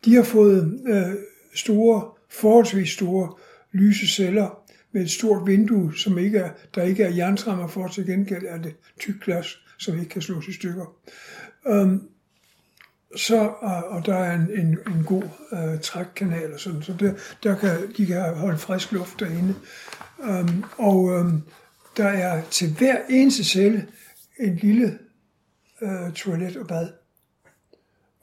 De 0.05 0.15
har 0.15 0.23
fået 0.23 0.81
øh, 0.87 1.15
store, 1.55 2.11
forholdsvis 2.29 2.89
store 2.89 3.33
lyse 3.71 4.07
celler 4.07 4.63
med 4.91 5.01
et 5.01 5.11
stort 5.11 5.47
vindue, 5.47 5.97
som 5.97 6.17
ikke 6.17 6.37
er, 6.37 6.49
der 6.75 6.83
ikke 6.83 7.03
er 7.03 7.15
jernstrammer 7.15 7.67
for, 7.67 7.87
til 7.87 8.05
gengæld 8.05 8.45
er 8.47 8.57
det 8.57 8.75
tyk 8.99 9.23
glas, 9.23 9.57
som 9.79 9.99
ikke 9.99 10.09
kan 10.09 10.21
slås 10.21 10.47
i 10.47 10.53
stykker. 10.53 10.95
Um, 11.65 12.07
så, 13.15 13.53
og, 13.59 13.83
og 13.83 14.05
der 14.05 14.15
er 14.15 14.35
en, 14.35 14.59
en, 14.59 14.67
en 14.67 15.03
god 15.05 15.23
øh, 15.53 15.81
trækkanal 15.81 16.53
og 16.53 16.59
sådan, 16.59 16.83
så 16.83 16.93
der, 16.99 17.13
der 17.43 17.55
kan, 17.55 17.93
de 17.97 18.05
kan 18.05 18.35
holde 18.35 18.57
frisk 18.57 18.91
luft 18.91 19.19
derinde. 19.19 19.55
Um, 20.17 20.65
og 20.77 20.95
um, 20.95 21.43
der 21.97 22.07
er 22.07 22.43
til 22.51 22.75
hver 22.77 22.97
eneste 23.09 23.43
celle 23.43 23.87
en 24.39 24.55
lille 24.55 24.99
øh, 25.81 26.13
toilet 26.13 26.57
og 26.57 26.67
bad. 26.67 26.89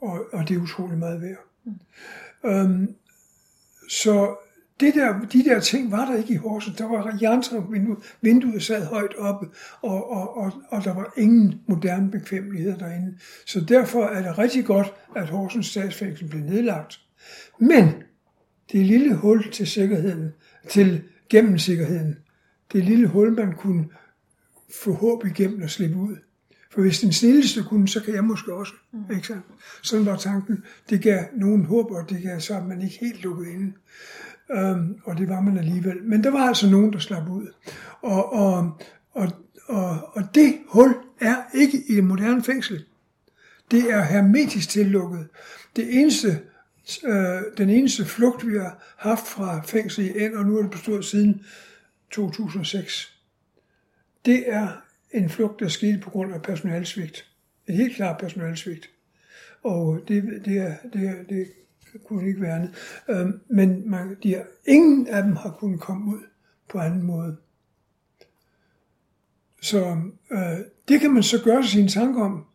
Og, 0.01 0.25
og 0.33 0.47
det 0.47 0.55
er 0.55 0.61
utrolig 0.61 0.97
meget 0.97 1.21
værd. 1.21 1.37
Mm. 1.63 1.79
Um, 2.49 2.95
så 3.89 4.35
det 4.79 4.95
der, 4.95 5.19
de 5.19 5.43
der 5.43 5.59
ting 5.59 5.91
var 5.91 6.05
der 6.05 6.17
ikke 6.17 6.33
i 6.33 6.37
Horsens. 6.37 6.77
Der 6.77 6.85
var 6.85 7.17
jerntrappevindue, 7.21 7.97
vinduet 8.21 8.63
sad 8.63 8.85
højt 8.85 9.15
oppe, 9.17 9.47
og, 9.81 10.11
og, 10.11 10.37
og, 10.37 10.53
og 10.69 10.83
der 10.83 10.93
var 10.93 11.13
ingen 11.17 11.61
moderne 11.67 12.11
bekvemmeligheder 12.11 12.77
derinde. 12.77 13.17
Så 13.45 13.61
derfor 13.61 14.05
er 14.05 14.21
det 14.21 14.37
rigtig 14.37 14.65
godt, 14.65 14.93
at 15.15 15.29
Horsens 15.29 15.67
statsfængsel 15.67 16.27
blev 16.27 16.41
nedlagt. 16.41 16.99
Men 17.59 17.93
det 18.71 18.85
lille 18.85 19.15
hul 19.15 19.51
til 19.51 19.67
sikkerheden, 19.67 20.29
til 20.69 21.03
gennemsikkerheden, 21.29 22.17
det 22.73 22.83
lille 22.83 23.07
hul, 23.07 23.33
man 23.33 23.53
kunne 23.53 23.85
få 24.83 24.93
håb 24.93 25.25
igennem 25.25 25.61
og 25.61 25.69
slippe 25.69 25.97
ud. 25.97 26.15
For 26.71 26.81
hvis 26.81 26.99
den 26.99 27.13
snilleste 27.13 27.63
kunne, 27.63 27.87
så 27.87 28.03
kan 28.03 28.13
jeg 28.13 28.23
måske 28.23 28.53
også. 28.53 28.73
Mm. 28.93 29.15
Ikke 29.15 29.27
sandt? 29.27 29.45
Sådan 29.81 30.05
var 30.05 30.15
tanken. 30.15 30.63
Det 30.89 31.01
gav 31.01 31.23
nogen 31.35 31.65
håb, 31.65 31.91
og 31.91 32.09
det 32.09 32.21
gav 32.23 32.39
så, 32.39 32.57
at 32.57 32.65
man 32.65 32.81
ikke 32.81 32.97
helt 33.01 33.23
lukkede 33.23 33.53
inde. 33.53 33.73
Øhm, 34.51 34.99
og 35.03 35.17
det 35.17 35.29
var 35.29 35.41
man 35.41 35.57
alligevel. 35.57 36.03
Men 36.03 36.23
der 36.23 36.29
var 36.29 36.47
altså 36.47 36.69
nogen, 36.69 36.93
der 36.93 36.99
slap 36.99 37.29
ud. 37.29 37.47
Og, 38.01 38.33
og, 38.33 38.77
og, 39.11 39.31
og, 39.67 40.09
og 40.13 40.35
det 40.35 40.57
hul 40.67 40.95
er 41.21 41.35
ikke 41.53 41.83
i 41.89 41.97
et 41.97 42.03
moderne 42.03 42.43
fængsel. 42.43 42.85
Det 43.71 43.91
er 43.91 44.03
hermetisk 44.03 44.69
tillukket. 44.69 45.27
Det 45.75 45.99
eneste, 45.99 46.41
øh, 47.05 47.41
den 47.57 47.69
eneste 47.69 48.05
flugt, 48.05 48.47
vi 48.47 48.57
har 48.57 48.95
haft 48.97 49.27
fra 49.27 49.61
fængsel 49.61 50.05
i 50.05 50.27
N, 50.27 50.37
og 50.37 50.45
nu 50.45 50.57
er 50.57 50.61
det 50.61 50.71
bestået 50.71 51.05
siden 51.05 51.41
2006, 52.11 53.15
det 54.25 54.43
er 54.47 54.67
en 55.11 55.29
flugt, 55.29 55.59
der 55.59 55.67
skete 55.67 55.97
på 55.97 56.09
grund 56.09 56.33
af 56.33 56.41
personalsvigt. 56.41 57.25
Et 57.67 57.75
helt 57.75 57.95
klart 57.95 58.19
personalsvigt. 58.19 58.89
Og 59.63 59.99
det, 60.07 60.41
det, 60.45 60.57
er, 60.57 60.75
det, 60.93 61.07
er, 61.07 61.23
det 61.29 61.47
kunne 62.07 62.27
ikke 62.27 62.41
være 62.41 62.55
andet. 62.55 62.73
Øh, 63.09 63.27
men 63.47 63.89
man, 63.89 64.17
de 64.23 64.43
ingen 64.65 65.07
af 65.07 65.23
dem 65.23 65.35
har 65.35 65.51
kunnet 65.59 65.79
komme 65.79 66.11
ud 66.11 66.21
på 66.69 66.79
anden 66.79 67.03
måde. 67.03 67.37
Så 69.61 69.97
øh, 70.31 70.57
det 70.87 71.01
kan 71.01 71.13
man 71.13 71.23
så 71.23 71.43
gøre 71.43 71.63
sig 71.63 71.71
sine 71.71 71.87
tanker 71.87 72.23
om. 72.23 72.45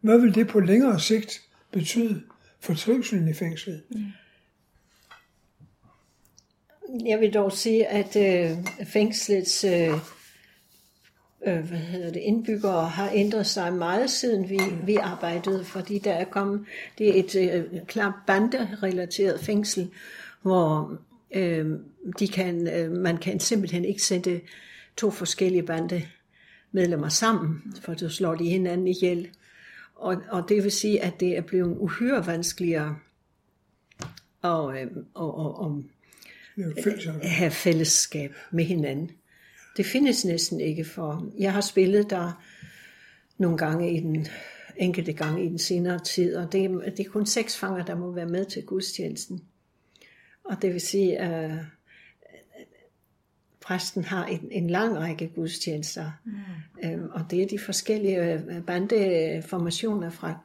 Hvad 0.00 0.18
vil 0.18 0.34
det 0.34 0.48
på 0.48 0.60
længere 0.60 1.00
sigt 1.00 1.40
betyde 1.72 2.22
for 2.60 2.74
trivselen 2.74 3.28
i 3.28 3.32
fængslet? 3.32 3.82
Mm. 3.90 4.04
Jeg 7.06 7.20
vil 7.20 7.34
dog 7.34 7.52
sige, 7.52 7.86
at 7.86 8.16
øh, 8.16 8.58
fængslets 8.86 9.64
øh, 9.64 9.90
øh, 11.46 11.68
hvad 11.68 11.78
hedder 11.78 12.12
det, 12.12 12.20
indbyggere 12.20 12.88
har 12.88 13.10
ændret 13.14 13.46
sig 13.46 13.72
meget 13.72 14.10
siden 14.10 14.50
vi, 14.50 14.58
vi 14.86 14.96
arbejdede, 14.96 15.64
fordi 15.64 15.98
der 15.98 16.12
er 16.12 16.24
kommet, 16.24 16.64
det 16.98 17.08
er 17.08 17.24
et 17.24 17.54
øh, 17.54 17.86
klart 17.86 18.14
banderelateret 18.26 19.40
fængsel, 19.40 19.90
hvor 20.42 20.98
øh, 21.34 21.66
de 22.18 22.28
kan, 22.28 22.68
øh, 22.68 22.92
man 22.92 23.16
kan 23.16 23.40
simpelthen 23.40 23.84
ikke 23.84 24.02
sætte 24.02 24.40
to 24.96 25.10
forskellige 25.10 25.62
bandemedlemmer 25.62 27.08
sammen, 27.08 27.74
for 27.82 27.94
så 27.96 28.08
slår 28.08 28.34
de 28.34 28.48
hinanden 28.48 28.88
ihjel. 28.88 29.28
Og, 29.94 30.16
og 30.30 30.48
det 30.48 30.64
vil 30.64 30.72
sige, 30.72 31.02
at 31.02 31.20
det 31.20 31.36
er 31.36 31.40
blevet 31.40 31.76
uhyre 31.78 32.26
vanskeligere 32.26 32.96
at, 34.44 34.80
øh, 34.80 34.86
og, 35.14 35.38
og, 35.38 35.60
og 35.60 35.82
have 37.22 37.50
fællesskab 37.50 38.34
med 38.50 38.64
hinanden. 38.64 39.10
Det 39.80 39.88
findes 39.88 40.24
næsten 40.24 40.60
ikke 40.60 40.84
for. 40.84 41.32
Jeg 41.38 41.52
har 41.52 41.60
spillet 41.60 42.10
der 42.10 42.42
nogle 43.38 43.58
gange 43.58 43.94
i 43.96 44.00
den 44.00 44.26
enkelte 44.76 45.12
gange 45.12 45.44
i 45.44 45.48
den 45.48 45.58
senere 45.58 45.98
tid, 45.98 46.36
og 46.36 46.52
det, 46.52 46.70
det 46.96 47.06
er 47.06 47.10
kun 47.10 47.26
seks 47.26 47.58
fanger, 47.58 47.84
der 47.84 47.94
må 47.94 48.12
være 48.12 48.26
med 48.26 48.44
til 48.44 48.64
gudstjenesten. 48.64 49.44
Og 50.44 50.62
det 50.62 50.72
vil 50.72 50.80
sige, 50.80 51.18
at 51.18 51.50
præsten 53.60 54.04
har 54.04 54.26
en, 54.26 54.48
en 54.50 54.70
lang 54.70 54.96
række 54.96 55.28
gudstjenester, 55.34 56.10
mm. 56.24 56.32
øhm, 56.84 57.10
og 57.10 57.24
det 57.30 57.42
er 57.42 57.46
de 57.46 57.58
forskellige 57.58 58.44
bandeformationer 58.66 60.10
fra 60.10 60.38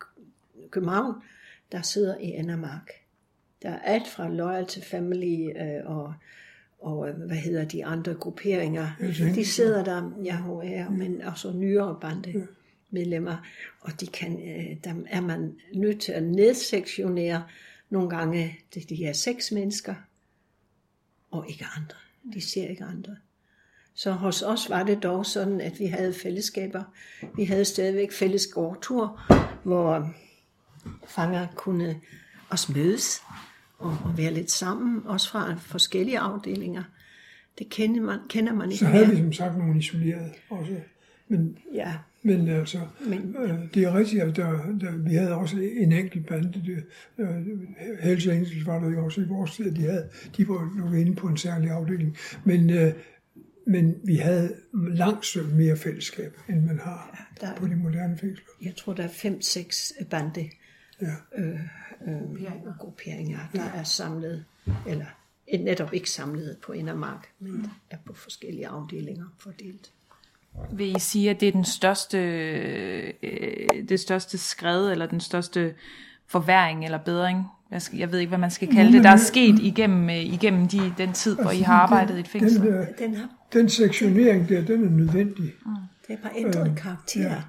København, 0.70 1.14
der 1.72 1.82
sidder 1.82 2.18
i 2.18 2.26
Endermark. 2.26 2.92
Der 3.62 3.70
er 3.70 3.80
alt 3.80 4.08
fra 4.08 4.30
Loyal 4.30 4.66
to 4.66 4.82
Family 4.82 5.50
øh, 5.58 5.86
og 5.86 6.14
og 6.80 7.12
hvad 7.12 7.38
hedder 7.38 7.66
de 7.66 7.86
andre 7.86 8.14
grupperinger, 8.14 8.90
de 9.36 9.46
sidder 9.46 9.84
der, 9.84 10.12
ja, 10.24 10.36
HR, 10.36 10.90
men 10.90 11.22
også 11.22 11.52
nyere 11.52 11.98
bande 12.02 12.48
medlemmer, 12.90 13.38
og 13.82 14.02
de 14.02 14.08
kan, 14.08 14.40
der 14.84 14.94
er 15.08 15.22
man 15.22 15.56
nødt 15.74 16.02
til 16.02 16.12
at 16.12 16.24
nedsektionere 16.24 17.44
nogle 17.90 18.10
gange, 18.10 18.60
det 18.74 18.90
de 18.90 19.06
er 19.06 19.14
seks 19.14 19.52
mennesker, 19.52 19.96
og 21.32 21.50
ikke 21.50 21.66
andre. 21.76 21.98
De 22.34 22.42
ser 22.42 22.68
ikke 22.68 22.84
andre. 22.84 23.16
Så 23.94 24.12
hos 24.12 24.42
os 24.42 24.70
var 24.70 24.84
det 24.84 25.04
dog 25.04 25.26
sådan, 25.26 25.62
at 25.62 25.80
vi 25.80 25.86
havde 25.86 26.14
fællesskaber. 26.14 26.84
Vi 27.36 27.46
havde 27.46 27.66
stadigvæk 27.66 28.12
fælles 28.12 28.48
gårdtur, 28.48 29.22
hvor 29.64 30.14
fanger 31.08 31.48
kunne 31.56 32.02
også 32.50 32.72
mødes 32.72 33.22
og, 33.78 33.98
og 34.06 34.18
være 34.18 34.34
lidt 34.34 34.52
sammen, 34.52 35.02
også 35.06 35.30
fra 35.30 35.56
forskellige 35.56 36.20
afdelinger. 36.20 36.84
Det 37.60 37.70
kender 37.70 38.02
man, 38.02 38.20
kender 38.30 38.54
man 38.54 38.72
ikke 38.72 38.80
Så 38.80 38.86
havde 38.86 39.10
vi 39.10 39.18
som 39.18 39.34
sagt 39.34 39.58
nogle 39.58 39.80
isolerede 39.80 40.34
også. 40.50 40.76
Men, 41.28 41.58
ja. 41.74 41.94
men 42.24 42.48
altså, 42.48 42.80
men, 43.10 43.36
øh, 43.40 43.74
det 43.74 43.84
er 43.84 43.98
rigtigt, 43.98 44.24
at 44.24 44.36
der, 44.36 44.52
der, 44.82 44.98
vi 44.98 45.14
havde 45.14 45.36
også 45.36 45.58
en 45.58 45.92
enkelt 45.92 46.28
bande. 46.28 46.62
Det, 46.66 46.84
øh, 47.18 47.28
Hells 48.00 48.28
Angels 48.28 48.66
var 48.66 48.80
der 48.80 48.90
jo 48.90 49.06
også 49.06 49.22
i 49.22 49.26
vores 49.28 49.56
tid, 49.56 49.72
de, 49.72 49.82
havde, 49.82 50.10
de 50.38 50.48
var 50.48 50.72
lukket 50.78 51.00
inde 51.00 51.16
på 51.16 51.28
en 51.28 51.38
særlig 51.38 51.70
afdeling. 51.70 52.18
Men, 52.44 52.70
øh, 52.70 52.94
men 53.68 53.96
vi 54.04 54.16
havde 54.16 54.56
langt 54.74 55.38
mere 55.54 55.78
fællesskab, 55.78 56.38
end 56.50 56.62
man 56.62 56.80
har 56.80 57.28
ja, 57.42 57.48
der, 57.48 57.56
på 57.56 57.68
de 57.68 57.76
moderne 57.76 58.18
fængsler. 58.18 58.46
Jeg 58.62 58.76
tror, 58.76 58.94
der 58.94 59.04
er 59.04 59.08
fem-seks 59.08 59.94
bande. 60.10 60.50
Ja. 61.02 61.16
Øh, 61.38 61.60
øh, 62.08 62.78
grupperinger, 62.80 63.40
der 63.54 63.64
er 63.64 63.84
samlet, 63.84 64.46
eller 64.88 65.06
er 65.48 65.58
netop 65.58 65.94
ikke 65.94 66.10
samlet 66.10 66.58
på 66.66 66.72
Indermark, 66.72 67.28
men 67.40 67.72
er 67.90 67.98
på 68.06 68.14
forskellige 68.14 68.68
afdelinger 68.68 69.26
fordelt. 69.40 69.92
Vil 70.72 70.96
I 70.96 71.00
sige, 71.00 71.30
at 71.30 71.40
det 71.40 71.48
er 71.48 71.52
den 71.52 71.66
største, 71.66 72.18
øh, 73.24 73.88
det 73.90 74.00
største 74.00 74.38
skred, 74.38 74.92
eller 74.92 75.06
den 75.06 75.20
største 75.20 75.74
forværing 76.28 76.86
eller 76.86 76.98
bedring? 76.98 77.46
Jeg, 77.72 77.82
skal, 77.82 78.00
jeg 78.00 78.12
ved 78.12 78.20
ikke, 78.20 78.30
hvad 78.30 78.38
man 78.38 78.52
skal 78.52 78.68
kalde 78.68 78.92
det, 78.92 79.04
der 79.04 79.10
er 79.10 79.18
sket 79.18 79.60
igennem, 79.60 80.10
øh, 80.10 80.16
igennem 80.16 80.68
de, 80.68 80.94
den 80.98 81.14
tid, 81.14 81.36
hvor 81.36 81.52
I 81.52 81.60
har 81.60 81.74
arbejdet 81.74 82.18
i 82.18 82.20
et 82.20 82.28
fængsel. 82.28 82.62
Den, 82.62 82.74
der, 82.74 82.86
Den, 83.00 83.16
har, 83.16 83.30
den 83.54 83.70
sektionering 83.70 84.50
der, 84.50 84.66
den 84.66 84.86
er 84.86 84.90
nødvendig. 84.90 85.54
det 86.08 86.18
har 86.22 86.30
bare 86.30 86.40
ændret 86.40 86.70
øh, 86.70 86.76
karakter. 86.76 87.22
Ja, 87.22 87.42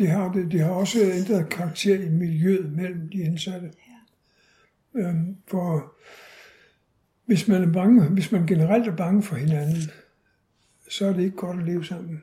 det 0.00 0.10
har, 0.10 0.32
det, 0.32 0.52
det 0.52 0.60
har 0.60 0.70
også 0.70 0.98
ændret 1.00 1.48
karakter 1.48 2.00
i 2.00 2.08
miljøet 2.08 2.72
mellem 2.72 3.08
de 3.08 3.18
indsatte. 3.18 3.70
Ja. 4.94 5.00
Øhm, 5.00 5.36
for 5.46 5.94
hvis 7.26 7.48
man 7.48 7.62
er 7.62 7.72
bange, 7.72 8.08
hvis 8.08 8.32
man 8.32 8.46
generelt 8.46 8.88
er 8.88 8.96
bange 8.96 9.22
for 9.22 9.36
hinanden, 9.36 9.82
så 10.88 11.06
er 11.06 11.12
det 11.12 11.22
ikke 11.22 11.36
godt 11.36 11.60
at 11.60 11.66
leve 11.66 11.84
sammen. 11.84 12.22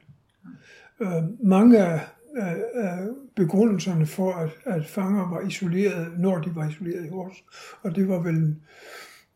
Øh, 0.99 1.47
mange 1.47 1.77
af, 1.77 1.99
af, 2.35 2.55
af 2.73 3.07
begrundelserne 3.35 4.05
for, 4.05 4.33
at, 4.33 4.49
at 4.65 4.85
fanger 4.85 5.29
var 5.29 5.47
isoleret, 5.47 6.19
når 6.19 6.39
de 6.39 6.55
var 6.55 6.69
isoleret 6.69 7.05
i 7.05 7.09
Horsens, 7.09 7.43
og 7.81 7.95
det 7.95 8.07
var 8.07 8.19
vel 8.19 8.55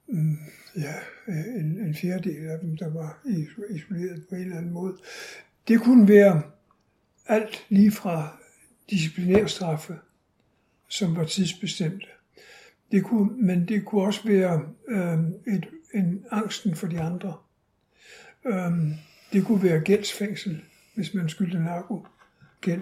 mm, 0.07 0.37
ja, 0.77 0.93
en, 1.59 1.79
en 1.79 1.95
fjerdedel 1.95 2.47
af 2.47 2.59
dem, 2.59 2.77
der 2.77 2.89
var 2.93 3.19
isoleret 3.69 4.23
på 4.29 4.35
en 4.35 4.41
eller 4.41 4.57
anden 4.57 4.73
måde. 4.73 4.97
Det 5.67 5.81
kunne 5.81 6.07
være 6.07 6.41
alt 7.31 7.65
lige 7.69 7.91
fra 7.91 8.37
disciplinærstraffe, 8.89 9.95
som 10.87 11.15
var 11.15 11.25
tidsbestemte. 11.25 12.05
Det 12.91 13.03
kunne, 13.03 13.29
men 13.37 13.67
det 13.67 13.85
kunne 13.85 14.01
også 14.01 14.27
være 14.27 14.69
øh, 14.87 15.19
et, 15.55 15.67
en 15.93 16.25
angsten 16.31 16.75
for 16.75 16.87
de 16.87 16.99
andre. 16.99 17.37
Øh, 18.45 18.71
det 19.33 19.45
kunne 19.45 19.63
være 19.63 19.79
gældsfængsel, 19.79 20.61
hvis 20.95 21.13
man 21.13 21.29
skyldte 21.29 21.59
narko 21.59 22.07
gæld, 22.61 22.81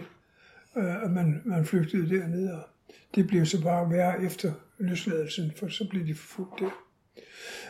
øh, 0.78 1.04
at 1.04 1.12
man, 1.12 1.41
man 1.45 1.66
flygtede 1.66 2.10
dernede. 2.10 2.54
Og 2.54 2.70
det 3.16 3.28
blev 3.28 3.45
så 3.45 3.62
bare 3.64 3.89
værre 3.89 4.24
efter 4.24 4.54
løsladelsen, 4.78 5.52
for 5.56 5.68
så 5.68 5.88
blev 5.89 6.08
de 6.08 6.16
forfulgt 6.16 6.60
der. 6.60 6.70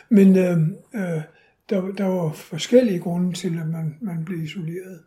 Men 0.10 0.38
øh, 0.38 0.60
øh, 1.02 1.22
der, 1.70 1.82
der 1.92 2.06
var 2.06 2.32
forskellige 2.32 3.00
grunde 3.00 3.34
til, 3.34 3.60
at 3.60 3.68
man, 3.68 3.98
man 4.02 4.26
blev 4.26 4.44
isoleret. 4.44 5.04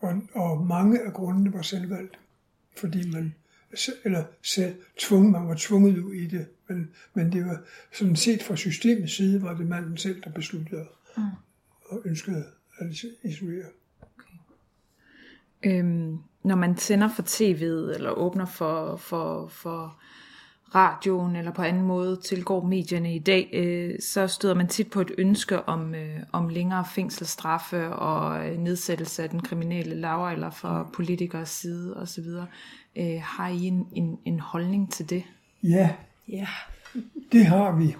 Og, 0.00 0.22
og 0.34 0.66
mange 0.66 1.00
af 1.06 1.12
grundene 1.12 1.52
var 1.52 1.62
selvvalgt, 1.62 2.18
fordi 2.76 3.10
man 3.10 3.34
eller 4.04 4.24
selv 4.42 4.74
tvunget, 4.98 5.32
man 5.32 5.48
var 5.48 5.56
tvunget 5.58 5.98
ud 5.98 6.14
i 6.14 6.26
det, 6.26 6.46
men, 6.68 6.90
men 7.14 7.32
det 7.32 7.46
var 7.46 7.60
sådan 7.92 8.16
set 8.16 8.42
fra 8.42 8.56
systemets 8.56 9.16
side, 9.16 9.42
var 9.42 9.54
det 9.54 9.66
manden 9.66 9.96
selv, 9.96 10.22
der 10.22 10.30
besluttede 10.30 10.86
mm. 11.16 11.22
og 11.86 12.02
ønskede 12.04 12.44
at 12.78 12.86
isolere. 13.22 13.66
Øhm, 15.62 16.18
når 16.42 16.56
man 16.56 16.76
tænder 16.76 17.08
for 17.08 17.22
tv'et, 17.22 17.94
eller 17.94 18.10
åbner 18.10 18.46
for, 18.46 18.96
for, 18.96 19.48
for 19.48 20.00
radioen, 20.74 21.36
eller 21.36 21.52
på 21.52 21.62
anden 21.62 21.82
måde 21.82 22.20
tilgår 22.24 22.64
medierne 22.64 23.14
i 23.14 23.18
dag, 23.18 23.50
øh, 23.52 23.94
så 24.00 24.26
støder 24.26 24.54
man 24.54 24.68
tit 24.68 24.90
på 24.90 25.00
et 25.00 25.10
ønske 25.18 25.68
om, 25.68 25.94
øh, 25.94 26.16
om 26.32 26.48
længere 26.48 26.84
fængselsstraffe 26.94 27.88
og 27.88 28.48
øh, 28.48 28.58
nedsættelse 28.58 29.22
af 29.22 29.30
den 29.30 29.40
kriminelle 29.40 29.94
lavalder 29.94 30.50
fra 30.50 30.90
politikers 30.92 31.48
side 31.48 31.96
osv. 31.96 32.24
Øh, 32.96 33.20
har 33.22 33.48
I 33.48 33.66
en, 33.66 33.86
en, 33.92 34.18
en 34.24 34.40
holdning 34.40 34.92
til 34.92 35.10
det? 35.10 35.22
Ja, 35.62 35.90
Ja. 36.32 36.46
det 37.32 37.46
har 37.46 37.76
vi. 37.76 37.96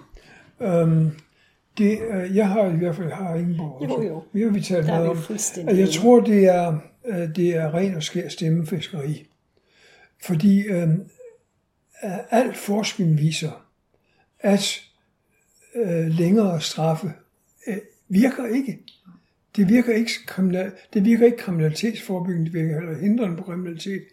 Øhm, 0.61 1.11
det, 1.77 1.99
øh, 2.09 2.35
jeg 2.35 2.49
har 2.49 2.65
i 2.65 2.77
hvert 2.77 2.95
fald 2.95 3.11
har 3.11 3.35
Ingeborg 3.35 3.81
også. 3.81 3.95
Jo, 3.95 4.07
jo. 4.07 4.23
Vi 4.33 4.41
har 4.41 4.49
vi 4.49 4.61
talt 4.61 4.85
Der 4.85 4.93
er 4.93 4.97
meget 4.97 5.55
vi 5.55 5.61
om. 5.61 5.67
Og 5.67 5.79
Jeg 5.79 5.89
tror, 5.89 6.19
det 6.19 6.45
er, 6.45 6.77
øh, 7.05 7.35
det 7.35 7.55
er 7.55 7.73
ren 7.73 7.95
og 7.95 8.03
skær 8.03 8.29
stemmefiskeri. 8.29 9.27
Fordi 10.25 10.61
øh, 10.61 10.89
al 12.29 12.53
forskning 12.53 13.17
viser, 13.17 13.67
at 14.39 14.81
øh, 15.75 16.07
længere 16.07 16.61
straffe 16.61 17.13
øh, 17.67 17.77
virker 18.09 18.45
ikke. 18.45 18.79
Det 19.55 19.69
virker 19.69 19.93
ikke, 19.93 20.11
kriminal, 20.25 20.71
det 20.93 21.05
virker 21.05 21.25
ikke 21.25 21.37
kriminalitetsforebyggende, 21.37 22.45
det 22.45 22.53
virker 22.53 22.79
heller 22.79 22.99
hindrende 23.01 23.37
på 23.37 23.43
kriminalitet. 23.43 24.03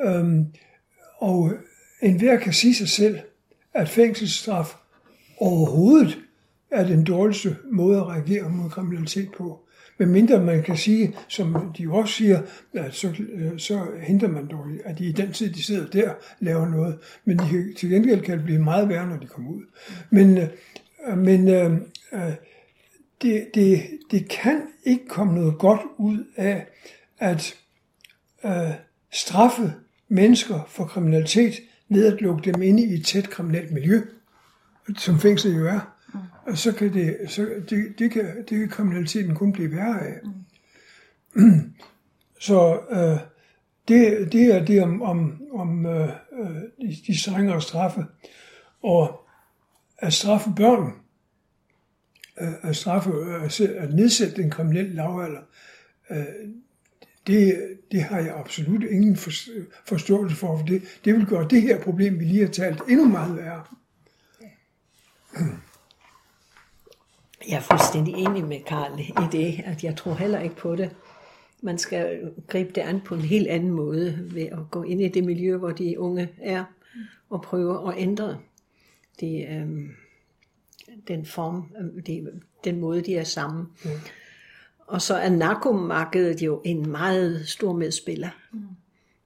Øhm, 0.00 0.46
og 1.18 1.52
enhver 2.02 2.36
kan 2.36 2.52
sige 2.52 2.74
sig 2.74 2.88
selv, 2.88 3.18
at 3.74 3.88
fængselsstraf 3.88 4.74
overhovedet 5.38 6.18
er 6.70 6.86
den 6.86 7.04
dårligste 7.04 7.56
måde 7.64 7.98
at 7.98 8.06
reagere 8.06 8.48
mod 8.48 8.70
kriminalitet 8.70 9.28
på. 9.36 9.68
Men 9.98 10.08
mindre 10.08 10.44
man 10.44 10.62
kan 10.62 10.76
sige, 10.76 11.16
som 11.28 11.72
de 11.78 11.82
jo 11.82 11.94
også 11.94 12.14
siger, 12.14 12.42
at 12.74 12.94
så, 12.94 13.14
øh, 13.32 13.58
så 13.58 13.86
henter 14.00 14.28
man 14.28 14.46
dog, 14.46 14.66
at 14.84 14.98
de 14.98 15.04
i 15.04 15.12
den 15.12 15.32
tid, 15.32 15.52
de 15.52 15.62
sidder 15.62 15.86
der, 15.86 16.12
laver 16.40 16.68
noget. 16.68 16.98
Men 17.24 17.38
de, 17.38 17.74
til 17.74 17.90
gengæld 17.90 18.20
kan 18.20 18.36
det 18.36 18.44
blive 18.44 18.58
meget 18.58 18.88
værre, 18.88 19.08
når 19.08 19.16
de 19.16 19.26
kommer 19.26 19.50
ud. 19.50 19.62
Men, 20.10 20.38
øh, 20.38 21.18
men 21.18 21.48
øh, 21.48 21.72
øh, 22.12 22.32
det, 23.22 23.46
det, 23.54 23.82
det 24.10 24.28
kan 24.28 24.62
ikke 24.84 25.08
komme 25.08 25.34
noget 25.34 25.58
godt 25.58 25.80
ud 25.98 26.24
af 26.36 26.66
at 27.18 27.54
øh, 28.44 28.70
straffe 29.12 29.74
mennesker 30.08 30.68
for 30.68 30.84
kriminalitet 30.84 31.54
ved 31.88 32.12
at 32.12 32.20
lukke 32.20 32.52
dem 32.52 32.62
inde 32.62 32.82
i 32.82 32.94
et 32.94 33.06
tæt 33.06 33.30
kriminelt 33.30 33.72
miljø, 33.72 34.00
som 34.98 35.18
fængslet 35.18 35.58
jo 35.58 35.66
er. 35.66 36.01
Og 36.46 36.58
så 36.58 36.72
kan 36.72 36.92
det, 36.92 37.16
så 37.28 37.48
det, 37.70 37.98
det, 37.98 38.10
kan, 38.10 38.36
det 38.36 38.48
kan 38.58 38.68
kriminaliteten 38.68 39.34
kun 39.34 39.52
blive 39.52 39.72
værre 39.72 40.06
af. 40.06 40.20
Så 42.40 42.80
øh, 42.90 43.20
det, 43.88 44.32
det 44.32 44.54
er 44.54 44.64
det 44.64 44.82
om, 44.82 45.02
om, 45.02 45.42
om 45.52 45.86
øh, 45.86 46.08
øh, 46.32 46.56
de, 46.80 46.96
de 47.06 47.20
strengere 47.20 47.62
straffe. 47.62 48.04
Og 48.82 49.28
at 49.98 50.12
straffe 50.12 50.50
børn, 50.56 50.92
øh, 52.40 52.52
at, 52.70 52.76
straffe, 52.76 53.10
øh, 53.10 53.82
at 53.82 53.94
nedsætte 53.94 54.42
den 54.42 54.50
kriminelle 54.50 54.94
lavalder, 54.94 55.40
øh, 56.10 56.24
det, 57.26 57.58
det 57.92 58.02
har 58.02 58.18
jeg 58.18 58.36
absolut 58.36 58.82
ingen 58.84 59.16
for- 59.16 59.66
forståelse 59.86 60.36
for, 60.36 60.58
for 60.58 60.64
det, 60.66 60.82
det 61.04 61.14
vil 61.14 61.26
gøre 61.26 61.48
det 61.48 61.62
her 61.62 61.80
problem, 61.80 62.20
vi 62.20 62.24
lige 62.24 62.40
har 62.44 62.52
talt, 62.52 62.82
endnu 62.88 63.04
meget 63.04 63.36
værre. 63.36 63.64
Jeg 67.48 67.56
er 67.56 67.60
fuldstændig 67.60 68.14
enig 68.14 68.44
med 68.44 68.60
Karl 68.66 69.00
i 69.00 69.26
det, 69.32 69.62
at 69.64 69.84
jeg 69.84 69.96
tror 69.96 70.14
heller 70.14 70.40
ikke 70.40 70.56
på 70.56 70.76
det. 70.76 70.96
Man 71.60 71.78
skal 71.78 72.32
gribe 72.46 72.72
det 72.72 72.80
an 72.80 73.00
på 73.00 73.14
en 73.14 73.20
helt 73.20 73.48
anden 73.48 73.70
måde 73.70 74.28
ved 74.32 74.42
at 74.42 74.70
gå 74.70 74.82
ind 74.82 75.00
i 75.00 75.08
det 75.08 75.24
miljø, 75.24 75.56
hvor 75.56 75.70
de 75.70 75.98
unge 75.98 76.28
er, 76.40 76.64
og 77.30 77.42
prøve 77.42 77.92
at 77.92 77.98
ændre 77.98 78.38
det, 79.20 79.46
øhm, 79.50 79.90
den 81.08 81.26
form, 81.26 81.72
øhm, 81.80 82.02
det, 82.02 82.42
den 82.64 82.80
måde, 82.80 83.02
de 83.02 83.16
er 83.16 83.24
sammen. 83.24 83.66
Mm. 83.84 83.90
Og 84.86 85.02
så 85.02 85.14
er 85.14 85.30
narkomarkedet 85.30 86.42
jo 86.42 86.62
en 86.64 86.90
meget 86.90 87.48
stor 87.48 87.72
medspiller. 87.72 88.30
Mm. 88.52 88.60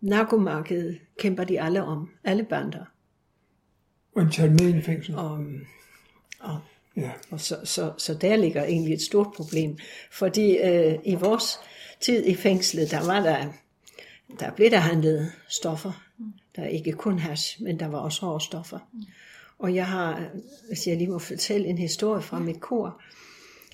Narkomarkedet 0.00 0.98
kæmper 1.18 1.44
de 1.44 1.60
alle 1.60 1.82
om, 1.82 2.10
alle 2.24 2.44
bander. 2.44 2.84
Og 4.14 4.22
en 4.22 4.30
tage 4.30 4.50
med 4.50 4.74
i 4.74 4.80
fængsel. 4.80 5.16
Og, 5.16 5.44
og 6.40 6.60
Ja. 6.96 7.10
og 7.30 7.40
så, 7.40 7.58
så, 7.64 7.92
så 7.98 8.14
der 8.14 8.36
ligger 8.36 8.64
egentlig 8.64 8.94
et 8.94 9.02
stort 9.02 9.32
problem. 9.36 9.78
Fordi 10.10 10.56
øh, 10.56 10.98
i 11.04 11.14
vores 11.14 11.60
tid 12.00 12.26
i 12.26 12.34
fængslet, 12.34 12.90
der 12.90 13.06
var 13.06 13.20
der, 13.20 13.46
der 14.40 14.50
blev 14.50 14.70
der 14.70 14.78
handlet 14.78 15.32
stoffer. 15.48 15.92
Der 16.56 16.66
ikke 16.66 16.92
kun 16.92 17.18
hash, 17.18 17.62
men 17.62 17.80
der 17.80 17.86
var 17.86 17.98
også 17.98 18.26
hårde 18.26 18.44
stoffer. 18.44 18.78
Og 19.58 19.74
jeg 19.74 19.86
har, 19.86 20.28
hvis 20.68 20.86
jeg 20.86 20.96
lige 20.96 21.10
må 21.10 21.18
fortælle 21.18 21.66
en 21.66 21.78
historie 21.78 22.22
fra 22.22 22.38
mit 22.38 22.60
kor, 22.60 23.02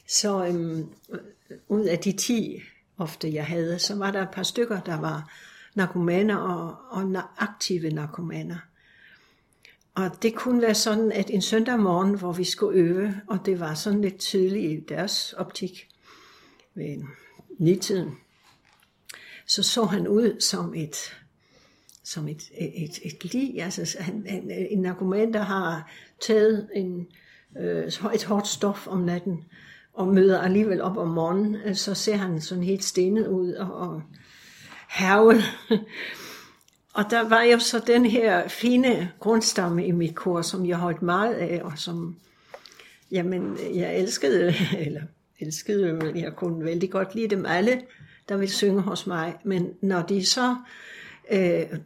så 0.08 0.44
øhm, 0.46 0.88
ud 1.68 1.84
af 1.84 1.98
de 1.98 2.12
10 2.12 2.62
ofte 2.98 3.34
jeg 3.34 3.46
havde, 3.46 3.78
så 3.78 3.94
var 3.94 4.10
der 4.10 4.22
et 4.22 4.30
par 4.32 4.42
stykker, 4.42 4.80
der 4.80 5.00
var 5.00 5.32
narkomaner 5.74 6.36
og, 6.36 6.76
og 6.90 7.22
aktive 7.38 7.90
narkomaner. 7.90 8.56
Og 9.94 10.22
det 10.22 10.34
kunne 10.34 10.62
være 10.62 10.74
sådan, 10.74 11.12
at 11.12 11.30
en 11.30 11.42
søndag 11.42 11.78
morgen, 11.78 12.18
hvor 12.18 12.32
vi 12.32 12.44
skulle 12.44 12.78
øve, 12.78 13.20
og 13.26 13.38
det 13.46 13.60
var 13.60 13.74
sådan 13.74 14.00
lidt 14.00 14.16
tidligt 14.16 14.72
i 14.72 14.84
deres 14.88 15.32
optik, 15.32 15.88
ved 16.74 17.04
nitiden, 17.58 18.10
så 19.46 19.62
så 19.62 19.84
han 19.84 20.08
ud 20.08 20.40
som 20.40 20.74
et, 20.74 20.96
som 22.04 22.28
et, 22.28 22.42
et, 22.58 22.98
et 23.02 23.32
lig. 23.32 23.62
Altså 23.62 23.96
han, 24.00 24.26
en, 24.28 24.50
en 24.50 24.78
narkoman, 24.82 25.32
der 25.32 25.42
har 25.42 25.90
taget 26.20 26.68
en, 26.74 27.06
øh, 27.60 27.84
et 28.14 28.24
hårdt 28.24 28.48
stof 28.48 28.86
om 28.86 28.98
natten, 28.98 29.44
og 29.92 30.08
møder 30.08 30.40
alligevel 30.40 30.80
op 30.82 30.96
om 30.96 31.08
morgenen, 31.08 31.54
øh, 31.54 31.74
så 31.74 31.94
ser 31.94 32.16
han 32.16 32.40
sådan 32.40 32.64
helt 32.64 32.84
stenet 32.84 33.26
ud 33.26 33.52
og, 33.52 33.74
og 33.74 34.02
hervet. 34.90 35.42
Og 36.92 37.04
der 37.10 37.28
var 37.28 37.42
jo 37.42 37.58
så 37.58 37.82
den 37.86 38.06
her 38.06 38.48
fine 38.48 39.12
grundstamme 39.20 39.86
i 39.86 39.90
mit 39.90 40.14
kor, 40.14 40.42
som 40.42 40.66
jeg 40.66 40.76
holdt 40.76 41.02
meget 41.02 41.34
af, 41.34 41.60
og 41.64 41.72
som 41.76 42.16
Jamen, 43.12 43.58
jeg 43.74 43.98
elskede, 43.98 44.54
eller 44.86 45.02
elskede, 45.40 45.92
men 45.92 46.16
jeg 46.16 46.32
kunne 46.36 46.64
vældig 46.64 46.90
godt 46.90 47.14
lide 47.14 47.28
dem 47.28 47.46
alle, 47.46 47.82
der 48.28 48.36
ville 48.36 48.52
synge 48.52 48.80
hos 48.80 49.06
mig. 49.06 49.36
Men 49.44 49.74
når 49.80 50.02
de 50.02 50.26
så 50.26 50.56
øh, 51.32 51.78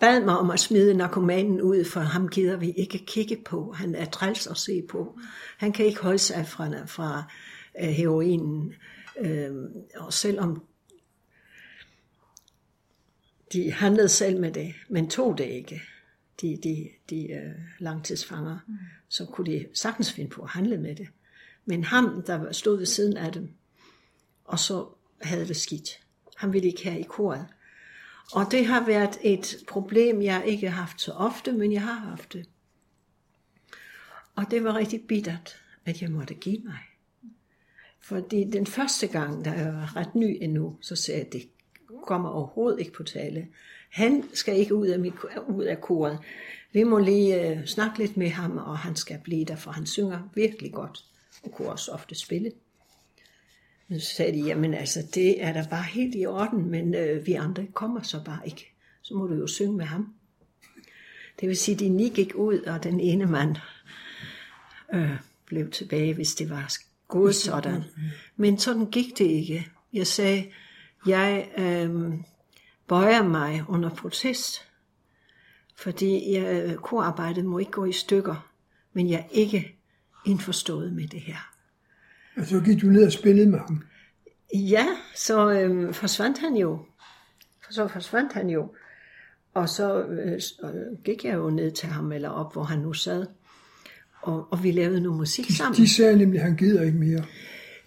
bad 0.00 0.24
mig 0.24 0.38
om 0.38 0.50
at 0.50 0.60
smide 0.60 0.94
narkomanen 0.94 1.60
ud, 1.60 1.84
for 1.84 2.00
ham 2.00 2.28
gider 2.28 2.56
vi 2.56 2.70
ikke 2.70 2.98
kigge 2.98 3.36
på. 3.44 3.72
Han 3.72 3.94
er 3.94 4.04
træls 4.04 4.46
at 4.46 4.56
se 4.56 4.82
på. 4.90 5.18
Han 5.58 5.72
kan 5.72 5.86
ikke 5.86 6.02
holde 6.02 6.18
sig 6.18 6.46
fra, 6.46 6.68
fra 6.86 7.24
øh, 7.82 7.88
heroinen. 7.88 8.74
Øh, 9.20 9.50
og 9.96 10.12
selvom 10.12 10.62
de 13.52 13.72
handlede 13.72 14.08
selv 14.08 14.40
med 14.40 14.52
det, 14.52 14.74
men 14.88 15.10
tog 15.10 15.38
det 15.38 15.44
ikke, 15.44 15.82
de, 16.40 16.58
de, 16.62 16.88
de 17.10 17.28
uh, 17.30 17.62
langtidsfanger, 17.78 18.58
mm. 18.68 18.74
så 19.08 19.24
kunne 19.24 19.52
de 19.52 19.66
sagtens 19.74 20.12
finde 20.12 20.30
på 20.30 20.42
at 20.42 20.48
handle 20.48 20.78
med 20.78 20.94
det. 20.94 21.08
Men 21.64 21.84
ham, 21.84 22.22
der 22.26 22.52
stod 22.52 22.78
ved 22.78 22.86
siden 22.86 23.16
af 23.16 23.32
dem, 23.32 23.50
og 24.44 24.58
så 24.58 24.86
havde 25.22 25.48
det 25.48 25.56
skidt. 25.56 26.00
Han 26.36 26.52
ville 26.52 26.68
ikke 26.68 26.88
have 26.88 27.00
i 27.00 27.06
koret. 27.08 27.46
Og 28.32 28.46
det 28.50 28.66
har 28.66 28.86
været 28.86 29.18
et 29.22 29.56
problem, 29.68 30.22
jeg 30.22 30.42
ikke 30.46 30.70
har 30.70 30.80
haft 30.80 31.00
så 31.00 31.12
ofte, 31.12 31.52
men 31.52 31.72
jeg 31.72 31.82
har 31.82 31.94
haft 31.94 32.32
det. 32.32 32.46
Og 34.34 34.44
det 34.50 34.64
var 34.64 34.76
rigtig 34.76 35.02
bittert, 35.08 35.56
at 35.84 36.02
jeg 36.02 36.10
måtte 36.10 36.34
give 36.34 36.58
mig. 36.64 36.78
Fordi 38.00 38.44
den 38.44 38.66
første 38.66 39.06
gang, 39.06 39.44
da 39.44 39.50
jeg 39.50 39.74
var 39.74 39.96
ret 39.96 40.14
ny 40.14 40.38
endnu, 40.40 40.78
så 40.80 40.96
sagde 40.96 41.20
jeg, 41.20 41.32
det 41.32 41.48
kommer 42.06 42.28
overhovedet 42.28 42.80
ikke 42.80 42.92
på 42.92 43.02
tale. 43.02 43.46
Han 43.90 44.24
skal 44.34 44.56
ikke 44.56 44.74
ud 44.74 44.86
af, 44.86 44.98
mit, 44.98 45.14
ud 45.48 45.64
af 45.64 45.80
koret. 45.80 46.18
Vi 46.72 46.82
må 46.82 46.98
lige 46.98 47.52
uh, 47.52 47.64
snakke 47.64 47.98
lidt 47.98 48.16
med 48.16 48.28
ham, 48.28 48.58
og 48.58 48.78
han 48.78 48.96
skal 48.96 49.18
blive 49.24 49.44
der, 49.44 49.56
for 49.56 49.70
han 49.70 49.86
synger 49.86 50.30
virkelig 50.34 50.72
godt, 50.72 51.04
og 51.42 51.52
kunne 51.52 51.68
også 51.68 51.92
ofte 51.92 52.14
spille. 52.14 52.52
Men 53.88 54.00
så 54.00 54.14
sagde 54.16 54.32
de, 54.32 54.46
jamen 54.46 54.74
altså, 54.74 55.00
det 55.14 55.44
er 55.44 55.52
da 55.52 55.66
bare 55.70 55.82
helt 55.82 56.14
i 56.14 56.26
orden, 56.26 56.70
men 56.70 56.94
uh, 56.94 57.26
vi 57.26 57.32
andre 57.32 57.66
kommer 57.74 58.02
så 58.02 58.24
bare 58.24 58.40
ikke. 58.44 58.72
Så 59.02 59.14
må 59.14 59.26
du 59.26 59.34
jo 59.34 59.46
synge 59.46 59.76
med 59.76 59.84
ham. 59.84 60.14
Det 61.40 61.48
vil 61.48 61.56
sige, 61.56 61.74
at 61.74 61.80
de 61.80 61.88
ni 61.88 62.08
gik 62.08 62.34
ud, 62.34 62.58
og 62.58 62.84
den 62.84 63.00
ene 63.00 63.26
mand 63.26 63.56
uh, 64.94 65.16
blev 65.46 65.70
tilbage, 65.70 66.14
hvis 66.14 66.34
det 66.34 66.50
var 66.50 66.72
gået 67.08 67.34
sådan. 67.34 67.82
Men 68.36 68.58
sådan 68.58 68.86
gik 68.86 69.18
det 69.18 69.24
ikke. 69.24 69.68
Jeg 69.92 70.06
sagde, 70.06 70.44
jeg 71.06 71.48
øh, 71.58 72.12
bøjer 72.88 73.22
mig 73.22 73.64
under 73.68 73.90
protest, 73.90 74.68
fordi 75.76 76.32
jeg, 76.32 76.76
korarbejdet 76.76 77.44
må 77.44 77.58
ikke 77.58 77.72
gå 77.72 77.84
i 77.84 77.92
stykker, 77.92 78.52
men 78.92 79.10
jeg 79.10 79.18
er 79.18 79.28
ikke 79.30 79.76
indforstået 80.26 80.92
med 80.92 81.08
det 81.08 81.20
her. 81.20 81.52
Og 82.36 82.46
så 82.46 82.60
gik 82.60 82.82
du 82.82 82.86
ned 82.86 83.06
og 83.06 83.12
spillede 83.12 83.50
med 83.50 83.58
ham? 83.58 83.82
Ja, 84.54 84.86
så 85.14 85.52
øh, 85.52 85.94
forsvandt 85.94 86.38
han 86.38 86.56
jo. 86.56 86.78
Så 87.70 87.88
forsvandt 87.88 88.32
han 88.32 88.50
jo. 88.50 88.74
Og 89.54 89.68
så 89.68 90.04
øh, 90.04 90.40
gik 91.04 91.24
jeg 91.24 91.34
jo 91.34 91.50
ned 91.50 91.70
til 91.70 91.88
ham, 91.88 92.12
eller 92.12 92.28
op, 92.28 92.52
hvor 92.52 92.62
han 92.62 92.78
nu 92.78 92.92
sad. 92.92 93.26
Og, 94.22 94.52
og 94.52 94.62
vi 94.62 94.72
lavede 94.72 95.00
noget 95.00 95.18
musik 95.18 95.50
sammen. 95.50 95.76
De 95.76 95.88
sagde 95.88 96.18
nemlig, 96.18 96.40
at 96.40 96.46
han 96.46 96.56
gider 96.56 96.82
ikke 96.82 96.98
mere. 96.98 97.24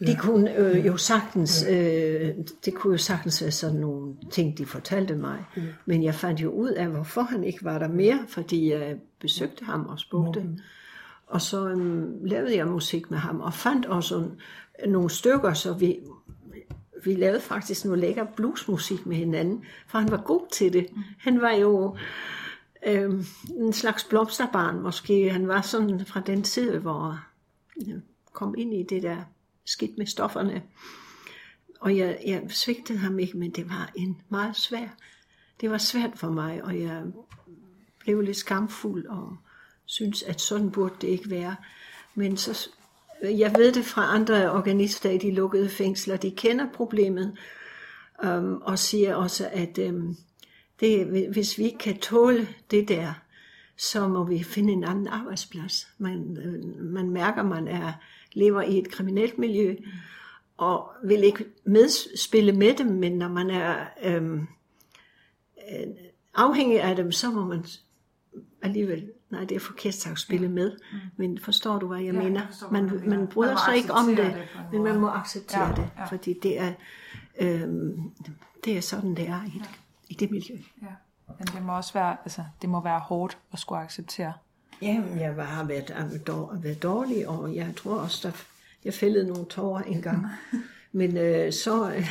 Ja. 0.01 0.05
De 0.05 0.15
kunne 0.15 0.55
øh, 0.57 0.85
jo 0.85 0.97
sagtens, 0.97 1.65
øh, 1.69 2.31
det 2.65 2.73
kunne 2.73 2.93
jo 2.93 2.97
sagtens 2.97 3.41
være 3.41 3.51
sådan 3.51 3.79
nogle 3.79 4.15
ting, 4.31 4.57
de 4.57 4.65
fortalte 4.65 5.15
mig. 5.15 5.45
Ja. 5.57 5.61
Men 5.85 6.03
jeg 6.03 6.15
fandt 6.15 6.41
jo 6.41 6.49
ud 6.49 6.69
af, 6.69 6.87
hvorfor 6.87 7.21
han 7.21 7.43
ikke 7.43 7.63
var 7.63 7.79
der 7.79 7.87
mere, 7.87 8.19
fordi 8.27 8.71
jeg 8.71 8.95
besøgte 9.19 9.65
ham 9.65 9.85
og 9.85 9.99
spurgte. 9.99 10.45
Og 11.27 11.41
så 11.41 11.67
øh, 11.67 12.25
lavede 12.25 12.55
jeg 12.55 12.67
musik 12.67 13.11
med 13.11 13.17
ham, 13.17 13.39
og 13.39 13.53
fandt 13.53 13.85
også 13.85 14.29
nogle 14.87 15.09
stykker, 15.09 15.53
så 15.53 15.73
vi, 15.73 15.99
vi 17.03 17.13
lavede 17.15 17.41
faktisk 17.41 17.85
noget 17.85 17.99
lækker 17.99 18.25
bluesmusik 18.35 19.05
med 19.05 19.15
hinanden, 19.15 19.63
for 19.87 19.97
han 19.97 20.11
var 20.11 20.21
god 20.25 20.41
til 20.51 20.73
det. 20.73 20.87
Mm. 20.95 21.01
Han 21.19 21.41
var 21.41 21.51
jo 21.51 21.97
øh, 22.87 23.23
en 23.57 23.73
slags 23.73 24.03
blomsterbarn 24.03 24.79
måske. 24.79 25.29
Han 25.29 25.47
var 25.47 25.61
sådan 25.61 26.05
fra 26.05 26.21
den 26.25 26.43
tid, 26.43 26.77
hvor 26.77 27.19
jeg 27.87 27.95
kom 28.33 28.55
ind 28.57 28.73
i 28.73 28.83
det 28.83 29.03
der 29.03 29.17
skidt 29.65 29.97
med 29.97 30.05
stofferne. 30.05 30.63
Og 31.79 31.97
jeg, 31.97 32.19
jeg 32.25 32.43
svigtede 32.49 32.99
ham 32.99 33.19
ikke, 33.19 33.37
men 33.37 33.51
det 33.51 33.69
var 33.69 33.91
en 33.95 34.21
meget 34.29 34.55
svær. 34.55 34.87
Det 35.61 35.69
var 35.69 35.77
svært 35.77 36.11
for 36.15 36.29
mig, 36.29 36.63
og 36.63 36.81
jeg 36.81 37.03
blev 37.99 38.21
lidt 38.21 38.37
skamfuld 38.37 39.05
og 39.05 39.37
synes, 39.85 40.23
at 40.23 40.41
sådan 40.41 40.71
burde 40.71 40.95
det 41.01 41.07
ikke 41.07 41.29
være. 41.29 41.55
Men 42.15 42.37
så, 42.37 42.69
jeg 43.23 43.55
ved 43.57 43.71
det 43.71 43.85
fra 43.85 44.15
andre 44.15 44.51
organister 44.51 45.09
i 45.09 45.17
de 45.17 45.31
lukkede 45.31 45.69
fængsler, 45.69 46.17
de 46.17 46.31
kender 46.31 46.67
problemet, 46.73 47.37
øhm, 48.23 48.55
og 48.55 48.79
siger 48.79 49.15
også, 49.15 49.49
at 49.51 49.77
øhm, 49.77 50.15
det, 50.79 51.05
hvis 51.31 51.57
vi 51.57 51.63
ikke 51.63 51.77
kan 51.77 51.97
tåle 51.97 52.47
det 52.71 52.87
der, 52.87 53.13
så 53.77 54.07
må 54.07 54.23
vi 54.23 54.43
finde 54.43 54.73
en 54.73 54.83
anden 54.83 55.07
arbejdsplads. 55.07 55.87
Man, 55.97 56.37
øh, 56.37 56.83
man 56.83 57.09
mærker, 57.09 57.43
man 57.43 57.67
er 57.67 57.93
lever 58.35 58.61
i 58.61 58.77
et 58.77 58.91
kriminelt 58.91 59.37
miljø, 59.37 59.75
og 60.57 60.91
vil 61.03 61.23
ikke 61.23 61.45
medspille 61.65 62.51
med 62.51 62.73
dem, 62.73 62.87
men 62.87 63.17
når 63.17 63.27
man 63.27 63.49
er 63.49 63.85
øhm, 64.03 64.47
øh, 65.71 65.87
afhængig 66.35 66.81
af 66.81 66.95
dem, 66.95 67.11
så 67.11 67.31
må 67.31 67.45
man 67.45 67.65
alligevel, 68.61 69.11
nej 69.29 69.43
det 69.45 69.55
er 69.55 69.59
forkert 69.59 69.93
sagt, 69.93 70.19
spille 70.19 70.49
med, 70.49 70.71
mm. 70.71 70.97
men 71.17 71.39
forstår 71.39 71.79
du, 71.79 71.87
hvad 71.87 71.99
jeg 71.99 72.13
ja, 72.13 72.21
mener? 72.21 72.41
Jeg 72.41 72.71
man, 72.71 72.85
man, 72.85 73.09
man 73.09 73.27
bryder 73.27 73.55
sig 73.67 73.77
ikke 73.77 73.93
om 73.93 74.05
det, 74.05 74.17
det 74.17 74.47
men 74.71 74.83
man 74.83 74.99
må 74.99 75.07
acceptere 75.09 75.67
ja, 75.67 75.75
det, 75.75 75.89
ja. 75.97 76.05
fordi 76.05 76.39
det 76.43 76.59
er, 76.59 76.73
øhm, 77.39 78.11
det 78.65 78.77
er 78.77 78.81
sådan, 78.81 79.15
det 79.15 79.27
er 79.27 79.43
i, 79.43 79.51
ja. 79.55 79.65
i 80.09 80.13
det 80.13 80.31
miljø. 80.31 80.55
Ja. 80.81 80.87
Men 81.39 81.47
det 81.47 81.63
må 81.63 81.75
også 81.75 81.93
være, 81.93 82.17
altså, 82.23 82.43
det 82.61 82.69
må 82.69 82.83
være 82.83 82.99
hårdt 82.99 83.37
at 83.53 83.59
skulle 83.59 83.81
acceptere. 83.81 84.33
Ja, 84.81 85.03
jeg 85.17 85.47
har 85.47 85.63
været, 85.63 86.63
været 86.63 86.83
dårlig, 86.83 87.27
og 87.27 87.55
jeg 87.55 87.73
tror 87.77 87.99
også, 87.99 88.27
der, 88.27 88.45
jeg 88.85 88.93
fældede 88.93 89.27
nogle 89.27 89.45
tårer 89.45 89.83
en 89.83 90.01
gang. 90.01 90.25
Men 90.91 91.17
øh, 91.17 91.53
så, 91.53 91.93
øh, 91.93 92.09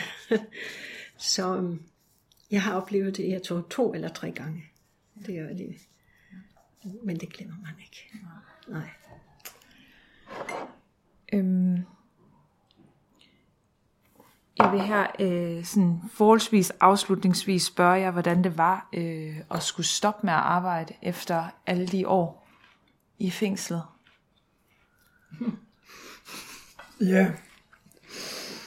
så 1.17 1.77
jeg 2.51 2.63
har 2.63 2.75
oplevet 2.75 3.17
det, 3.17 3.29
jeg 3.29 3.43
tror 3.43 3.67
to 3.71 3.95
eller 3.95 4.09
tre 4.09 4.31
gange. 4.31 4.65
Det 5.27 5.39
er 5.39 5.49
det. 5.49 5.77
Men 7.05 7.21
det 7.21 7.33
glemmer 7.33 7.57
man 7.63 7.75
ikke. 7.79 8.11
Nej. 8.69 8.91
Øhm, 11.33 11.77
jeg 14.59 14.73
vil 14.73 14.81
her 14.81 15.07
øh, 15.21 15.65
sådan 15.65 16.01
forholdsvis 16.13 16.71
afslutningsvis 16.71 17.63
spørge 17.63 17.93
jer, 17.93 18.11
hvordan 18.11 18.45
det 18.45 18.59
var 18.59 18.89
øh, 18.93 19.37
at 19.51 19.63
skulle 19.63 19.87
stoppe 19.87 20.27
med 20.27 20.35
at 20.35 20.41
arbejde 20.41 20.95
efter 21.03 21.45
alle 21.67 21.87
de 21.87 22.09
år 22.09 22.44
i 23.19 23.31
fængslet? 23.31 23.83
Ja, 27.01 27.33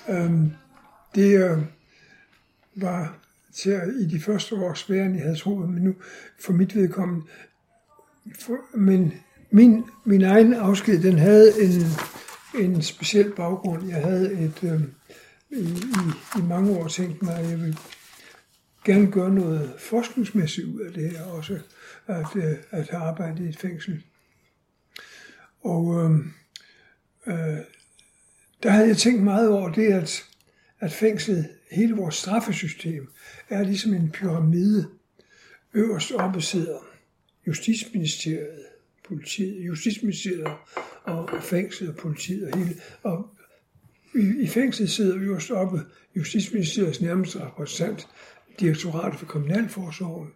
øhm, 0.09 0.51
det 1.15 1.49
øh, 1.49 1.63
var 2.75 3.17
til 3.53 3.69
at, 3.69 3.87
i 3.99 4.05
de 4.05 4.19
første 4.19 4.55
år 4.55 4.73
sværere, 4.73 5.05
end 5.05 5.15
jeg 5.15 5.23
havde 5.23 5.37
troet, 5.37 5.69
men 5.69 5.83
nu 5.83 5.95
for 6.39 6.53
mit 6.53 6.75
vedkommende. 6.75 7.25
For, 8.39 8.77
men 8.77 9.13
min, 9.51 9.83
min 10.05 10.21
egen 10.21 10.53
afsked, 10.53 11.01
den 11.01 11.17
havde 11.17 11.63
en, 11.63 11.81
en 12.61 12.81
speciel 12.81 13.33
baggrund. 13.35 13.89
Jeg 13.89 14.01
havde 14.01 14.31
et, 14.31 14.63
øh, 14.63 14.81
i, 15.49 15.63
i, 15.63 16.39
i 16.39 16.41
mange 16.41 16.77
år 16.77 16.87
tænkt 16.87 17.21
mig, 17.21 17.35
at 17.35 17.49
jeg 17.49 17.59
ville 17.59 17.77
gerne 18.85 19.11
gøre 19.11 19.33
noget 19.33 19.73
forskningsmæssigt 19.79 20.67
ud 20.67 20.79
af 20.79 20.93
det 20.93 21.11
her 21.11 21.23
også, 21.23 21.59
at, 22.07 22.35
øh, 22.35 22.57
at 22.71 22.89
have 22.89 23.03
arbejdet 23.03 23.45
i 23.45 23.49
et 23.49 23.59
fængsel. 23.59 24.03
Og 25.61 26.03
øh, 26.03 26.11
øh, 27.27 27.57
der 28.63 28.69
havde 28.69 28.87
jeg 28.87 28.97
tænkt 28.97 29.23
meget 29.23 29.49
over 29.49 29.71
det, 29.71 29.93
at, 29.93 30.25
at 30.79 30.91
fængslet, 30.91 31.49
hele 31.71 31.95
vores 31.95 32.15
straffesystem, 32.15 33.09
er 33.49 33.63
ligesom 33.63 33.93
en 33.93 34.11
pyramide. 34.11 34.89
Øverst 35.73 36.11
oppe 36.11 36.41
sidder 36.41 36.77
Justitsministeriet, 37.47 38.65
politiet, 39.07 39.67
Justitsministeriet 39.67 40.47
og 41.03 41.29
fængslet 41.43 41.89
og 41.89 41.95
politiet 41.95 42.51
og 42.51 42.59
hele. 42.59 42.75
Og 43.03 43.29
i, 44.15 44.43
i 44.43 44.47
fængslet 44.47 44.89
sidder 44.89 45.17
øverst 45.17 45.51
oppe 45.51 45.81
Justitsministeriets 46.15 47.01
nærmeste 47.01 47.39
repræsentant, 47.45 48.07
Direktoratet 48.59 49.19
for 49.19 49.25
Kriminalforsorgen. 49.25 50.29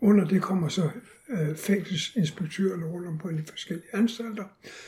Under 0.00 0.24
det 0.24 0.42
kommer 0.42 0.68
så 0.68 0.90
øh, 1.28 1.56
fængselsinspektørerne 1.56 2.86
rundt 2.86 3.08
om 3.08 3.18
på 3.18 3.30
de 3.30 3.42
forskellige 3.48 3.88
anstalter. 3.92 4.44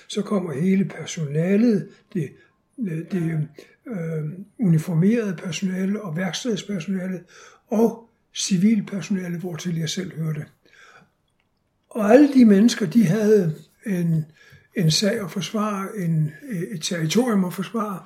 Så 0.08 0.22
kommer 0.22 0.52
hele 0.52 0.84
personalet, 0.84 1.88
det, 2.12 2.30
øh, 2.78 2.98
det 3.10 3.48
øh, 3.86 4.24
uniformerede 4.58 5.36
personale 5.36 6.02
og 6.02 6.16
værkstedspersonale 6.16 7.20
og 7.68 8.10
civilpersonale, 8.34 9.38
hvor 9.38 9.56
til 9.56 9.78
jeg 9.78 9.88
selv 9.88 10.12
hørte. 10.16 10.44
Og 11.90 12.12
alle 12.12 12.34
de 12.34 12.44
mennesker, 12.44 12.86
de 12.86 13.06
havde 13.06 13.54
en, 13.86 14.24
en 14.74 14.90
sag 14.90 15.20
at 15.20 15.30
forsvare, 15.30 15.88
en, 15.96 16.32
øh, 16.48 16.62
et 16.62 16.82
territorium 16.82 17.44
at 17.44 17.52
forsvare. 17.52 18.00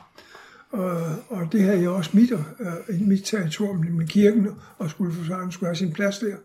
Og, 0.71 1.17
og 1.29 1.53
det 1.53 1.63
her 1.63 1.73
er 1.73 1.89
også 1.89 2.11
mit, 2.15 2.33
uh, 2.33 2.41
mit 2.89 3.25
territorium, 3.25 3.77
med 3.77 4.07
kirken, 4.07 4.49
og 4.79 4.91
skulle 4.91 5.13
forsvare, 5.13 5.53
skulle 5.53 5.69
have 5.69 5.77
sin 5.77 5.93
plads 5.93 6.19
der. 6.19 6.37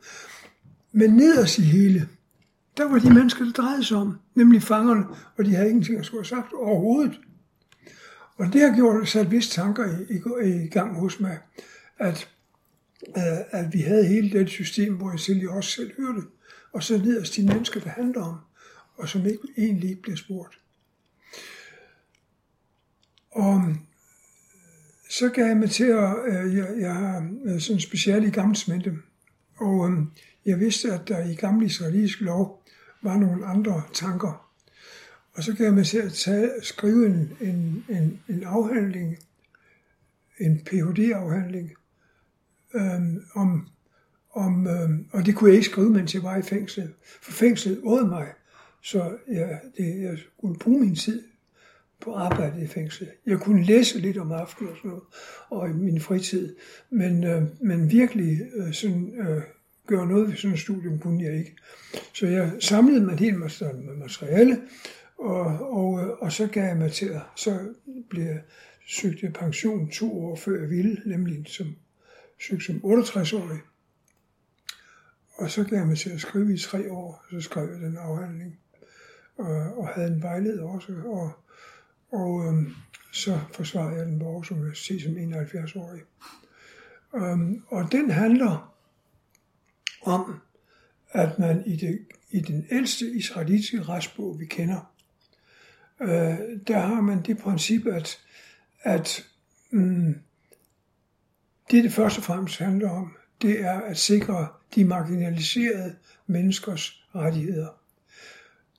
Men 0.97 1.15
nederst 1.15 1.57
i 1.57 1.61
hele, 1.61 2.09
der 2.77 2.83
var 2.89 2.99
de 2.99 3.13
mennesker, 3.13 3.45
der 3.45 3.51
drejede 3.51 3.83
sig 3.83 3.97
om, 3.97 4.19
nemlig 4.35 4.63
fangerne, 4.63 5.05
og 5.37 5.45
de 5.45 5.55
havde 5.55 5.69
ingenting 5.69 5.99
at 5.99 6.05
skulle 6.05 6.21
have 6.21 6.27
sagt 6.27 6.53
overhovedet. 6.53 7.19
Og 8.35 8.53
det 8.53 8.61
har 8.61 8.75
gjort 8.75 9.07
sat 9.07 9.31
vist 9.31 9.51
tanker 9.51 9.85
i, 9.85 10.13
i, 10.13 10.63
i 10.63 10.67
gang 10.67 10.99
hos 10.99 11.19
mig, 11.19 11.39
at, 11.97 12.29
øh, 13.17 13.39
at 13.51 13.73
vi 13.73 13.81
havde 13.81 14.07
hele 14.07 14.39
det 14.39 14.49
system, 14.49 14.95
hvor 14.95 15.11
jeg 15.11 15.19
selv 15.19 15.49
også 15.49 15.71
selv 15.71 15.91
hørte, 15.97 16.21
og 16.73 16.83
så 16.83 16.97
nederst 16.97 17.35
de 17.35 17.45
mennesker, 17.45 17.79
der 17.79 17.89
handler 17.89 18.21
om, 18.21 18.35
og 18.95 19.09
som 19.09 19.25
ikke 19.25 19.47
egentlig 19.57 19.89
ikke 19.89 20.01
bliver 20.01 20.17
spurgt. 20.17 20.59
Og 23.31 23.55
øh, 23.69 23.75
så 25.09 25.29
gav 25.29 25.45
jeg 25.45 25.57
mig 25.57 25.69
til 25.69 25.83
at, 25.83 26.15
øh, 26.27 26.55
jeg, 26.55 26.67
jeg 26.79 26.95
har 26.95 27.29
øh, 27.45 27.59
sådan 27.59 27.79
specielt 27.79 28.27
i 28.27 28.29
gammelsmente, 28.29 28.97
og 29.57 29.89
øh, 29.91 29.97
jeg 30.47 30.59
vidste, 30.59 30.93
at 30.93 31.07
der 31.07 31.25
i 31.25 31.35
gamle 31.35 31.65
israelisk 31.65 32.21
lov 32.21 32.63
var 33.01 33.17
nogle 33.17 33.45
andre 33.45 33.83
tanker. 33.93 34.51
Og 35.33 35.43
så 35.43 35.53
gav 35.55 35.65
jeg 35.65 35.73
mig 35.73 35.85
til 35.85 35.97
at 35.97 36.13
tage, 36.13 36.49
skrive 36.61 37.05
en, 37.05 37.37
en, 37.41 37.85
en, 37.89 38.19
en 38.29 38.43
afhandling, 38.43 39.17
en 40.39 40.59
Ph.D.-afhandling, 40.65 41.73
øhm, 42.73 43.23
om, 43.35 43.67
om, 44.31 44.67
øhm, 44.67 45.07
og 45.11 45.25
det 45.25 45.35
kunne 45.35 45.49
jeg 45.49 45.55
ikke 45.55 45.69
skrive, 45.69 45.89
mens 45.89 46.13
jeg 46.13 46.23
var 46.23 46.37
i 46.37 46.41
fængsel, 46.41 46.93
for 47.21 47.31
fængslet 47.31 47.79
åd 47.83 48.09
mig, 48.09 48.27
så 48.83 49.17
jeg, 49.27 49.59
det, 49.77 50.01
jeg 50.01 50.17
skulle 50.17 50.59
bruge 50.59 50.79
min 50.79 50.95
tid 50.95 51.23
på 52.01 52.13
arbejde 52.13 52.63
i 52.63 52.67
fængslet. 52.67 53.09
Jeg 53.25 53.39
kunne 53.39 53.63
læse 53.63 53.99
lidt 53.99 54.17
om 54.17 54.31
aftenen 54.31 54.71
og 54.71 54.77
sådan 54.77 54.89
noget, 54.89 55.03
og 55.49 55.69
i 55.69 55.73
min 55.73 56.01
fritid, 56.01 56.55
men, 56.89 57.23
øh, 57.23 57.43
men 57.61 57.91
virkelig 57.91 58.41
øh, 58.55 58.73
sådan, 58.73 59.13
øh, 59.19 59.41
gøre 59.87 60.07
noget 60.07 60.27
ved 60.27 60.35
sådan 60.35 60.53
et 60.53 60.59
studium 60.59 60.99
kunne 60.99 61.23
jeg 61.23 61.37
ikke. 61.37 61.55
Så 62.13 62.27
jeg 62.27 62.51
samlede 62.59 63.05
mig 63.05 63.19
helt 63.19 63.39
med 63.39 63.95
materiale, 63.95 64.61
og, 65.17 65.45
og, 65.71 66.21
og 66.21 66.31
så 66.31 66.47
gav 66.47 66.63
jeg 66.63 66.77
mig 66.77 66.91
til 66.91 67.05
at, 67.05 67.21
så 67.35 67.59
blev 68.09 68.23
jeg 68.23 68.41
søgt 68.87 69.23
jeg 69.23 69.33
pension 69.33 69.89
to 69.89 70.25
år 70.25 70.35
før 70.35 70.59
jeg 70.59 70.69
ville, 70.69 71.01
nemlig 71.05 71.45
som, 71.47 71.75
søgt 72.47 72.63
som 72.63 72.75
68-årig. 72.75 73.59
Og 75.35 75.51
så 75.51 75.63
gav 75.63 75.77
jeg 75.77 75.87
mig 75.87 75.97
til 75.97 76.09
at 76.09 76.21
skrive 76.21 76.53
i 76.53 76.57
tre 76.57 76.91
år, 76.91 77.25
så 77.31 77.41
skrev 77.41 77.69
jeg 77.71 77.81
den 77.81 77.97
afhandling, 77.97 78.59
og, 79.37 79.77
og 79.77 79.87
havde 79.87 80.13
en 80.13 80.21
vejleder 80.21 80.63
også, 80.63 80.93
og 81.05 81.31
og 82.11 82.45
øhm, 82.45 82.75
så 83.11 83.39
forsvarede 83.51 83.97
jeg 83.97 84.05
den 84.05 84.19
på 84.19 84.25
Aarhus 84.25 84.51
Universitet 84.51 85.01
som 85.01 85.13
71-årig. 85.13 86.01
Øhm, 87.15 87.63
og 87.67 87.91
den 87.91 88.09
handler 88.09 88.76
om, 90.01 90.39
at 91.11 91.39
man 91.39 91.63
i, 91.65 91.75
det, 91.75 91.99
i 92.29 92.39
den 92.39 92.67
ældste 92.71 93.11
israelitiske 93.11 93.83
retsbog, 93.83 94.39
vi 94.39 94.45
kender, 94.45 94.93
øh, 96.01 96.37
der 96.67 96.79
har 96.79 97.01
man 97.01 97.21
det 97.21 97.37
princip, 97.37 97.85
at, 97.85 98.19
at 98.81 99.25
mm, 99.71 100.15
det, 101.71 101.83
det 101.83 101.93
først 101.93 102.17
og 102.17 102.23
fremmest 102.23 102.59
handler 102.59 102.89
om, 102.89 103.11
det 103.41 103.61
er 103.61 103.81
at 103.81 103.97
sikre 103.97 104.47
de 104.75 104.85
marginaliserede 104.85 105.95
menneskers 106.27 107.07
rettigheder. 107.15 107.67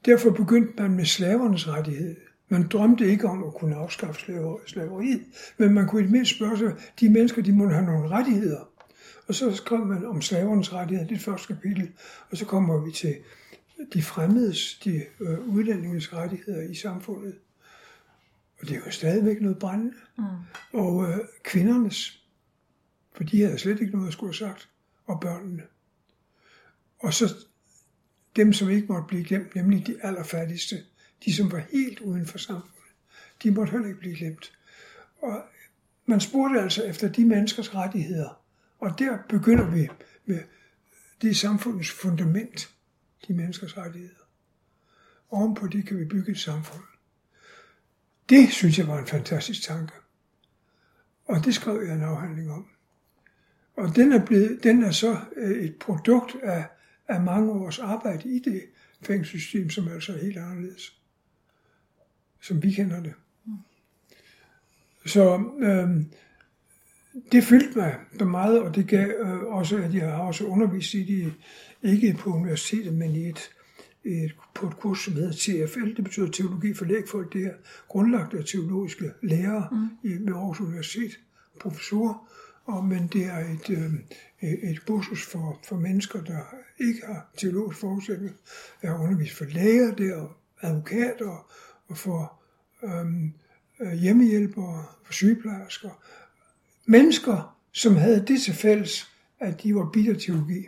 Derfor 0.04 0.30
begyndte 0.30 0.82
man 0.82 0.90
med 0.90 1.04
slavernes 1.04 1.68
rettighed. 1.68 2.16
Man 2.48 2.68
drømte 2.68 3.06
ikke 3.06 3.28
om 3.28 3.44
at 3.44 3.54
kunne 3.54 3.76
afskaffe 3.76 4.20
slaveriet, 4.66 5.22
men 5.58 5.74
man 5.74 5.86
kunne 5.86 6.00
i 6.00 6.04
det 6.04 6.12
mindste 6.12 6.34
spørge 6.34 6.58
sig, 6.58 6.72
de 7.00 7.08
mennesker, 7.08 7.42
de 7.42 7.52
må 7.52 7.68
have 7.68 7.84
nogle 7.84 8.08
rettigheder. 8.08 8.70
Og 9.28 9.34
så 9.34 9.56
skrev 9.56 9.86
man 9.86 10.06
om 10.06 10.22
slavernes 10.22 10.72
rettigheder, 10.72 11.08
det 11.08 11.20
første 11.20 11.54
kapitel, 11.54 11.92
og 12.30 12.36
så 12.36 12.44
kommer 12.44 12.84
vi 12.84 12.92
til 12.92 13.16
de 13.92 14.02
fremmedes, 14.02 14.80
de 14.84 15.02
øh, 15.20 15.48
udlændingens 15.48 16.12
rettigheder 16.12 16.62
i 16.62 16.74
samfundet. 16.74 17.34
Og 18.60 18.68
det 18.68 18.76
er 18.76 18.80
jo 18.86 18.90
stadigvæk 18.90 19.40
noget 19.40 19.58
brændende. 19.58 19.94
Mm. 20.18 20.24
Og 20.72 21.08
øh, 21.08 21.18
kvindernes, 21.42 22.24
for 23.12 23.24
de 23.24 23.42
havde 23.42 23.58
slet 23.58 23.80
ikke 23.80 23.92
noget 23.92 24.06
at 24.06 24.12
skulle 24.12 24.28
have 24.30 24.48
sagt, 24.48 24.68
og 25.06 25.20
børnene. 25.20 25.62
Og 26.98 27.14
så 27.14 27.34
dem, 28.36 28.52
som 28.52 28.70
ikke 28.70 28.92
måtte 28.92 29.08
blive 29.08 29.24
glemt, 29.24 29.54
nemlig 29.54 29.86
de 29.86 29.96
allerfattigste, 30.02 30.76
de 31.24 31.34
som 31.34 31.52
var 31.52 31.62
helt 31.72 32.00
uden 32.00 32.26
for 32.26 32.38
samfundet, 32.38 32.92
de 33.42 33.50
måtte 33.50 33.70
heller 33.70 33.88
ikke 33.88 34.00
blive 34.00 34.16
glemt. 34.16 34.58
Og 35.22 35.42
man 36.06 36.20
spurgte 36.20 36.60
altså 36.60 36.84
efter 36.84 37.08
de 37.08 37.24
menneskers 37.24 37.74
rettigheder, 37.74 38.47
og 38.78 38.98
der 38.98 39.18
begynder 39.28 39.70
vi 39.70 39.88
med 40.26 40.40
det 41.22 41.36
samfundets 41.36 41.90
fundament, 41.90 42.74
de 43.28 43.34
menneskers 43.34 43.76
rettigheder. 43.76 44.14
Ovenpå 45.30 45.66
det 45.66 45.86
kan 45.86 45.98
vi 45.98 46.04
bygge 46.04 46.32
et 46.32 46.38
samfund. 46.38 46.84
Det 48.28 48.52
synes 48.52 48.78
jeg 48.78 48.88
var 48.88 48.98
en 48.98 49.06
fantastisk 49.06 49.62
tanke. 49.62 49.92
Og 51.24 51.44
det 51.44 51.54
skrev 51.54 51.82
jeg 51.82 51.94
en 51.94 52.02
afhandling 52.02 52.52
om. 52.52 52.68
Og 53.76 53.96
den 53.96 54.12
er, 54.12 54.26
blevet, 54.26 54.62
den 54.62 54.82
er 54.82 54.90
så 54.90 55.20
øh, 55.36 55.64
et 55.64 55.76
produkt 55.76 56.36
af, 56.42 56.66
af 57.08 57.20
mange 57.20 57.52
års 57.52 57.78
arbejde 57.78 58.28
i 58.28 58.38
det 58.38 58.62
fængselssystem, 59.02 59.70
som 59.70 59.88
altså 59.88 60.12
er 60.12 60.18
helt 60.18 60.38
anderledes 60.38 60.98
som 62.40 62.62
vi 62.62 62.72
kender 62.72 63.02
det. 63.02 63.14
Så 65.06 65.50
øh, 65.58 66.04
det 67.32 67.44
fyldte 67.44 67.78
mig 67.78 67.96
meget, 68.26 68.62
og 68.62 68.74
det 68.74 68.88
gav 68.88 69.08
øh, 69.08 69.42
også, 69.42 69.76
at 69.76 69.94
jeg 69.94 70.10
har 70.10 70.22
også 70.22 70.44
undervist 70.44 70.94
i 70.94 71.02
det, 71.02 71.34
ikke 71.82 72.16
på 72.18 72.30
universitetet, 72.30 72.94
men 72.94 73.14
i 73.14 73.28
et, 73.28 73.50
et, 74.04 74.34
på 74.54 74.66
et 74.66 74.76
kurs, 74.76 74.98
som 74.98 75.14
hedder 75.14 75.32
TFL, 75.32 75.94
det 75.96 76.04
betyder 76.04 76.30
Teologi 76.30 76.74
for 76.74 76.84
Lægfolk, 76.84 77.32
det 77.32 77.44
er 77.44 77.52
grundlagt 77.88 78.34
af 78.34 78.44
teologiske 78.44 79.12
lærere 79.22 79.68
mm. 79.72 80.10
i, 80.10 80.12
ved 80.12 80.34
Aarhus 80.34 80.60
Universitet, 80.60 81.18
professorer, 81.60 82.28
og, 82.64 82.84
men 82.84 83.06
det 83.12 83.24
er 83.24 83.38
et, 83.38 83.70
øh, 83.70 83.92
et 84.70 84.86
kursus 84.86 85.26
for, 85.26 85.60
for 85.68 85.76
mennesker, 85.76 86.24
der 86.24 86.40
ikke 86.80 87.06
har 87.06 87.30
teologisk 87.36 87.80
forudsætning. 87.80 88.36
Jeg 88.82 88.90
har 88.90 88.98
undervist 88.98 89.34
for 89.34 89.44
læger 89.44 89.94
der, 89.94 90.38
advokater, 90.60 91.52
og 91.88 91.98
for 91.98 92.40
øhm, 92.84 93.32
øh, 93.80 93.92
hjemmehjælpere, 93.92 94.84
for 95.04 95.12
sygeplejersker. 95.12 95.90
Mennesker, 96.90 97.58
som 97.72 97.96
havde 97.96 98.26
det 98.26 98.42
til 98.42 98.54
fælles, 98.54 99.10
at 99.40 99.62
de 99.62 99.74
var 99.74 99.90
bitter 99.92 100.14
teologi. 100.14 100.66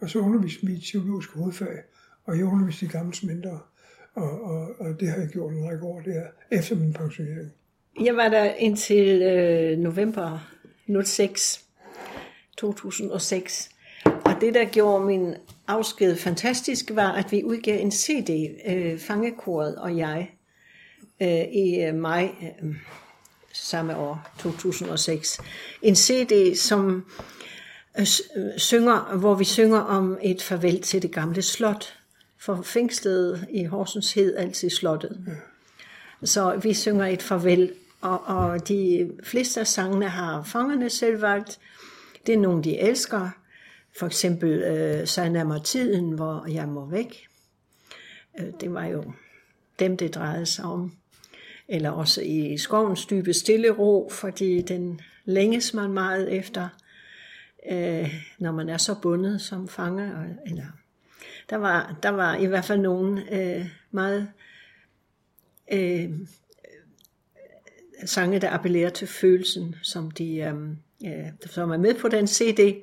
Og 0.00 0.10
så 0.10 0.18
underviste 0.18 0.66
vi 0.66 0.72
i 0.72 0.80
teologisk 0.80 1.32
hovedfag, 1.32 1.78
og 2.24 2.38
jeg 2.38 2.44
underviste 2.44 2.86
i 2.86 2.88
gamle 2.88 3.12
mindre. 3.22 3.60
Og, 4.14 4.44
og, 4.44 4.80
og 4.80 5.00
det 5.00 5.08
har 5.08 5.16
jeg 5.16 5.28
gjort 5.28 5.52
en 5.52 5.64
række 5.64 5.84
år 5.84 6.00
der, 6.00 6.22
efter 6.50 6.76
min 6.76 6.92
pensionering. 6.92 7.52
Jeg 8.00 8.16
var 8.16 8.28
der 8.28 8.44
indtil 8.44 9.22
øh, 9.22 9.78
november 9.78 10.38
06, 11.04 11.64
2006. 12.56 13.70
Og 14.04 14.40
det, 14.40 14.54
der 14.54 14.64
gjorde 14.64 15.04
min 15.04 15.34
afsked 15.68 16.16
fantastisk, 16.16 16.90
var, 16.94 17.12
at 17.12 17.32
vi 17.32 17.44
udgav 17.44 17.80
en 17.80 17.90
CD, 17.90 18.50
øh, 18.66 18.98
Fangekoret 18.98 19.76
og 19.76 19.96
jeg, 19.96 20.30
øh, 21.22 21.44
i 21.52 21.80
øh, 21.82 21.94
maj 21.94 22.30
øh, 22.62 22.74
samme 23.52 23.96
år, 23.96 24.30
2006. 24.38 25.40
En 25.82 25.96
CD, 25.96 26.56
som 26.56 27.06
øh, 27.98 28.06
øh, 28.36 28.58
synger, 28.58 29.16
hvor 29.16 29.34
vi 29.34 29.44
synger 29.44 29.78
om 29.80 30.18
et 30.22 30.42
farvel 30.42 30.82
til 30.82 31.02
det 31.02 31.12
gamle 31.12 31.42
slot. 31.42 31.94
For 32.38 32.62
fængslet 32.62 33.46
i 33.50 33.64
Horsens 33.64 34.12
hed 34.12 34.36
altid 34.36 34.70
slottet. 34.70 35.38
Så 36.24 36.60
vi 36.62 36.74
synger 36.74 37.06
et 37.06 37.22
farvel, 37.22 37.72
og, 38.00 38.24
og 38.26 38.68
de 38.68 39.10
fleste 39.22 39.60
af 39.60 39.66
sangene 39.66 40.08
har 40.08 40.42
fangerne 40.42 40.90
selv 40.90 41.22
valgt. 41.22 41.58
Det 42.26 42.34
er 42.34 42.38
nogle, 42.38 42.64
de 42.64 42.78
elsker. 42.78 43.30
For 43.98 44.06
eksempel 44.06 44.48
øh, 44.50 45.06
Så 45.06 45.28
nærmer 45.28 45.58
tiden, 45.58 46.12
hvor 46.12 46.46
jeg 46.48 46.68
må 46.68 46.86
væk. 46.86 47.28
Øh, 48.40 48.46
det 48.60 48.74
var 48.74 48.84
jo 48.84 49.12
dem, 49.78 49.96
det 49.96 50.14
drejede 50.14 50.46
sig 50.46 50.64
om 50.64 50.92
eller 51.70 51.90
også 51.90 52.22
i 52.22 52.58
skovens 52.58 53.06
dybe 53.06 53.32
stille 53.32 53.70
ro, 53.70 54.08
fordi 54.12 54.62
den 54.62 55.00
længes 55.24 55.74
man 55.74 55.92
meget 55.92 56.32
efter, 56.32 56.68
øh, 57.70 58.14
når 58.38 58.52
man 58.52 58.68
er 58.68 58.76
så 58.76 58.94
bundet 59.02 59.40
som 59.40 59.68
fange. 59.68 60.12
Eller, 60.46 60.66
der, 61.50 61.56
var, 61.56 61.96
der 62.02 62.08
var 62.08 62.36
i 62.36 62.46
hvert 62.46 62.64
fald 62.64 62.80
nogen 62.80 63.18
øh, 63.18 63.66
meget 63.90 64.28
øh, 65.72 66.10
sange, 68.04 68.40
der 68.40 68.50
appellerer 68.50 68.90
til 68.90 69.08
følelsen, 69.08 69.74
som, 69.82 70.10
de, 70.10 70.36
øh, 70.36 70.54
øh, 71.12 71.32
som 71.46 71.70
er 71.70 71.76
med 71.76 71.94
på 71.94 72.08
den 72.08 72.26
CD. 72.26 72.82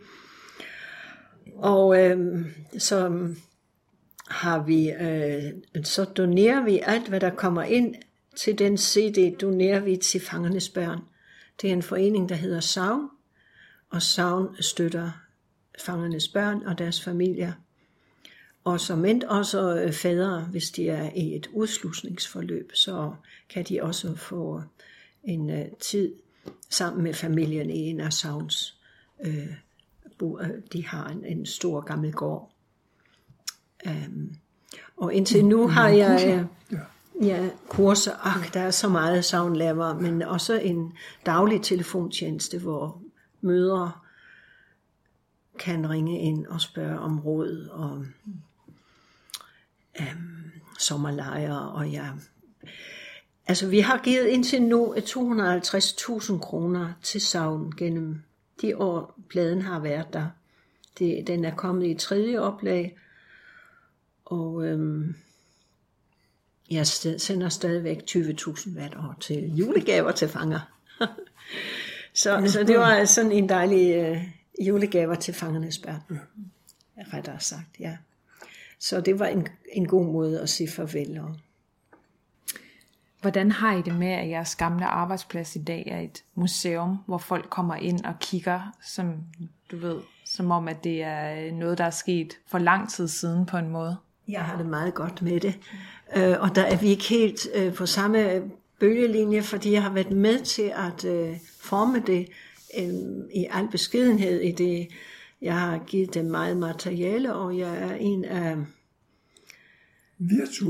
Og 1.56 2.04
øh, 2.04 2.46
så 2.78 3.28
har 4.30 4.64
vi, 4.64 4.92
øh, 4.92 5.84
så 5.84 6.06
donerer 6.06 6.64
vi 6.64 6.80
alt, 6.86 7.08
hvad 7.08 7.20
der 7.20 7.30
kommer 7.30 7.64
ind 7.64 7.96
til 8.38 8.60
den 8.60 8.78
CD, 8.78 9.38
donerer 9.38 9.80
vi 9.80 9.98
til 9.98 10.22
Fangernes 10.22 10.70
Børn. 10.70 11.00
Det 11.62 11.70
er 11.70 11.74
en 11.74 11.84
forening, 11.84 12.30
der 12.30 12.36
hedder 12.36 12.60
Savn, 12.60 13.10
og 13.90 14.02
Savn 14.02 14.56
støtter 14.60 15.12
Fangernes 15.86 16.28
Børn 16.28 16.64
og 16.64 16.78
deres 16.78 17.04
familier. 17.04 17.54
Og 18.64 18.80
som 18.80 19.06
endt 19.06 19.24
også 19.24 19.76
øh, 19.76 19.94
fædre, 19.94 20.42
hvis 20.42 20.72
de 20.72 20.90
er 20.90 21.12
i 21.16 21.36
et 21.36 21.50
udslusningsforløb, 21.54 22.72
så 22.74 23.14
kan 23.50 23.64
de 23.64 23.84
også 23.84 24.16
få 24.16 24.62
en 25.24 25.50
uh, 25.50 25.78
tid 25.80 26.14
sammen 26.70 27.04
med 27.04 27.14
familien 27.14 27.70
i 27.70 27.78
en 27.80 28.00
af 28.00 28.14
Savns. 28.14 28.80
Øh, 29.26 29.52
øh, 30.22 30.50
de 30.74 30.86
har 30.86 31.10
en, 31.10 31.26
en 31.26 31.46
stor 31.46 31.82
gammel 31.82 32.14
gård. 32.14 32.52
Um, 33.86 34.36
og 34.98 35.14
indtil 35.14 35.46
nu 35.46 35.68
har 35.68 35.90
jeg 35.90 36.48
øh, 36.72 36.80
ja, 37.22 37.50
kurser. 37.70 38.12
Ak, 38.24 38.54
der 38.54 38.60
er 38.60 38.72
så 38.72 38.90
meget 38.90 39.26
savnlærer, 39.26 39.94
men 39.94 40.22
også 40.22 40.54
en 40.54 40.94
daglig 41.26 41.62
telefontjeneste, 41.62 42.60
hvor 42.60 43.02
mødre 43.42 43.92
kan 45.60 45.90
ringe 45.90 46.20
ind 46.20 46.48
og 46.48 46.62
spørge 46.62 47.00
om 47.00 47.20
råd 47.20 47.68
og 47.72 48.06
øhm, 50.00 50.52
sommerlejre. 50.80 51.72
Og 51.72 51.90
ja, 51.90 52.08
altså 53.48 53.68
vi 53.68 53.80
har 53.80 53.98
givet 53.98 54.26
indtil 54.26 54.62
nu 54.62 54.96
250.000 54.96 56.40
kroner 56.40 56.94
til 57.02 57.22
savn 57.22 57.72
gennem 57.78 58.22
de 58.62 58.78
år, 58.78 59.20
pladen 59.30 59.62
har 59.62 59.80
været 59.80 60.14
der. 60.14 60.28
Det, 61.00 61.28
den 61.28 61.46
er 61.46 61.56
kommet 61.56 61.88
i 61.88 61.94
tredje 61.94 62.40
oplag, 62.40 62.98
og 64.26 64.66
øhm, 64.66 65.16
jeg 66.72 66.88
sender 66.88 67.50
stadigvæk 67.50 67.98
20.000 68.12 68.72
hvert 68.72 68.96
år 68.96 69.16
til 69.20 69.56
julegaver 69.56 70.12
til 70.12 70.28
fanger. 70.28 70.60
så, 72.14 72.44
så 72.48 72.64
det 72.64 72.78
var 72.78 73.06
sådan 73.06 73.32
en 73.32 73.50
dejlig 73.50 73.96
øh, 73.96 74.24
julegaver 74.68 75.16
til 75.16 75.34
fangernes 75.34 75.78
børn. 75.78 76.20
Rettere 77.14 77.40
sagt, 77.40 77.80
ja. 77.80 77.98
Så 78.80 79.02
det 79.02 79.20
var 79.20 79.26
en, 79.26 79.48
en 79.72 79.88
god 79.88 80.06
måde 80.06 80.42
at 80.42 80.50
sige 80.50 80.70
farvel. 80.70 81.20
Og... 81.20 81.36
Hvordan 83.22 83.52
har 83.52 83.78
I 83.78 83.82
det 83.82 83.96
med, 83.96 84.12
at 84.12 84.30
jeres 84.30 84.56
gamle 84.56 84.86
arbejdsplads 84.86 85.56
i 85.56 85.64
dag 85.64 85.88
er 85.88 86.00
et 86.00 86.24
museum, 86.36 86.98
hvor 87.06 87.18
folk 87.18 87.50
kommer 87.50 87.76
ind 87.76 88.06
og 88.06 88.20
kigger, 88.20 88.78
som 88.84 89.24
du 89.72 89.78
ved, 89.78 90.00
som 90.26 90.52
om 90.52 90.68
at 90.68 90.84
det 90.84 91.04
er 91.04 91.52
noget, 91.52 91.78
der 91.78 91.84
er 91.84 91.90
sket 91.90 92.38
for 92.48 92.58
lang 92.58 92.90
tid 92.90 93.08
siden 93.08 93.46
på 93.46 93.58
en 93.58 93.70
måde? 93.70 93.98
Jeg 94.28 94.42
har 94.42 94.58
det 94.58 94.66
meget 94.66 94.94
godt 94.94 95.22
med 95.22 95.40
det. 95.40 95.60
Øh, 96.18 96.36
og 96.40 96.56
der 96.56 96.62
er 96.62 96.78
vi 96.78 96.88
ikke 96.88 97.04
helt 97.04 97.48
øh, 97.56 97.74
på 97.74 97.86
samme 97.86 98.42
bølgelinje, 98.80 99.42
fordi 99.42 99.72
jeg 99.72 99.84
har 99.84 99.94
været 99.94 100.12
med 100.12 100.40
til 100.40 100.72
at 100.76 101.06
øh, 101.06 101.36
forme 101.60 102.04
det 102.08 102.28
øh, 102.80 102.90
i 103.34 103.48
al 103.52 103.68
beskedenhed 103.72 104.42
i 104.42 104.52
det. 104.52 104.88
Jeg 105.42 105.60
har 105.60 105.78
givet 105.88 106.14
dem 106.14 106.26
meget 106.26 106.58
materiale, 106.58 107.34
og 107.34 107.58
jeg 107.58 107.78
er 107.78 107.96
en 107.96 108.26
af 108.26 108.56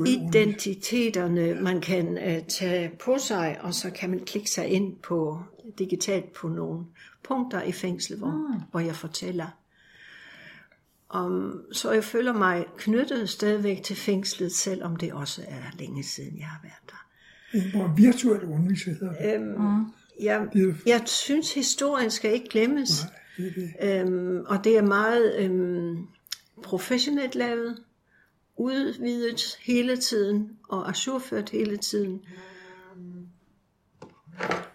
identiteterne, 0.08 1.54
man 1.62 1.82
kan 1.82 2.08
uh, 2.08 2.48
tage 2.48 2.92
på 3.06 3.18
sig, 3.18 3.58
og 3.62 3.74
så 3.74 3.92
kan 3.92 4.10
man 4.10 4.20
klikke 4.20 4.50
sig 4.50 4.68
ind 4.68 4.96
på 4.96 5.42
digitalt 5.80 6.34
på 6.34 6.48
nogle 6.48 6.86
punkter 7.24 7.62
i 7.62 7.72
fængslet, 7.72 8.20
hvor, 8.20 8.32
mm. 8.32 8.62
hvor 8.72 8.80
jeg 8.80 8.96
fortæller 8.96 9.48
Um, 11.16 11.62
så 11.72 11.92
jeg 11.92 12.04
føler 12.04 12.34
mig 12.34 12.66
knyttet 12.78 13.30
stadigvæk 13.30 13.84
til 13.84 13.96
fængslet, 13.96 14.52
selvom 14.52 14.96
det 14.96 15.14
også 15.14 15.42
er 15.48 15.62
længe 15.80 16.04
siden, 16.04 16.40
jeg 16.40 16.48
har 16.48 16.60
været 16.64 16.90
der. 16.90 17.78
Hvor 17.78 17.94
virtuel 17.96 18.44
undervisning 18.44 18.98
hedder 19.00 19.38
det. 19.38 19.56
Um, 19.56 19.94
jeg, 20.20 20.48
jeg 20.86 21.02
synes, 21.06 21.54
historien 21.54 22.12
skal 22.12 22.34
ikke 22.34 22.50
glemmes. 22.50 23.04
Nej, 23.04 23.14
det 23.38 23.74
det. 23.82 24.08
Um, 24.08 24.46
og 24.48 24.64
det 24.64 24.78
er 24.78 24.82
meget 24.82 25.50
um, 25.50 26.08
professionelt 26.64 27.36
lavet, 27.36 27.84
udvidet 28.58 29.58
hele 29.62 29.98
tiden, 29.98 30.58
og 30.70 30.90
ajourført 30.90 31.50
hele 31.50 31.78
tiden. 31.78 32.22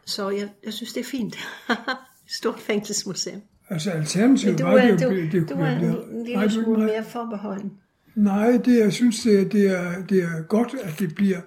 Så 0.04 0.30
jeg, 0.30 0.50
jeg 0.64 0.72
synes, 0.72 0.92
det 0.92 1.00
er 1.00 1.04
fint. 1.04 1.36
Stort 2.38 2.60
fængselsmuseum. 2.60 3.42
Altså 3.72 3.90
alternativet 3.90 4.58
du, 4.58 4.64
var 4.64 4.80
det 4.80 5.02
jo... 5.02 5.10
Du, 5.10 5.16
det 5.16 5.48
du 5.48 5.54
er 5.54 5.66
en 5.66 6.24
lille 6.26 6.50
smule 6.50 6.84
mere 6.84 7.04
forbeholden. 7.04 7.72
Nej, 8.14 8.60
det, 8.64 8.78
jeg 8.78 8.92
synes, 8.92 9.22
det 9.22 9.40
er, 9.40 9.48
det, 9.48 9.70
er, 9.70 10.06
det 10.08 10.22
er 10.22 10.42
godt, 10.42 10.74
at 10.82 10.98
det 10.98 11.14
bliver, 11.14 11.40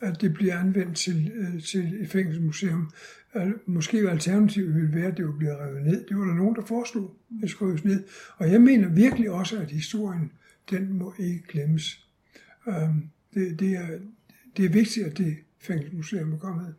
at 0.00 0.20
det 0.20 0.34
bliver 0.34 0.58
anvendt 0.58 0.96
til, 0.96 1.32
øh, 1.34 1.62
til 1.62 2.02
et 2.02 2.08
fængselsmuseum. 2.08 2.90
Måske 3.66 4.10
alternativet 4.10 4.74
ville 4.74 4.94
være, 4.94 5.06
at 5.06 5.16
det 5.16 5.24
ville 5.24 5.38
blive 5.38 5.56
revet 5.56 5.82
ned. 5.82 6.04
Det 6.08 6.18
var 6.18 6.24
der 6.24 6.34
nogen, 6.34 6.56
der 6.56 6.62
foreslog, 6.66 7.16
at 7.30 7.42
det 7.42 7.50
skulle 7.50 7.80
ned. 7.84 8.04
Og 8.36 8.52
jeg 8.52 8.60
mener 8.60 8.88
virkelig 8.88 9.30
også, 9.30 9.58
at 9.58 9.70
historien, 9.70 10.32
den 10.70 10.98
må 10.98 11.14
ikke 11.18 11.42
glemmes. 11.48 12.06
Um, 12.66 13.04
det, 13.34 13.60
det, 13.60 13.72
er, 13.72 13.86
det 14.56 14.64
er 14.64 14.68
vigtigt, 14.68 15.06
at 15.06 15.18
det 15.18 15.36
fængselsmuseum 15.60 16.32
er 16.32 16.38
kommet. 16.38 16.74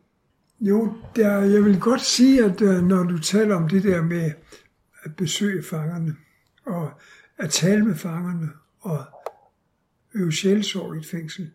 Jo, 0.60 0.92
der, 1.16 1.38
jeg 1.38 1.64
vil 1.64 1.80
godt 1.80 2.00
sige, 2.00 2.44
at 2.44 2.62
øh, 2.62 2.82
når 2.82 3.02
du 3.02 3.18
taler 3.18 3.54
om 3.54 3.68
det 3.68 3.82
der 3.82 4.02
med 4.02 4.30
at 5.04 5.16
besøge 5.16 5.62
fangerne, 5.62 6.16
og 6.64 6.92
at 7.38 7.50
tale 7.50 7.84
med 7.84 7.96
fangerne, 7.96 8.48
og 8.80 9.04
øve 10.14 10.32
sjælsorg 10.32 10.96
i 10.96 10.98
et 10.98 11.06
fængsel. 11.06 11.50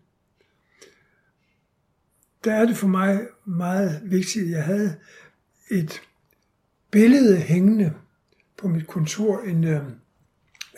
Der 2.44 2.54
er 2.54 2.66
det 2.66 2.78
for 2.78 2.88
mig 2.88 3.28
meget 3.46 4.02
vigtigt, 4.04 4.46
at 4.46 4.52
jeg 4.52 4.64
havde 4.64 5.00
et 5.72 6.02
billede 6.92 7.38
hængende 7.38 7.94
på 8.58 8.68
mit 8.68 8.88
kontor, 8.88 9.42
en, 9.42 9.64
øh, 9.64 9.82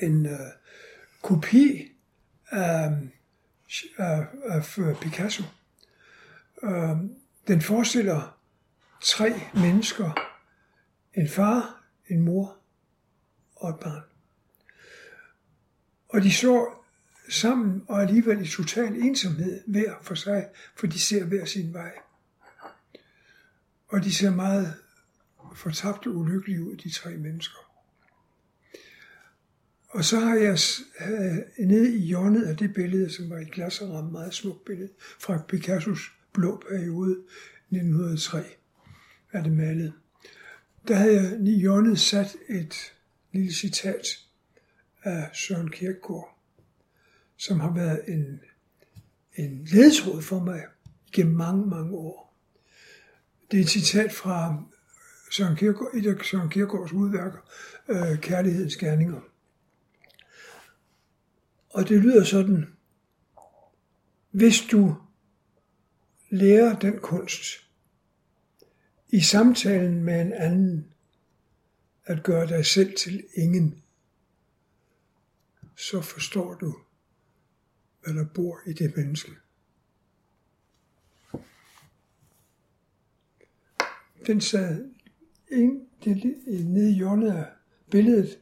en, 0.02 0.12
en 0.12 0.26
uh, 0.26 0.40
kopi 1.22 1.92
af, 2.48 2.98
af, 3.98 4.28
af 4.46 4.78
øh, 4.78 5.00
Picasso. 5.02 5.44
Uh, 6.64 6.98
den 7.48 7.62
forestiller 7.62 8.38
tre 9.02 9.34
mennesker, 9.54 10.12
en 11.14 11.30
far, 11.30 11.84
en 12.08 12.22
mor 12.22 12.61
og 13.62 13.70
et 13.70 13.80
barn. 13.80 14.04
Og 16.10 16.22
de 16.22 16.34
så 16.34 16.68
sammen 17.30 17.84
og 17.88 18.02
alligevel 18.02 18.42
i 18.42 18.48
total 18.48 18.96
ensomhed 18.96 19.62
hver 19.68 19.94
for 20.02 20.16
sig, 20.16 20.48
for 20.76 20.88
de 20.88 21.00
ser 21.00 21.26
hver 21.26 21.46
sin 21.46 21.74
vej. 21.74 21.92
Og 23.88 24.04
de 24.04 24.14
ser 24.14 24.30
meget 24.30 24.74
fortabte 25.56 26.08
og 26.08 26.16
ulykkelige 26.16 26.64
ud, 26.64 26.76
de 26.76 26.90
tre 26.90 27.18
mennesker. 27.18 27.58
Og 29.90 30.06
så 30.06 30.20
har 30.20 30.36
jeg 30.36 30.58
øh, 31.02 31.68
nede 31.68 31.96
i 31.96 32.00
hjørnet 32.00 32.44
af 32.44 32.58
det 32.58 32.74
billede, 32.74 33.10
som 33.14 33.30
var 33.30 33.38
et 33.38 33.82
ramme, 33.82 34.12
meget 34.12 34.34
smukt 34.34 34.66
billede, 34.66 34.90
fra 35.20 35.42
Picassos 35.48 36.00
blå 36.34 36.64
periode 36.70 37.12
1903, 37.70 38.44
er 39.32 39.44
det 39.44 39.52
malet. 39.52 39.94
Der 40.88 40.96
havde 40.96 41.22
jeg 41.22 41.48
i 41.48 41.60
hjørnet 41.60 42.00
sat 42.00 42.36
et 42.50 42.94
lille 43.32 43.54
citat 43.54 44.08
af 45.04 45.30
Søren 45.34 45.72
Kierkegaard, 45.72 46.38
som 47.38 47.60
har 47.60 47.74
været 47.74 48.02
en, 48.08 48.42
en 49.36 49.66
ledtråd 49.66 50.22
for 50.22 50.40
mig 50.40 50.64
gennem 51.12 51.36
mange, 51.36 51.68
mange 51.68 51.94
år. 51.98 52.38
Det 53.52 53.60
er 53.60 53.64
et 53.64 53.70
citat 53.70 54.12
fra 54.12 54.64
Søren 55.32 55.56
Kierkegaard, 55.56 55.96
et 55.96 56.08
af 56.08 56.26
Søren 56.26 56.50
Kierkegaards 56.50 56.94
udværker, 56.94 57.40
øh, 57.88 58.20
Kærlighedens 58.20 58.76
Gerninger. 58.76 59.22
Og 61.70 61.90
det 61.90 62.02
lyder 62.02 62.24
sådan, 62.24 62.74
hvis 64.32 64.62
du 64.72 64.96
lærer 66.30 66.80
den 66.80 67.00
kunst 67.00 67.44
i 69.10 69.20
samtalen 69.20 70.04
med 70.04 70.22
en 70.22 70.34
anden, 70.34 70.94
at 72.06 72.24
gøre 72.24 72.48
dig 72.48 72.66
selv 72.66 72.98
til 72.98 73.24
ingen, 73.34 73.84
så 75.76 76.02
forstår 76.02 76.54
du, 76.54 76.76
hvad 78.04 78.14
der 78.14 78.26
bor 78.34 78.60
i 78.66 78.74
det 78.74 78.94
menneske. 78.98 79.32
Den 84.28 84.42
sad 84.42 84.92
ind, 85.52 85.88
det, 86.04 86.44
nede 86.46 86.92
i 86.92 86.94
hjørnet 86.94 87.32
af 87.32 87.46
billedet, 87.92 88.40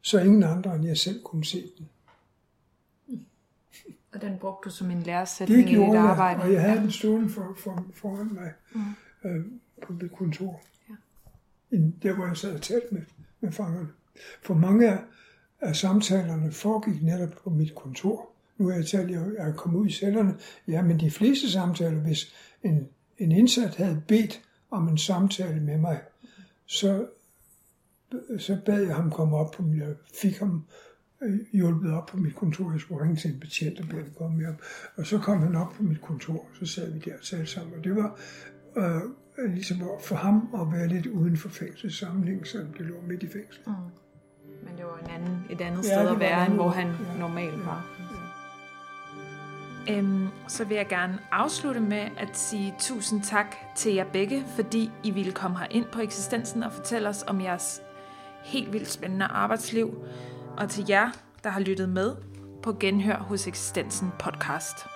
så 0.00 0.20
ingen 0.20 0.42
andre 0.42 0.74
end 0.76 0.84
jeg 0.84 0.98
selv 0.98 1.22
kunne 1.22 1.44
se 1.44 1.72
den. 1.78 1.88
Og 4.12 4.20
den 4.20 4.38
brugte 4.38 4.68
du 4.68 4.74
som 4.74 4.90
en 4.90 5.02
læresætning 5.02 5.70
i 5.70 5.74
dit 5.74 5.94
arbejde? 5.94 6.40
Det 6.40 6.46
og 6.46 6.52
jeg 6.52 6.62
havde 6.62 6.80
den 6.80 6.90
stående 6.90 7.28
for, 7.28 7.54
for, 7.58 7.86
foran 7.94 8.34
mig 8.34 8.52
mm. 8.74 8.80
øh, 9.24 9.44
på 9.82 9.92
mit 9.92 10.12
kontor 10.12 10.62
end 11.70 11.92
der, 12.02 12.14
hvor 12.14 12.26
jeg 12.26 12.36
sad 12.36 12.54
og 12.54 12.62
talte 12.62 12.86
med, 12.90 13.02
med 13.40 13.52
fangerne. 13.52 13.88
For 14.42 14.54
mange 14.54 14.90
af, 14.90 14.98
af 15.60 15.76
samtalerne 15.76 16.52
foregik 16.52 17.02
netop 17.02 17.30
på 17.44 17.50
mit 17.50 17.74
kontor, 17.74 18.30
nu 18.58 18.68
er 18.68 18.74
jeg 18.74 18.86
talt, 18.86 19.10
jeg 19.10 19.22
er 19.38 19.52
kommet 19.52 19.78
ud 19.78 19.86
i 19.86 19.92
cellerne. 19.92 20.34
Ja, 20.68 20.82
men 20.82 21.00
de 21.00 21.10
fleste 21.10 21.50
samtaler, 21.50 22.00
hvis 22.00 22.34
en, 22.62 22.88
en 23.18 23.32
indsat 23.32 23.74
havde 23.74 24.02
bedt 24.08 24.42
om 24.70 24.88
en 24.88 24.98
samtale 24.98 25.60
med 25.60 25.78
mig, 25.78 26.00
så, 26.66 27.06
så 28.38 28.58
bad 28.66 28.82
jeg 28.82 28.94
ham 28.94 29.10
komme 29.10 29.36
op 29.36 29.50
på 29.50 29.62
min, 29.62 29.80
jeg 29.80 29.94
fik 30.14 30.38
ham 30.38 30.64
øh, 31.22 31.38
hjulpet 31.52 31.92
op 31.92 32.06
på 32.06 32.16
mit 32.16 32.34
kontor. 32.34 32.72
Jeg 32.72 32.80
skulle 32.80 33.02
ringe 33.02 33.16
til 33.16 33.30
en 33.30 33.40
betjent 33.40 33.80
og 33.80 33.86
bede 33.88 34.02
ham 34.02 34.10
komme 34.18 34.36
med 34.36 34.46
op. 34.46 34.60
Og 34.96 35.06
så 35.06 35.18
kom 35.18 35.38
han 35.38 35.56
op 35.56 35.72
på 35.72 35.82
mit 35.82 36.00
kontor, 36.00 36.38
og 36.38 36.50
så 36.60 36.66
sad 36.66 36.92
vi 36.92 36.98
der 36.98 37.14
og 37.14 37.24
talte 37.24 37.46
sammen. 37.46 37.74
Og 37.78 37.84
det 37.84 37.96
var 37.96 38.18
øh, 38.76 39.02
ligesom 39.38 39.76
for 40.00 40.16
ham 40.16 40.48
at 40.54 40.78
være 40.78 40.88
lidt 40.88 41.06
uden 41.06 41.36
for 41.36 41.48
fængselssammenhæng, 41.48 42.46
selvom 42.46 42.72
det 42.72 42.86
lå 42.86 42.94
midt 43.06 43.22
i 43.22 43.28
fængsel. 43.28 43.62
Mm. 43.66 43.72
Men 44.62 44.76
det 44.76 44.84
var 44.84 44.98
en 45.04 45.10
anden, 45.10 45.44
et 45.50 45.60
andet 45.60 45.84
ja, 45.84 45.88
sted 45.88 46.08
at 46.08 46.20
være, 46.20 46.46
end 46.46 46.54
hvor 46.54 46.68
han 46.68 46.86
ja. 46.86 47.18
normalt 47.18 47.66
var. 47.66 47.86
Ja. 49.88 49.98
Øhm, 49.98 50.28
så 50.48 50.64
vil 50.64 50.76
jeg 50.76 50.88
gerne 50.88 51.18
afslutte 51.32 51.80
med 51.80 52.06
at 52.18 52.36
sige 52.36 52.74
tusind 52.78 53.22
tak 53.22 53.56
til 53.76 53.94
jer 53.94 54.04
begge, 54.12 54.44
fordi 54.56 54.90
I 55.04 55.10
ville 55.10 55.32
komme 55.32 55.58
her 55.58 55.66
ind 55.70 55.84
på 55.92 56.00
eksistensen 56.00 56.62
og 56.62 56.72
fortælle 56.72 57.08
os 57.08 57.24
om 57.26 57.40
jeres 57.40 57.82
helt 58.44 58.72
vildt 58.72 58.88
spændende 58.88 59.26
arbejdsliv. 59.26 60.04
Og 60.56 60.70
til 60.70 60.84
jer, 60.88 61.10
der 61.44 61.50
har 61.50 61.60
lyttet 61.60 61.88
med 61.88 62.16
på 62.62 62.72
Genhør 62.72 63.16
hos 63.16 63.46
Eksistensen 63.46 64.08
podcast. 64.18 64.93